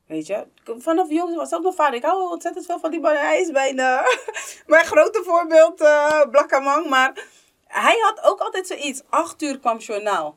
[0.06, 1.95] Weet je, vanaf jongs was ook mijn vader.
[1.95, 3.16] Ik hou ontzettend veel van die man.
[3.16, 4.02] Hij is mijn, eh,
[4.68, 6.89] mijn grote voorbeeld, eh Blakkamang.
[6.89, 7.26] Maar
[7.70, 9.01] hij had ook altijd zoiets.
[9.09, 10.36] Acht uur kwam journaal.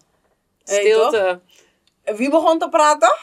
[0.65, 1.41] Stilte.
[2.05, 3.17] Wie begon te praten?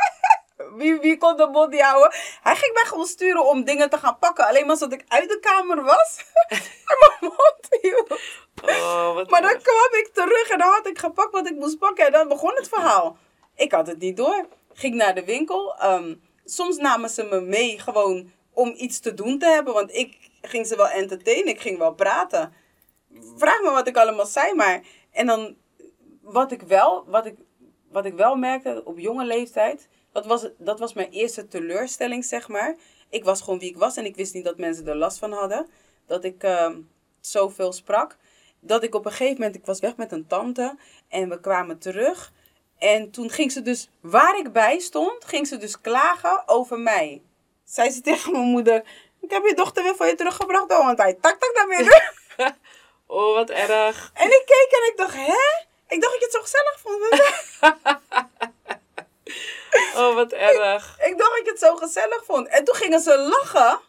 [0.78, 2.12] wie, wie kon de mond niet houden?
[2.42, 4.46] Hij ging mij gewoon sturen om dingen te gaan pakken.
[4.46, 6.24] Alleen maar zodat ik uit de kamer was.
[6.48, 8.20] en mijn mond hield.
[8.64, 9.62] Oh, Maar dan erg.
[9.62, 12.06] kwam ik terug en dan had ik gepakt wat ik moest pakken.
[12.06, 13.16] En dan begon het verhaal.
[13.56, 14.46] Ik had het niet door.
[14.72, 15.74] Ging naar de winkel.
[15.78, 16.14] Ehm,
[16.44, 19.74] soms namen ze me mee gewoon om iets te doen te hebben.
[19.74, 21.46] Want ik ging ze wel entertainen.
[21.48, 22.54] Ik ging wel praten.
[23.36, 24.54] Vraag me wat ik allemaal zei.
[24.54, 24.82] Maar...
[25.10, 25.56] En dan...
[26.20, 27.04] Wat ik wel...
[27.06, 27.36] Wat ik,
[27.90, 29.88] wat ik wel merkte op jonge leeftijd...
[30.12, 32.76] Dat was, dat was mijn eerste teleurstelling, zeg maar.
[33.10, 33.96] Ik was gewoon wie ik was.
[33.96, 35.66] En ik wist niet dat mensen er last van hadden.
[36.06, 36.80] Dat ik ehm,
[37.20, 38.16] zoveel sprak
[38.64, 40.76] dat ik op een gegeven moment, ik was weg met een tante
[41.08, 42.32] en we kwamen terug.
[42.78, 47.22] En toen ging ze dus, waar ik bij stond, ging ze dus klagen over mij.
[47.64, 48.84] Zei ze tegen mijn moeder,
[49.20, 52.02] ik heb je dochter weer voor je teruggebracht, oh, want hij tak tak binnen.
[53.12, 54.10] Oh, wat erg.
[54.14, 55.64] en ik keek en ik dacht, hè?
[55.88, 57.00] Ik dacht dat je het zo gezellig vond.
[59.96, 60.96] Oh, wat erg.
[61.00, 62.48] ik dacht dat je het zo gezellig vond.
[62.48, 63.80] En toen gingen ze lachen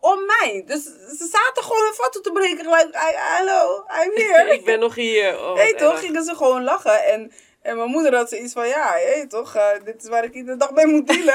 [0.00, 0.62] om mij.
[0.66, 0.82] Dus
[1.18, 2.64] ze zaten gewoon hun vatten te breken.
[2.64, 4.52] Gelijk, "I- hallo, I'm here.
[4.58, 5.40] Ik ben nog hier.
[5.40, 6.00] Oh, toch erg.
[6.00, 7.04] gingen ze gewoon lachen.
[7.04, 10.34] En, en mijn moeder had zoiets van, ja, hé, toch, eh, dit is waar ik
[10.34, 11.34] iedere dag mee moet dealen.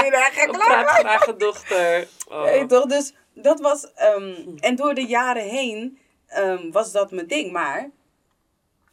[0.00, 2.08] nee, daar ga ik dochter.
[2.28, 2.44] Oh.
[2.44, 5.98] Hé, toch, dus dat was, ehm, en door de jaren heen
[6.34, 7.52] ehm, was dat mijn ding.
[7.52, 7.90] Maar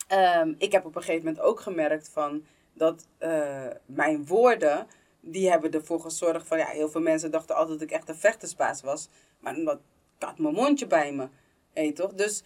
[0.08, 4.88] ehm, ik heb op een gegeven moment ook gemerkt van, dat eh, mijn woorden,
[5.20, 8.16] die hebben ervoor gezorgd van, ja, heel veel mensen dachten altijd dat ik echt een
[8.16, 9.08] vechtersbaas was.
[9.39, 9.80] Maar omdat,
[10.20, 11.28] ik had mijn mondje bij me.
[11.74, 12.44] Hé, toch, dus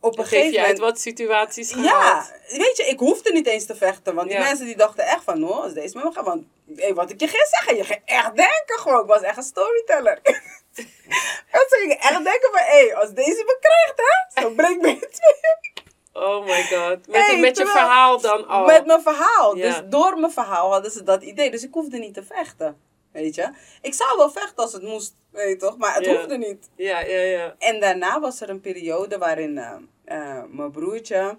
[0.00, 0.68] op een gegeven je moment...
[0.68, 2.32] uit wat situaties Ja, gehad.
[2.50, 4.14] weet je, ik hoefde niet eens te vechten.
[4.14, 4.44] Want die Ja.
[4.44, 6.24] mensen die dachten echt van, no, als deze met me gaat.
[6.24, 6.44] Want
[6.76, 9.00] hey, wat ik je ging zeggen, je ging echt denken gewoon.
[9.00, 10.20] Ik was echt een storyteller.
[11.70, 14.88] ze gingen echt denken van, hé, hey, als deze me krijgt, hè, zo breek me
[14.88, 15.90] in tweeën.
[16.12, 17.06] Oh my god.
[17.06, 18.64] Met, Hey, met je verhaal dan al.
[18.64, 19.56] Met mijn verhaal.
[19.56, 19.66] Ja.
[19.66, 21.50] Dus door mijn verhaal hadden ze dat idee.
[21.50, 22.76] Dus ik hoefde niet te vechten.
[23.12, 23.50] Weet je?
[23.82, 25.76] Ik zou wel vechten als het moest, weet je toch?
[25.76, 26.16] Maar het Ja.
[26.16, 26.70] hoefde niet.
[26.76, 27.54] Ja, ja, ja.
[27.58, 29.72] En daarna was er een periode waarin eh,
[30.04, 31.38] eh, mijn broertje,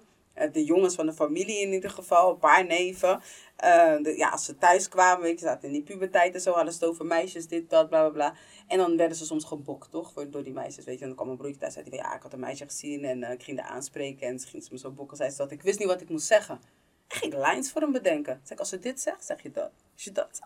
[0.52, 3.22] de jongens van de familie in ieder geval, een paar neven,
[3.56, 6.72] eh, de, ja, als ze thuis kwamen, je, zaten in die puberteit en zo, hadden
[6.72, 8.34] ze het over meisjes, dit, dat, bla, bla, bla.
[8.66, 11.00] En dan werden ze soms gebokt, toch, voor, door die meisjes, weet je.
[11.00, 13.22] En dan kwam mijn broertje thuis en zei ja, ik had een meisje gezien en
[13.22, 15.50] eh, ik ging haar aanspreken en ze ging ze me zo bokken, zei ze dat.
[15.50, 16.60] Ik wist niet wat ik moest zeggen.
[17.08, 18.40] Ik ging lines voor hem bedenken.
[18.44, 19.70] Zeg, als ze dit zegt, zeg je dat.
[19.94, 20.40] Als je dat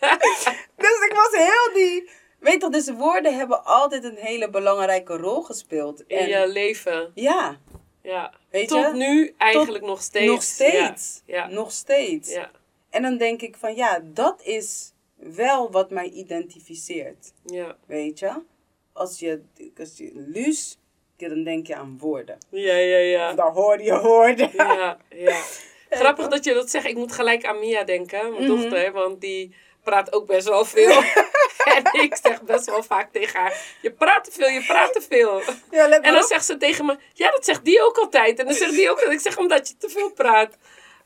[0.76, 2.10] dus ik was heel die...
[2.38, 6.04] Weet toch, dus woorden hebben altijd een hele belangrijke rol gespeeld.
[6.06, 7.10] In En je leven.
[7.14, 7.58] ja,
[8.02, 8.32] Ja.
[8.50, 8.92] weet Tot je?
[8.92, 10.26] nu eigenlijk nog steeds.
[10.32, 11.22] nog steeds.
[11.26, 11.46] Ja.
[11.46, 12.32] Nog steeds.
[12.32, 12.50] Ja.
[12.90, 17.32] En dan denk ik van ja, dat is wel wat mij identificeert.
[17.44, 17.76] Ja.
[17.86, 18.32] Weet je?
[18.92, 19.42] Als je,
[19.78, 20.76] als je Luus,
[21.16, 22.38] dan denk je aan woorden.
[22.48, 23.32] Ja, ja, ja.
[23.34, 24.50] Dan hoor je woorden.
[24.52, 25.40] Ja, ja.
[25.90, 26.86] Grappig dat je dat zegt.
[26.86, 28.60] Ik moet gelijk aan Mia denken, mijn Mhm.
[28.60, 28.92] dochter.
[28.92, 31.02] Want die praat ook best wel veel.
[31.76, 35.00] en ik zeg best wel vaak tegen haar: Je praat te veel, je praat te
[35.08, 35.42] veel.
[35.70, 36.28] Ja, En dan op.
[36.28, 38.38] zegt ze tegen me: Ja, dat zegt die ook altijd.
[38.38, 40.56] En dan zegt die ook ik zeg omdat je te veel praat.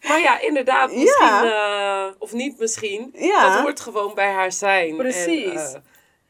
[0.09, 3.13] Maar ja, inderdaad, misschien, eh, of niet misschien.
[3.15, 3.53] Ja.
[3.55, 4.97] Dat hoort gewoon bij haar zijn.
[4.97, 5.53] Precies.
[5.53, 5.81] En, eh,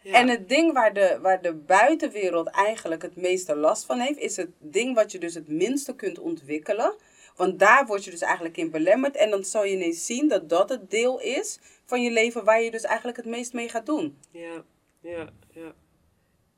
[0.01, 0.13] ja.
[0.13, 4.37] En het ding waar de, waar de buitenwereld eigenlijk het meeste last van heeft, is
[4.37, 6.95] het ding wat je dus het minste kunt ontwikkelen.
[7.37, 9.17] Want daar word je dus eigenlijk in belemmerd.
[9.17, 12.63] En dan zal je ineens zien dat dat het deel is van je leven waar
[12.63, 14.19] je dus eigenlijk het meest mee gaat doen.
[14.31, 14.65] ja,
[15.01, 15.75] ja, ja.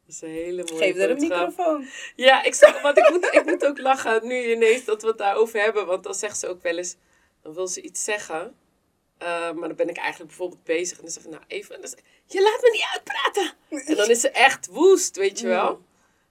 [0.06, 1.86] Dat is een hele mooie Geef er een microfoon.
[2.16, 5.18] Ja, ik, zag, want ik, moet, ik moet ook lachen nu ineens dat we het
[5.18, 5.86] daarover hebben.
[5.86, 6.96] Want dan zegt ze ook wel eens,
[7.42, 8.56] dan wil ze iets zeggen.
[9.18, 11.80] Eh, maar dan ben ik eigenlijk bijvoorbeeld bezig en dan zeg ik, nou even, en
[11.80, 13.52] dan zeg je laat me niet uitpraten.
[13.86, 15.80] En dan is ze echt woest, weet je wel.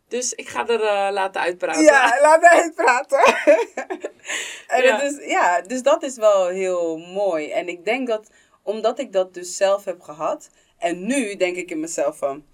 [0.08, 1.84] Dus ik ga er eh, laten uitpraten.
[1.84, 3.20] Ja, laat me uitpraten.
[4.68, 5.02] en Ja.
[5.02, 7.52] Is, ja, dus dat is wel heel mooi.
[7.52, 8.30] En ik denk dat,
[8.68, 10.50] omdat ik dat dus zelf heb gehad.
[10.78, 12.46] En nu denk ik in mezelf van,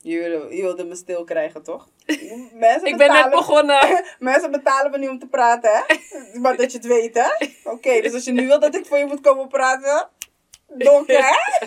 [0.00, 1.88] je wilde, je wilde me stil krijgen, toch?
[2.52, 4.04] Mensen Ik ben net begonnen.
[4.18, 5.84] Mensen betalen me niet om te praten, hè?
[6.42, 7.46] Maar dat je het weet, hè?
[7.70, 10.08] Oké, dus als je nu wil dat ik voor je moet komen praten,
[10.66, 11.66] donker, hè?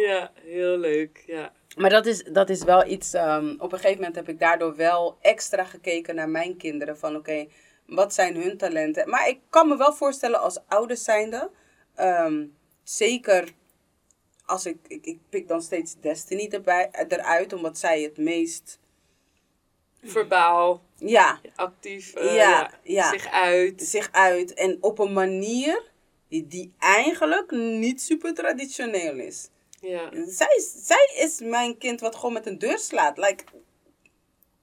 [0.00, 1.22] Ja, heel leuk.
[1.26, 1.52] Ja.
[1.76, 3.14] Maar dat is, dat is wel iets.
[3.14, 6.98] ehm, op een gegeven moment heb ik daardoor wel extra gekeken naar mijn kinderen.
[6.98, 7.46] Van oké,
[7.86, 9.08] wat zijn hun talenten?
[9.08, 11.50] Maar ik kan me wel voorstellen als ouders zijnde.
[11.94, 12.46] Ehm,
[12.82, 13.48] zeker
[14.46, 15.04] als ik, ik.
[15.06, 18.78] Ik pik dan steeds Destiny erbij, eruit, omdat zij het meest.
[20.02, 23.08] Verbaal, Ja, actief, eh, Ja, ja, ja.
[23.10, 23.82] zich uit.
[23.82, 24.54] zich uit.
[24.54, 25.82] En op een manier
[26.28, 29.48] die, die eigenlijk niet super traditioneel is.
[29.80, 30.10] Ja.
[30.26, 33.16] Zij, is- zij is mijn kind wat gewoon met een deur slaat.
[33.18, 33.44] Like,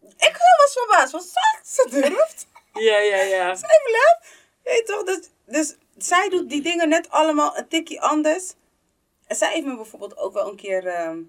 [0.02, 1.12] ik was verbaasd.
[1.12, 2.48] Wat zegt ze durft?
[2.74, 3.56] ja, ja, ja.
[3.56, 4.40] Zij blijft.
[4.64, 5.04] Weet toch?
[5.04, 8.54] Dus, dus zij doet die dingen net allemaal een tikje anders.
[9.28, 10.88] En zij heeft me bijvoorbeeld ook wel een keer...
[10.88, 11.22] ehm,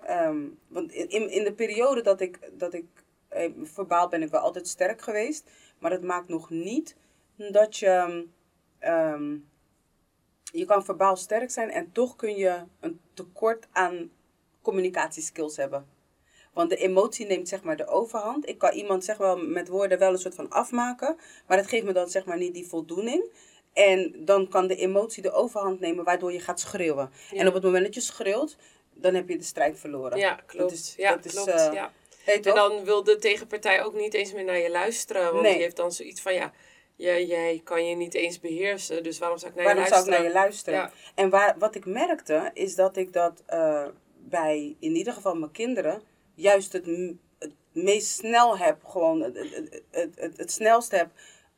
[0.00, 2.38] ehm, want in, in in de periode dat ik...
[2.52, 2.86] Dat ik
[3.28, 5.50] eh, verbaal ben ik wel altijd sterk geweest.
[5.78, 6.96] Maar dat maakt nog niet
[7.36, 8.26] dat je...
[8.78, 9.36] ehm,
[10.52, 14.10] je kan verbaal sterk zijn en toch kun je een tekort aan
[14.62, 15.97] communicatieskills hebben.
[16.58, 18.48] Want de emotie neemt zeg maar de overhand.
[18.48, 21.16] Ik kan iemand zeg wel met woorden wel een soort van afmaken.
[21.46, 23.30] Maar dat geeft me dan zeg maar niet die voldoening.
[23.72, 27.10] En dan kan de emotie de overhand nemen waardoor je gaat schreeuwen.
[27.30, 27.38] Ja.
[27.40, 28.56] En op het moment dat je schreeuwt,
[28.94, 30.18] dan heb je de strijd verloren.
[30.18, 30.70] Ja, klopt.
[30.70, 31.48] Dat is- ja, dat is, klopt.
[31.50, 31.92] eh, ja.
[32.26, 35.22] En dan wil de tegenpartij ook niet eens meer naar je luisteren.
[35.30, 35.52] Want Nee.
[35.52, 36.52] die heeft dan zoiets van, ja,
[36.96, 39.02] jij, jij kan je niet eens beheersen.
[39.02, 40.32] Dus waarom zou ik naar Waarom je zou ik luisteren?
[40.32, 40.78] naar je luisteren?
[40.78, 40.90] Ja.
[41.14, 43.86] En waar, wat ik merkte, is dat ik dat eh,
[44.18, 46.02] bij, in ieder geval mijn kinderen,
[46.38, 46.86] juist het,
[47.38, 49.82] het meest snel heb, gewoon het, het,
[50.16, 51.08] het, het, snelst heb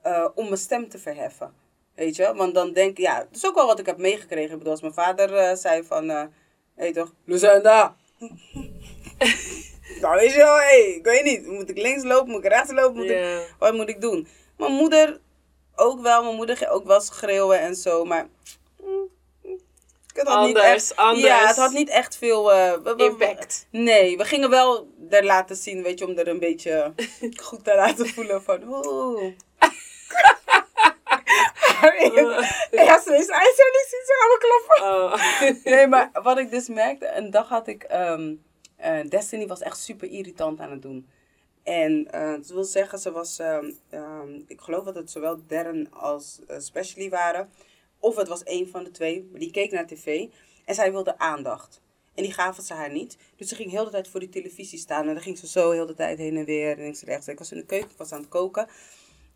[0.03, 1.55] eh, om mijn stem te verheffen.
[1.95, 2.35] Weet je?
[2.35, 4.51] Want dan denk ik, ja, dat is ook wel wat ik heb meegekregen.
[4.51, 6.25] Ik bedoel, als mijn vader eh, zei van, eh
[6.75, 7.97] weet je toch, Lucinda.
[10.01, 11.47] nou, weet je wel, hé, ik weet niet.
[11.47, 13.19] Moet ik links lopen, moet ik rechts lopen, moet ik...
[13.19, 13.41] Ja.
[13.59, 14.29] Wat moet ik doen?
[14.57, 15.21] Mijn moeder
[15.75, 16.23] ook wel.
[16.23, 18.05] Mijn moeder ging ook wel schreeuwen en zo.
[18.05, 18.29] Maar
[20.17, 21.27] het had niet Anders, echt, anders.
[21.27, 22.53] Ja, het had niet echt veel...
[22.53, 23.67] eh, we- we- we- Impact.
[23.71, 26.93] nee, we gingen wel er laten zien, weet je, om er een beetje
[27.43, 28.63] goed te laten voelen van...
[28.69, 29.33] Oeh.
[32.71, 34.85] ja, ze is zou niet zien, ze gaan me kloppen.
[34.87, 35.65] Oh.
[35.65, 37.83] Nee, maar wat ik dus merkte, een dag had ik.
[37.83, 38.35] ehm,
[38.77, 41.09] eh, Destiny was echt super irritant aan het doen.
[41.63, 43.39] En eh dat wil zeggen, ze was.
[43.39, 47.51] ehm, ehm, ik geloof dat het zowel Darren als Specially waren.
[48.01, 49.29] Of het was één van de twee.
[49.31, 50.27] Maar die keek naar tv.
[50.65, 51.81] En zij wilde aandacht.
[52.15, 53.17] En die gaven ze haar niet.
[53.37, 55.09] Dus ze ging heel de tijd voor die televisie staan.
[55.09, 56.71] En dan ging ze zo heel de tijd heen en weer.
[56.71, 57.29] En links en rechts.
[57.29, 58.69] Ik was in de keuken, ik was aan het koken.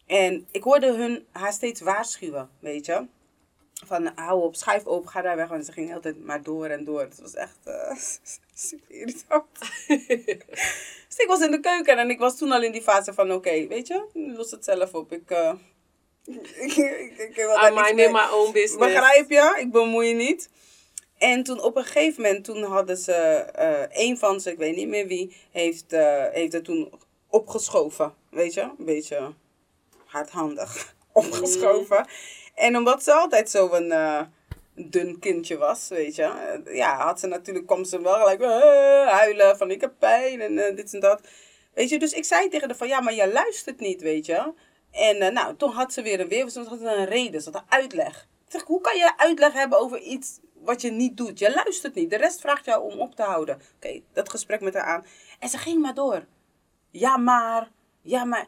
[0.07, 3.07] En ik hoorde hun haar steeds waarschuwen, weet je.
[3.87, 5.49] Van hou op, schuif open, ga daar weg.
[5.49, 7.01] Want ze ging altijd maar door en door.
[7.01, 7.97] Het was echt eh,
[8.55, 9.47] super irritant.
[11.09, 13.33] dus ik was in de keuken en ik was toen al in die fase van
[13.33, 15.13] oké, weet je, los het zelf op.
[15.13, 15.55] Ik, eh
[16.27, 18.77] I mind in my own business.
[18.77, 19.57] Begrijp je?
[19.61, 20.49] Ik bemoei je niet.
[21.19, 24.77] En toen op een gegeven moment, toen hadden ze, eh een van ze, ik weet
[24.77, 26.93] niet meer wie, heeft, eh, heeft het toen
[27.29, 28.15] opgeschoven.
[28.31, 28.61] Weet je?
[28.61, 29.33] Een beetje
[30.07, 32.07] hardhandig opgeschoven.
[32.55, 34.21] En omdat ze altijd zo'n eh
[34.77, 36.61] dun kindje was, weet je.
[36.73, 38.43] ja, had ze natuurlijk, kwam ze wel gelijk
[39.11, 41.21] huilen van ik heb pijn en dit en dat.
[41.75, 44.53] Weet je, dus ik zei tegen haar van ja, maar jij luistert niet, weet je.
[44.95, 47.63] En eh, nou, toen had ze weer een weer, ze had een reden, ze had
[47.63, 48.29] een uitleg.
[48.47, 51.39] Ik zeg, hoe kan je uitleg hebben over iets wat je niet doet?
[51.39, 53.61] Je luistert niet, de rest vraagt jou om op te houden.
[53.77, 55.07] Oké, dat gesprek met haar aan.
[55.39, 56.27] En ze ging maar door.
[56.91, 57.71] Ja, maar,
[58.03, 58.47] ja, maar.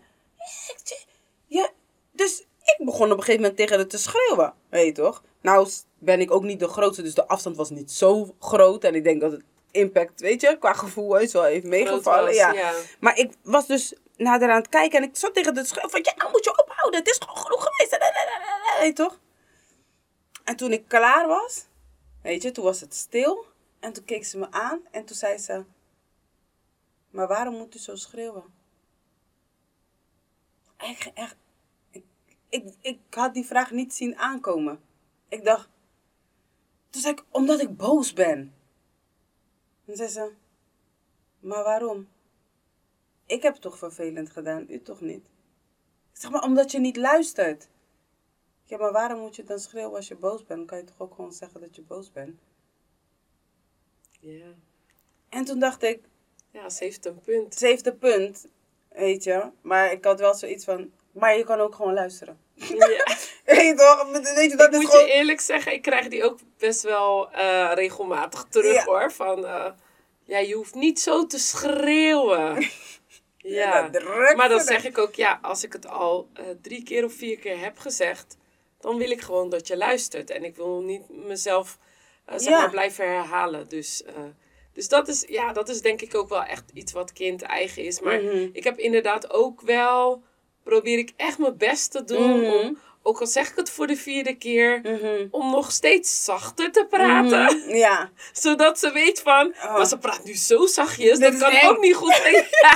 [1.47, 1.69] Ja,
[2.13, 4.55] dus ik begon op een gegeven moment tegen haar te schreeuwen.
[4.69, 5.23] Weet je toch?
[5.41, 5.69] Nou
[5.99, 8.85] ben ik ook niet de grootste, dus de afstand was niet zo groot.
[8.85, 12.35] En ik denk dat het impact, weet je, qua gevoel heus wel heeft meegevallen.
[12.35, 12.73] ja.
[13.01, 16.01] Maar ik was dus haar aan het kijken en ik zat tegen de schreeuwen van...
[16.03, 17.99] Ja, nou moet je ophouden, het is gewoon genoeg geweest.
[18.79, 19.21] Weet toch?
[20.45, 21.67] En toen ik klaar was,
[22.23, 23.47] weet je, toen was het stil.
[23.81, 25.65] En toen keek ze me aan en toen zei ze...
[27.11, 28.45] Maar waarom moet u zo schreeuwen?
[30.77, 31.37] Echt, echt,
[31.91, 32.05] ik,
[32.49, 34.81] ik, ik had die vraag niet zien aankomen.
[35.29, 35.69] Ik dacht...
[36.91, 38.55] Toen zei ik, omdat ik boos ben.
[39.85, 40.33] En zei ze...
[41.39, 42.09] Maar waarom?
[43.27, 45.25] Ik heb het toch vervelend gedaan, u toch niet?
[46.13, 47.69] Ik zeg maar, omdat je niet luistert.
[48.65, 50.59] Ja, maar waarom moet je dan schreeuwen als je boos bent?
[50.59, 52.41] Dan kan je toch ook gewoon zeggen dat je boos bent?
[54.21, 54.47] Ja.
[55.29, 56.01] En toen dacht ik,
[56.51, 57.55] Ja, ze heeft een punt.
[57.55, 58.47] ze heeft een punt,
[58.89, 59.51] weet je.
[59.61, 62.39] Maar ik had wel zoiets van, maar je kan ook gewoon luisteren.
[62.55, 62.77] Ja.
[63.45, 64.11] Weet je toch?
[64.35, 65.07] Weet je, dat ik is moet gewoon...
[65.07, 68.85] je eerlijk zeggen, ik krijg die ook best wel eh, regelmatig terug Ja.
[68.85, 69.13] hoor.
[69.13, 69.71] Van, eh,
[70.25, 72.69] ja, je hoeft niet zo te schreeuwen.
[73.47, 73.91] ja,
[74.37, 77.39] maar dan zeg ik ook, ja, als ik het al eh, drie keer of vier
[77.39, 78.37] keer heb gezegd,
[78.81, 80.31] dan wil ik gewoon dat je luistert.
[80.31, 81.79] En ik wil niet mezelf
[82.27, 82.59] eh, zeg Ja.
[82.59, 83.69] maar, blijven herhalen.
[83.69, 84.15] Dus, eh,
[84.73, 87.83] dus dat, is, ja, dat is denk ik ook wel echt iets wat kind eigen
[87.83, 88.01] is.
[88.01, 88.49] Maar Mhm.
[88.53, 90.23] ik heb inderdaad ook wel,
[90.65, 92.51] probeer ik echt mijn best te doen Mhm.
[92.53, 95.27] om, ook al zeg ik het voor de vierde keer, Mhm.
[95.31, 97.77] om nog steeds zachter te praten.
[97.77, 98.11] Ja.
[98.33, 99.73] Zodat ze weet van, Oh.
[99.77, 101.67] maar ze praat nu zo zachtjes, Dit dat kan eng.
[101.69, 102.21] ook niet goed.
[102.63, 102.75] Ja.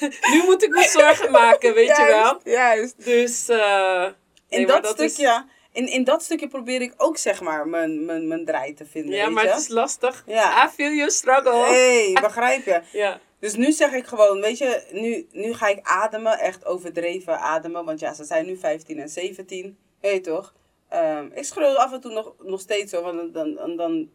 [0.32, 2.40] nu moet ik me zorgen maken, weet je wel.
[2.54, 3.04] Juist.
[3.04, 4.04] Dus, eh
[4.48, 8.28] In nee, dat, stukje, in, in dat stukje probeer ik ook zeg maar mijn, mijn,
[8.28, 9.14] mijn draai te vinden.
[9.14, 9.50] ja, weet maar je?
[9.50, 10.22] het is lastig.
[10.26, 10.66] Ja.
[10.66, 11.52] I feel your struggle.
[11.52, 12.80] hey, begrijp je?
[12.92, 17.40] Ja, Dus nu zeg ik gewoon, weet je, nu, nu ga ik ademen, echt overdreven
[17.40, 17.84] ademen.
[17.84, 19.78] Want ja, ze zijn nu 15 en 17.
[20.00, 20.54] Weet je toch?
[20.88, 24.10] Ehm, ik schreeuw af en toe nog, nog steeds zo, want dan, dan, dan,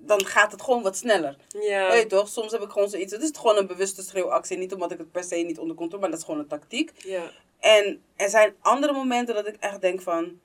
[0.00, 1.36] dan gaat het gewoon wat sneller.
[1.48, 1.88] ja.
[1.90, 2.28] Weet je toch?
[2.28, 4.56] Soms heb ik gewoon zoiets, het is gewoon een bewuste schreeuwactie.
[4.58, 6.92] Niet omdat ik het per se niet onder controle, maar dat is gewoon een tactiek.
[6.96, 7.30] ja.
[7.58, 10.40] En er zijn andere momenten dat ik echt denk van,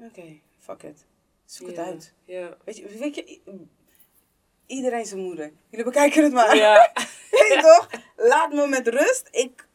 [0.00, 1.04] oké, fuck it.
[1.44, 2.12] Zoek het uit.
[2.24, 2.56] Ja.
[2.64, 3.38] Weet je, weet je,
[4.66, 5.52] iedereen zijn moeder.
[5.70, 6.56] Jullie bekijken het maar.
[6.56, 6.92] Ja.
[7.30, 7.88] Weet je toch?
[8.16, 9.28] Laat me met rust.
[9.30, 9.66] Ik.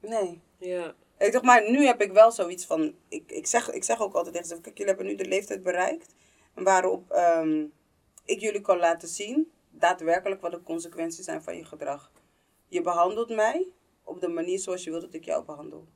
[0.00, 0.40] Nee.
[0.58, 0.94] ja.
[1.16, 1.42] Weet je toch?
[1.42, 2.94] Maar nu heb ik wel zoiets van.
[3.08, 5.62] Ik, ik, zeg, ik zeg ook altijd tegen ze: kijk, jullie hebben nu de leeftijd
[5.62, 6.14] bereikt.
[6.54, 7.64] Waarop ehm,
[8.24, 9.50] ik jullie kan laten zien.
[9.70, 12.10] Daadwerkelijk wat de consequenties zijn van je gedrag.
[12.68, 13.66] Je behandelt mij
[14.04, 15.86] op de manier zoals je wilt dat ik jou behandel.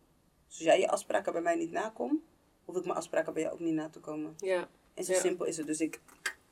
[0.48, 2.20] Dus als jij je afspraken bij mij niet nakomt,
[2.64, 4.34] hoef ik mijn afspraken bij jou ook niet na te komen.
[4.36, 4.68] Ja.
[4.94, 5.18] En zo Ja.
[5.20, 5.66] simpel is het.
[5.66, 6.00] Dus ik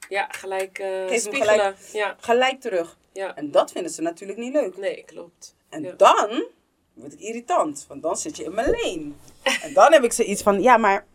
[0.08, 1.48] Ja, gelijk hem spiegelen.
[1.48, 1.76] gelijk.
[1.92, 2.16] Ja.
[2.20, 2.98] gelijk terug.
[3.12, 3.36] ja.
[3.36, 4.76] En dat vinden ze natuurlijk niet leuk.
[4.76, 5.54] Nee, klopt.
[5.68, 5.92] En Ja.
[5.92, 6.44] dan
[6.92, 9.16] word ik irritant, want dan zit je in mijn leen.
[9.62, 11.06] En dan heb ik zoiets van, ja, maar,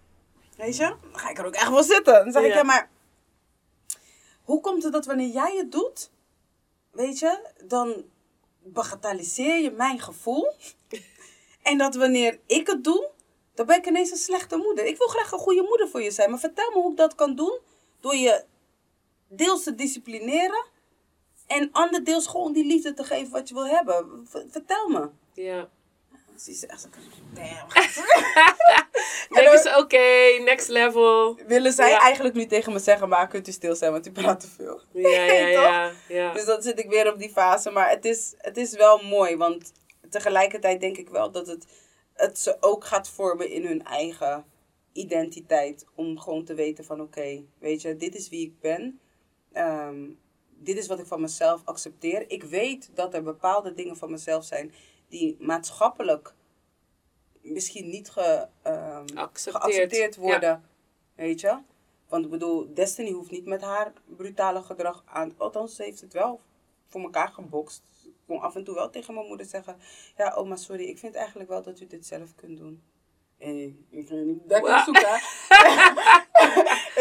[0.58, 2.14] weet je, dan ga ik er ook echt wel zitten.
[2.14, 2.64] Dan zeg ik, Ja.
[2.64, 2.90] maar,
[4.44, 6.12] hoe komt het dat wanneer jij het doet,
[6.92, 8.06] weet je, dan
[8.64, 10.52] bagatelliseer je mijn gevoel.
[11.64, 13.10] En dat wanneer ik het doe,
[13.54, 14.86] dan ben ik ineens een slechte moeder.
[14.86, 17.16] Ik wil graag een goede moeder voor je zijn, maar vertel me hoe ik dat
[17.16, 17.60] kan doen
[18.00, 18.44] door je
[19.28, 20.66] deels te disciplineren
[21.48, 24.28] en ander deels gewoon die liefde te geven wat je wil hebben.
[24.50, 25.10] Vertel me.
[25.34, 25.70] Ja.
[26.38, 26.88] Ze echt zo.
[27.34, 27.68] Damn.
[29.30, 31.40] Denk eens, oké, next level.
[31.48, 32.00] Willen zij Ja.
[32.00, 34.82] eigenlijk nu tegen me zeggen, maar kunt u stil zijn, want u praat te veel.
[34.94, 35.92] Ja, ja.
[36.08, 36.34] ja.
[36.34, 37.70] Dus dan zit ik weer op die fase.
[37.72, 39.72] Maar het is, het is wel mooi, want
[40.10, 41.66] tegelijkertijd denk ik wel dat het,
[42.14, 44.46] het ze ook gaat vormen in hun eigen
[44.94, 45.86] identiteit.
[45.96, 49.00] Om gewoon te weten van oké, weet je, dit is wie ik ben.
[49.54, 50.04] Ehm,
[50.50, 52.30] dit is wat ik van mezelf accepteer.
[52.30, 54.74] Ik weet dat er bepaalde dingen van mezelf zijn
[55.16, 56.34] die maatschappelijk
[57.42, 60.22] misschien niet ge, ehm, Accepteerd, geaccepteerd ja.
[60.22, 60.70] worden.
[61.16, 61.58] Weet je?
[62.08, 65.34] Want ik bedoel, Destiny hoeft niet met haar brutale gedrag aan.
[65.38, 66.42] Althans, ze heeft het wel
[66.88, 67.82] voor elkaar gebokst.
[68.04, 69.78] Ik kon af en toe wel tegen mijn moeder zeggen:
[70.18, 72.84] Ja, oma, sorry, ik vind eigenlijk wel dat u dit zelf kunt doen.
[73.38, 75.16] Hey, ik ging niet dekking zoeken.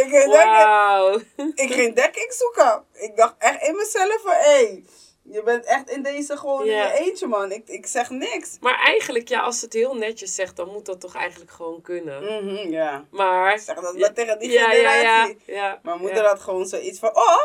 [0.02, 2.84] ik, ging dekking, ik ging dekking zoeken.
[2.92, 4.84] Ik dacht echt in mezelf van: Hé, hey,
[5.30, 7.52] je bent echt in deze gewoon in je eentje, man.
[7.52, 8.56] Ik, ik zeg niks.
[8.60, 12.22] Maar eigenlijk, ja, als het heel netjes zegt, dan moet dat toch eigenlijk gewoon kunnen.
[12.22, 13.04] Mhm, ja.
[13.10, 13.58] Maar...
[13.58, 15.38] Zeg dat maar tegen die ja, generatie.
[15.46, 15.80] ja, ja.
[15.82, 17.42] Mijn moeder had gewoon zoiets van, oh.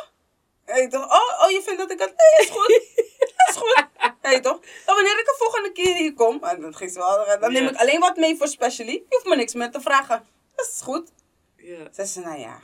[0.65, 2.14] Ik dacht, oh, oh, je vindt dat ik het...
[2.15, 2.69] Nee, is goed.
[3.49, 3.88] is goed.
[4.22, 4.60] Hey, toch?
[4.85, 7.68] Dan wanneer ik de volgende keer hier kom, en dat ging ze wel, dan neem
[7.68, 8.91] ik alleen wat mee voor specially.
[8.91, 10.26] Je hoeft me niks meer te vragen.
[10.56, 11.11] Dat is goed.
[11.56, 11.88] Ja.
[11.91, 12.60] Zei ze, nou ja, dat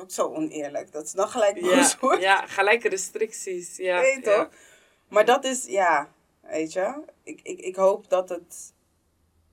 [0.00, 0.92] ook zo oneerlijk.
[0.92, 2.22] Dat is dan gelijk Ja, boos wordt.
[2.22, 3.76] ja, gelijke restricties.
[3.76, 4.20] Ja, ja.
[4.20, 4.48] toch?
[5.08, 7.02] Maar dat is, ja, weet je.
[7.22, 8.72] Ik, ik, ik hoop dat het,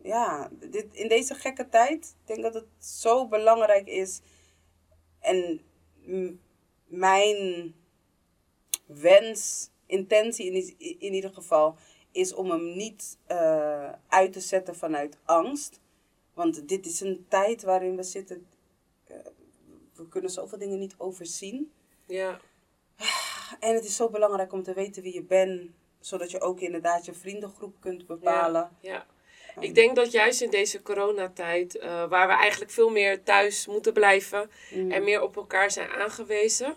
[0.02, 4.20] ja, dit, in deze gekke tijd, ik denk dat het zo belangrijk is.
[5.20, 5.62] En
[6.86, 7.74] mijn
[8.86, 11.76] wens, intentie in, in ieder geval,
[12.12, 15.80] is om hem niet eh, uit te zetten vanuit angst.
[16.34, 18.48] Want dit is een tijd waarin we zitten.
[19.08, 19.16] eh,
[19.98, 21.72] we kunnen zoveel dingen niet overzien.
[22.06, 22.40] Ja,
[23.60, 27.06] En het is zo belangrijk om te weten wie je bent, zodat je ook inderdaad
[27.06, 28.70] je vriendengroep kunt bepalen.
[28.82, 29.06] ja.
[29.60, 33.94] Ik denk dat juist in deze coronatijd, eh, waar we eigenlijk veel meer thuis moeten
[33.94, 34.92] blijven Mm.
[34.92, 36.76] en meer op elkaar zijn aangewezen,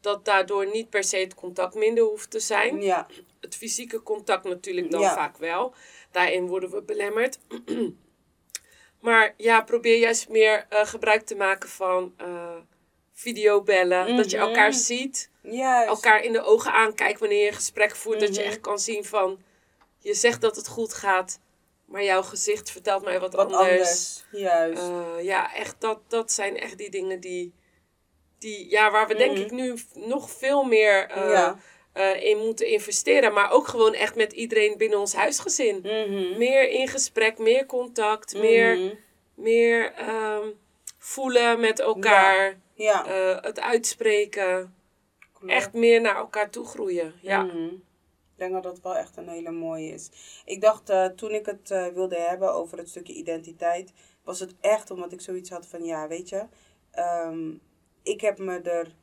[0.00, 2.82] dat daardoor niet per se het contact minder hoeft te zijn.
[2.82, 3.06] Ja,
[3.40, 5.14] Het fysieke contact natuurlijk dan Ja.
[5.14, 5.74] vaak wel.
[6.10, 7.38] Daarin worden we belemmerd.
[9.00, 12.54] Maar ja, probeer juist meer eh, gebruik te maken van uh,
[13.12, 14.16] videobellen.
[14.16, 14.46] Dat je Mhm.
[14.46, 15.88] elkaar ziet, Juist.
[15.88, 18.20] elkaar in de ogen aankijkt wanneer je een gesprek voert.
[18.20, 18.50] Dat je Mhm.
[18.50, 19.42] echt kan zien van,
[19.98, 21.38] je zegt dat het goed gaat,
[21.84, 23.70] maar jouw gezicht vertelt mij wat, Wat anders.
[23.70, 24.24] anders.
[24.30, 24.82] Juist.
[24.82, 27.52] Eh, ja, echt, dat, dat zijn echt die dingen die,
[28.38, 29.40] die ja, waar we denk Mhm.
[29.42, 31.58] ik nu nog veel meer eh, Ja.
[31.96, 33.32] Eh, in moeten investeren.
[33.32, 35.76] Maar ook gewoon echt met iedereen binnen ons huisgezin.
[35.82, 36.38] Mhm.
[36.38, 38.94] Meer in gesprek, meer contact, meer, Mhm.
[39.34, 40.48] meer ehm,
[40.98, 42.58] voelen met elkaar.
[42.74, 43.06] Ja.
[43.06, 44.74] eh, het uitspreken.
[45.32, 45.52] klopt.
[45.52, 47.14] Echt meer naar elkaar toe groeien.
[47.22, 47.42] Ja.
[47.42, 47.64] Mhm.
[47.64, 50.10] Ik denk dat dat wel echt een hele mooie is.
[50.44, 53.92] Ik dacht eh, toen ik het wilde hebben over het stukje identiteit,
[54.24, 56.42] was het echt omdat ik zoiets had van ja, weet je,
[56.90, 57.50] ehm,
[58.02, 58.94] ik heb me er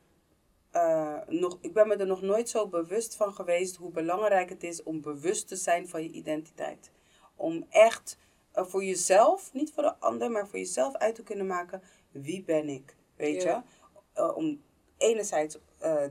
[0.73, 4.63] eh, nog, ik ben me er nog nooit zo bewust van geweest hoe belangrijk het
[4.63, 6.91] is om bewust te zijn van je identiteit.
[7.35, 8.17] Om echt
[8.51, 11.81] eh, voor jezelf, niet voor de ander, maar voor jezelf uit te kunnen maken
[12.11, 13.63] wie ben ik, weet Ja.
[13.65, 14.01] je?
[14.21, 14.61] Eh, om
[14.97, 15.57] enerzijds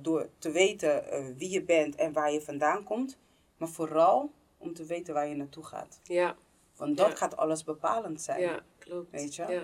[0.02, 1.04] door te weten
[1.36, 3.18] wie je bent en waar je vandaan komt,
[3.56, 6.00] maar vooral om te weten waar je naartoe gaat.
[6.02, 6.36] Ja,
[6.76, 7.14] Want dat Ja.
[7.16, 8.40] gaat alles bepalend zijn.
[8.40, 9.10] ja, klopt.
[9.10, 9.46] Weet je?
[9.46, 9.62] Ja.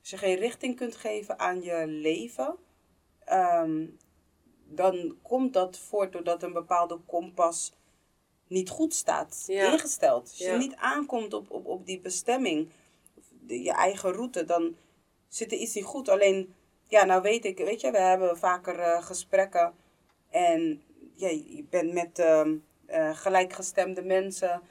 [0.00, 2.56] Als je geen richting kunt geven aan je leven,
[3.24, 3.86] ehm,
[4.68, 7.72] dan komt dat voort doordat een bepaalde kompas
[8.48, 9.72] niet goed staat Ja.
[9.72, 10.22] ingesteld.
[10.22, 10.56] Als je Ja.
[10.56, 12.68] niet aankomt op, op, op die bestemming,
[13.46, 14.76] je eigen route, dan
[15.28, 16.08] zit er iets niet goed.
[16.08, 16.54] Alleen,
[16.88, 19.74] ja, nou weet ik, weet je, we hebben vaker eh, gesprekken
[20.30, 20.82] en
[21.14, 22.56] ja, je bent met ehm,
[22.86, 24.62] eh, gelijkgestemde mensen.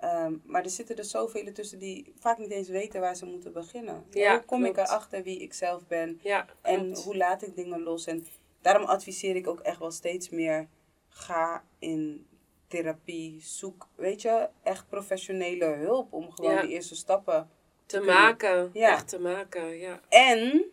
[0.00, 3.52] ehm, maar er zitten er zoveel tussen die vaak niet eens weten waar ze moeten
[3.52, 4.04] beginnen.
[4.10, 6.20] Ja, hoe kom ik erachter wie ik zelf ben?
[6.22, 8.06] Ja, En hoe laat ik dingen los?
[8.06, 8.26] En
[8.64, 10.68] daarom adviseer ik ook echt wel steeds meer:
[11.08, 12.26] ga in
[12.68, 16.60] therapie, zoek, weet je, echt professionele hulp om gewoon Ja.
[16.60, 17.50] de eerste stappen.
[17.86, 18.70] te maken.
[18.72, 18.92] Ja.
[18.92, 20.00] Echt te maken, ja.
[20.08, 20.64] En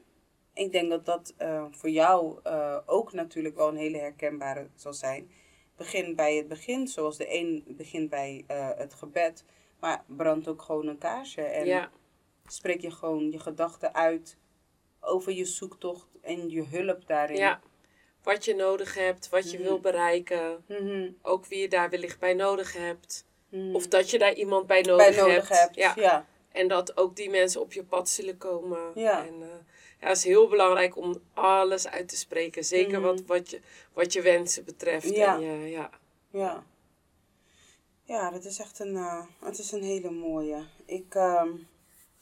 [0.54, 4.94] ik denk dat dat eh, voor jou eh, ook natuurlijk wel een hele herkenbare zal
[4.94, 5.32] zijn.
[5.76, 9.44] Begin bij het begin, zoals de een begint bij eh, het gebed,
[9.80, 11.92] maar brand ook gewoon een kaarsje en ja.
[12.48, 14.38] spreek je gewoon je gedachten uit
[15.00, 17.38] over je zoektocht en je hulp daarin.
[17.38, 17.62] Ja.
[18.24, 19.68] Wat je nodig hebt, wat je Mhm.
[19.68, 20.64] wil bereiken.
[20.68, 23.26] Mhm, Ook wie je daar wellicht bij nodig hebt.
[23.50, 23.76] mhm.
[23.76, 25.76] Of dat je daar iemand bij nodig, bij nodig hebt.
[25.76, 25.94] Ja.
[25.96, 26.26] Ja.
[26.52, 28.92] En dat ook die mensen op je pad zullen komen.
[28.96, 29.26] Ja.
[29.26, 29.48] En, eh,
[30.00, 32.64] ja, het is heel belangrijk om alles uit te spreken.
[32.66, 33.08] Zeker Mhm.
[33.08, 33.60] wat, wat, je,
[33.94, 35.16] wat je wensen betreft.
[35.16, 35.36] Ja.
[35.36, 35.90] En je, ja.
[36.32, 36.64] Ja.
[38.04, 40.64] Ja, dat is echt een, eh, het is een hele mooie.
[40.86, 41.50] Ik, ehm,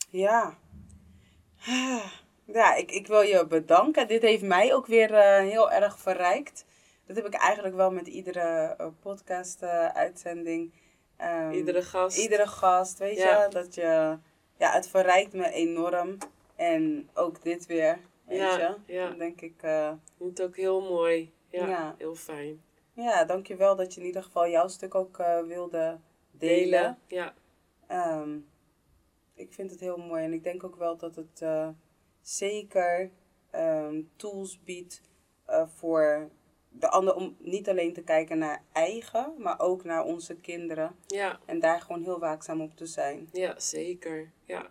[0.10, 0.58] ja.
[2.54, 4.08] Ja, ik, ik wil je bedanken.
[4.08, 6.66] Dit heeft mij ook weer eh, heel erg verrijkt.
[7.06, 10.74] Dat heb ik eigenlijk wel met iedere eh, podcast-uitzending.
[11.52, 12.16] Iedere gast.
[12.18, 13.44] Ehm, Iedere gast, weet Ja.
[13.44, 13.50] je.
[13.50, 14.18] Dat je,
[14.58, 16.18] ja, het verrijkt me enorm.
[16.56, 18.94] En ook dit weer, weet Ja, je.
[18.94, 19.08] ja.
[19.10, 21.34] Dan denk ik, eh, Het ook heel mooi.
[21.50, 21.96] Ja, Ja.
[21.98, 22.62] heel fijn.
[22.94, 25.98] ja, dankjewel dat je in ieder geval jouw stuk ook eh, wilde
[26.32, 26.98] delen.
[27.08, 27.34] Ja,
[27.88, 28.38] Ehm,
[29.34, 31.68] ik vind het heel mooi en ik denk ook wel dat het eh,
[32.22, 33.10] zeker
[33.52, 35.02] ehm, tools biedt
[35.46, 36.30] eh, voor
[36.70, 40.96] de ander om niet alleen te kijken naar eigen, maar ook naar onze kinderen.
[41.08, 43.30] ja, En daar gewoon heel waakzaam op te zijn.
[43.32, 44.32] ja, zeker.
[44.44, 44.66] Ja.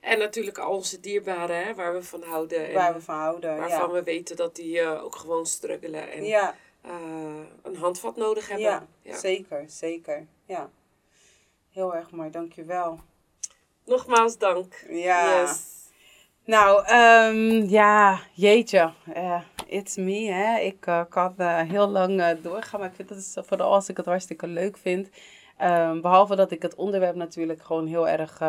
[0.00, 2.68] En natuurlijk al onze dierbaren, hè, waar we van houden.
[2.68, 3.56] En waar we van houden.
[3.56, 3.90] waarvan Ja.
[3.94, 6.10] we weten dat die eh, ook gewoon struggelen.
[6.12, 8.66] En Ja, eh, een handvat nodig hebben.
[8.66, 9.16] ja, Ja.
[9.18, 10.26] zeker, zeker.
[10.44, 10.70] Ja.
[11.70, 13.00] Heel erg mooi, dankjewel.
[13.84, 14.84] Nogmaals dank.
[14.88, 15.40] Ja.
[15.40, 15.79] Yes.
[16.44, 18.92] Nou, ehm, ja, jeetje.
[19.14, 20.58] Eh, it's me, hè.
[20.58, 23.96] Ik eh, kan eh, heel lang doorgaan, maar ik vind dat is vooral als ik
[23.96, 25.08] het hartstikke leuk vind.
[25.56, 28.42] Ehm, behalve dat ik het onderwerp natuurlijk gewoon heel erg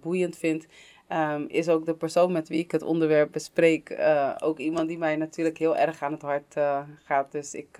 [0.00, 0.66] boeiend vind,
[1.08, 3.98] ehm, is ook de persoon met wie ik het onderwerp bespreek
[4.38, 6.56] ook iemand die mij natuurlijk heel erg aan het hart
[7.04, 7.32] gaat.
[7.32, 7.78] Dus ik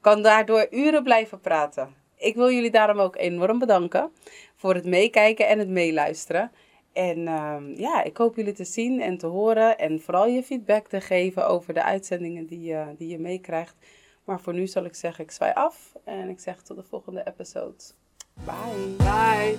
[0.00, 1.94] kan daardoor uren blijven praten.
[2.16, 4.12] Ik wil jullie daarom ook enorm bedanken
[4.56, 6.50] voor het meekijken en het meeluisteren.
[6.92, 10.86] En ehm, ja, ik hoop jullie te zien en te horen en vooral je feedback
[10.86, 13.74] te geven over de uitzendingen die, die je meekrijgt.
[14.24, 17.26] Maar voor nu zal ik zeggen, ik zwaai af en ik zeg tot de volgende
[17.26, 17.74] episode.
[18.44, 18.96] Bye!
[18.96, 19.58] Bye.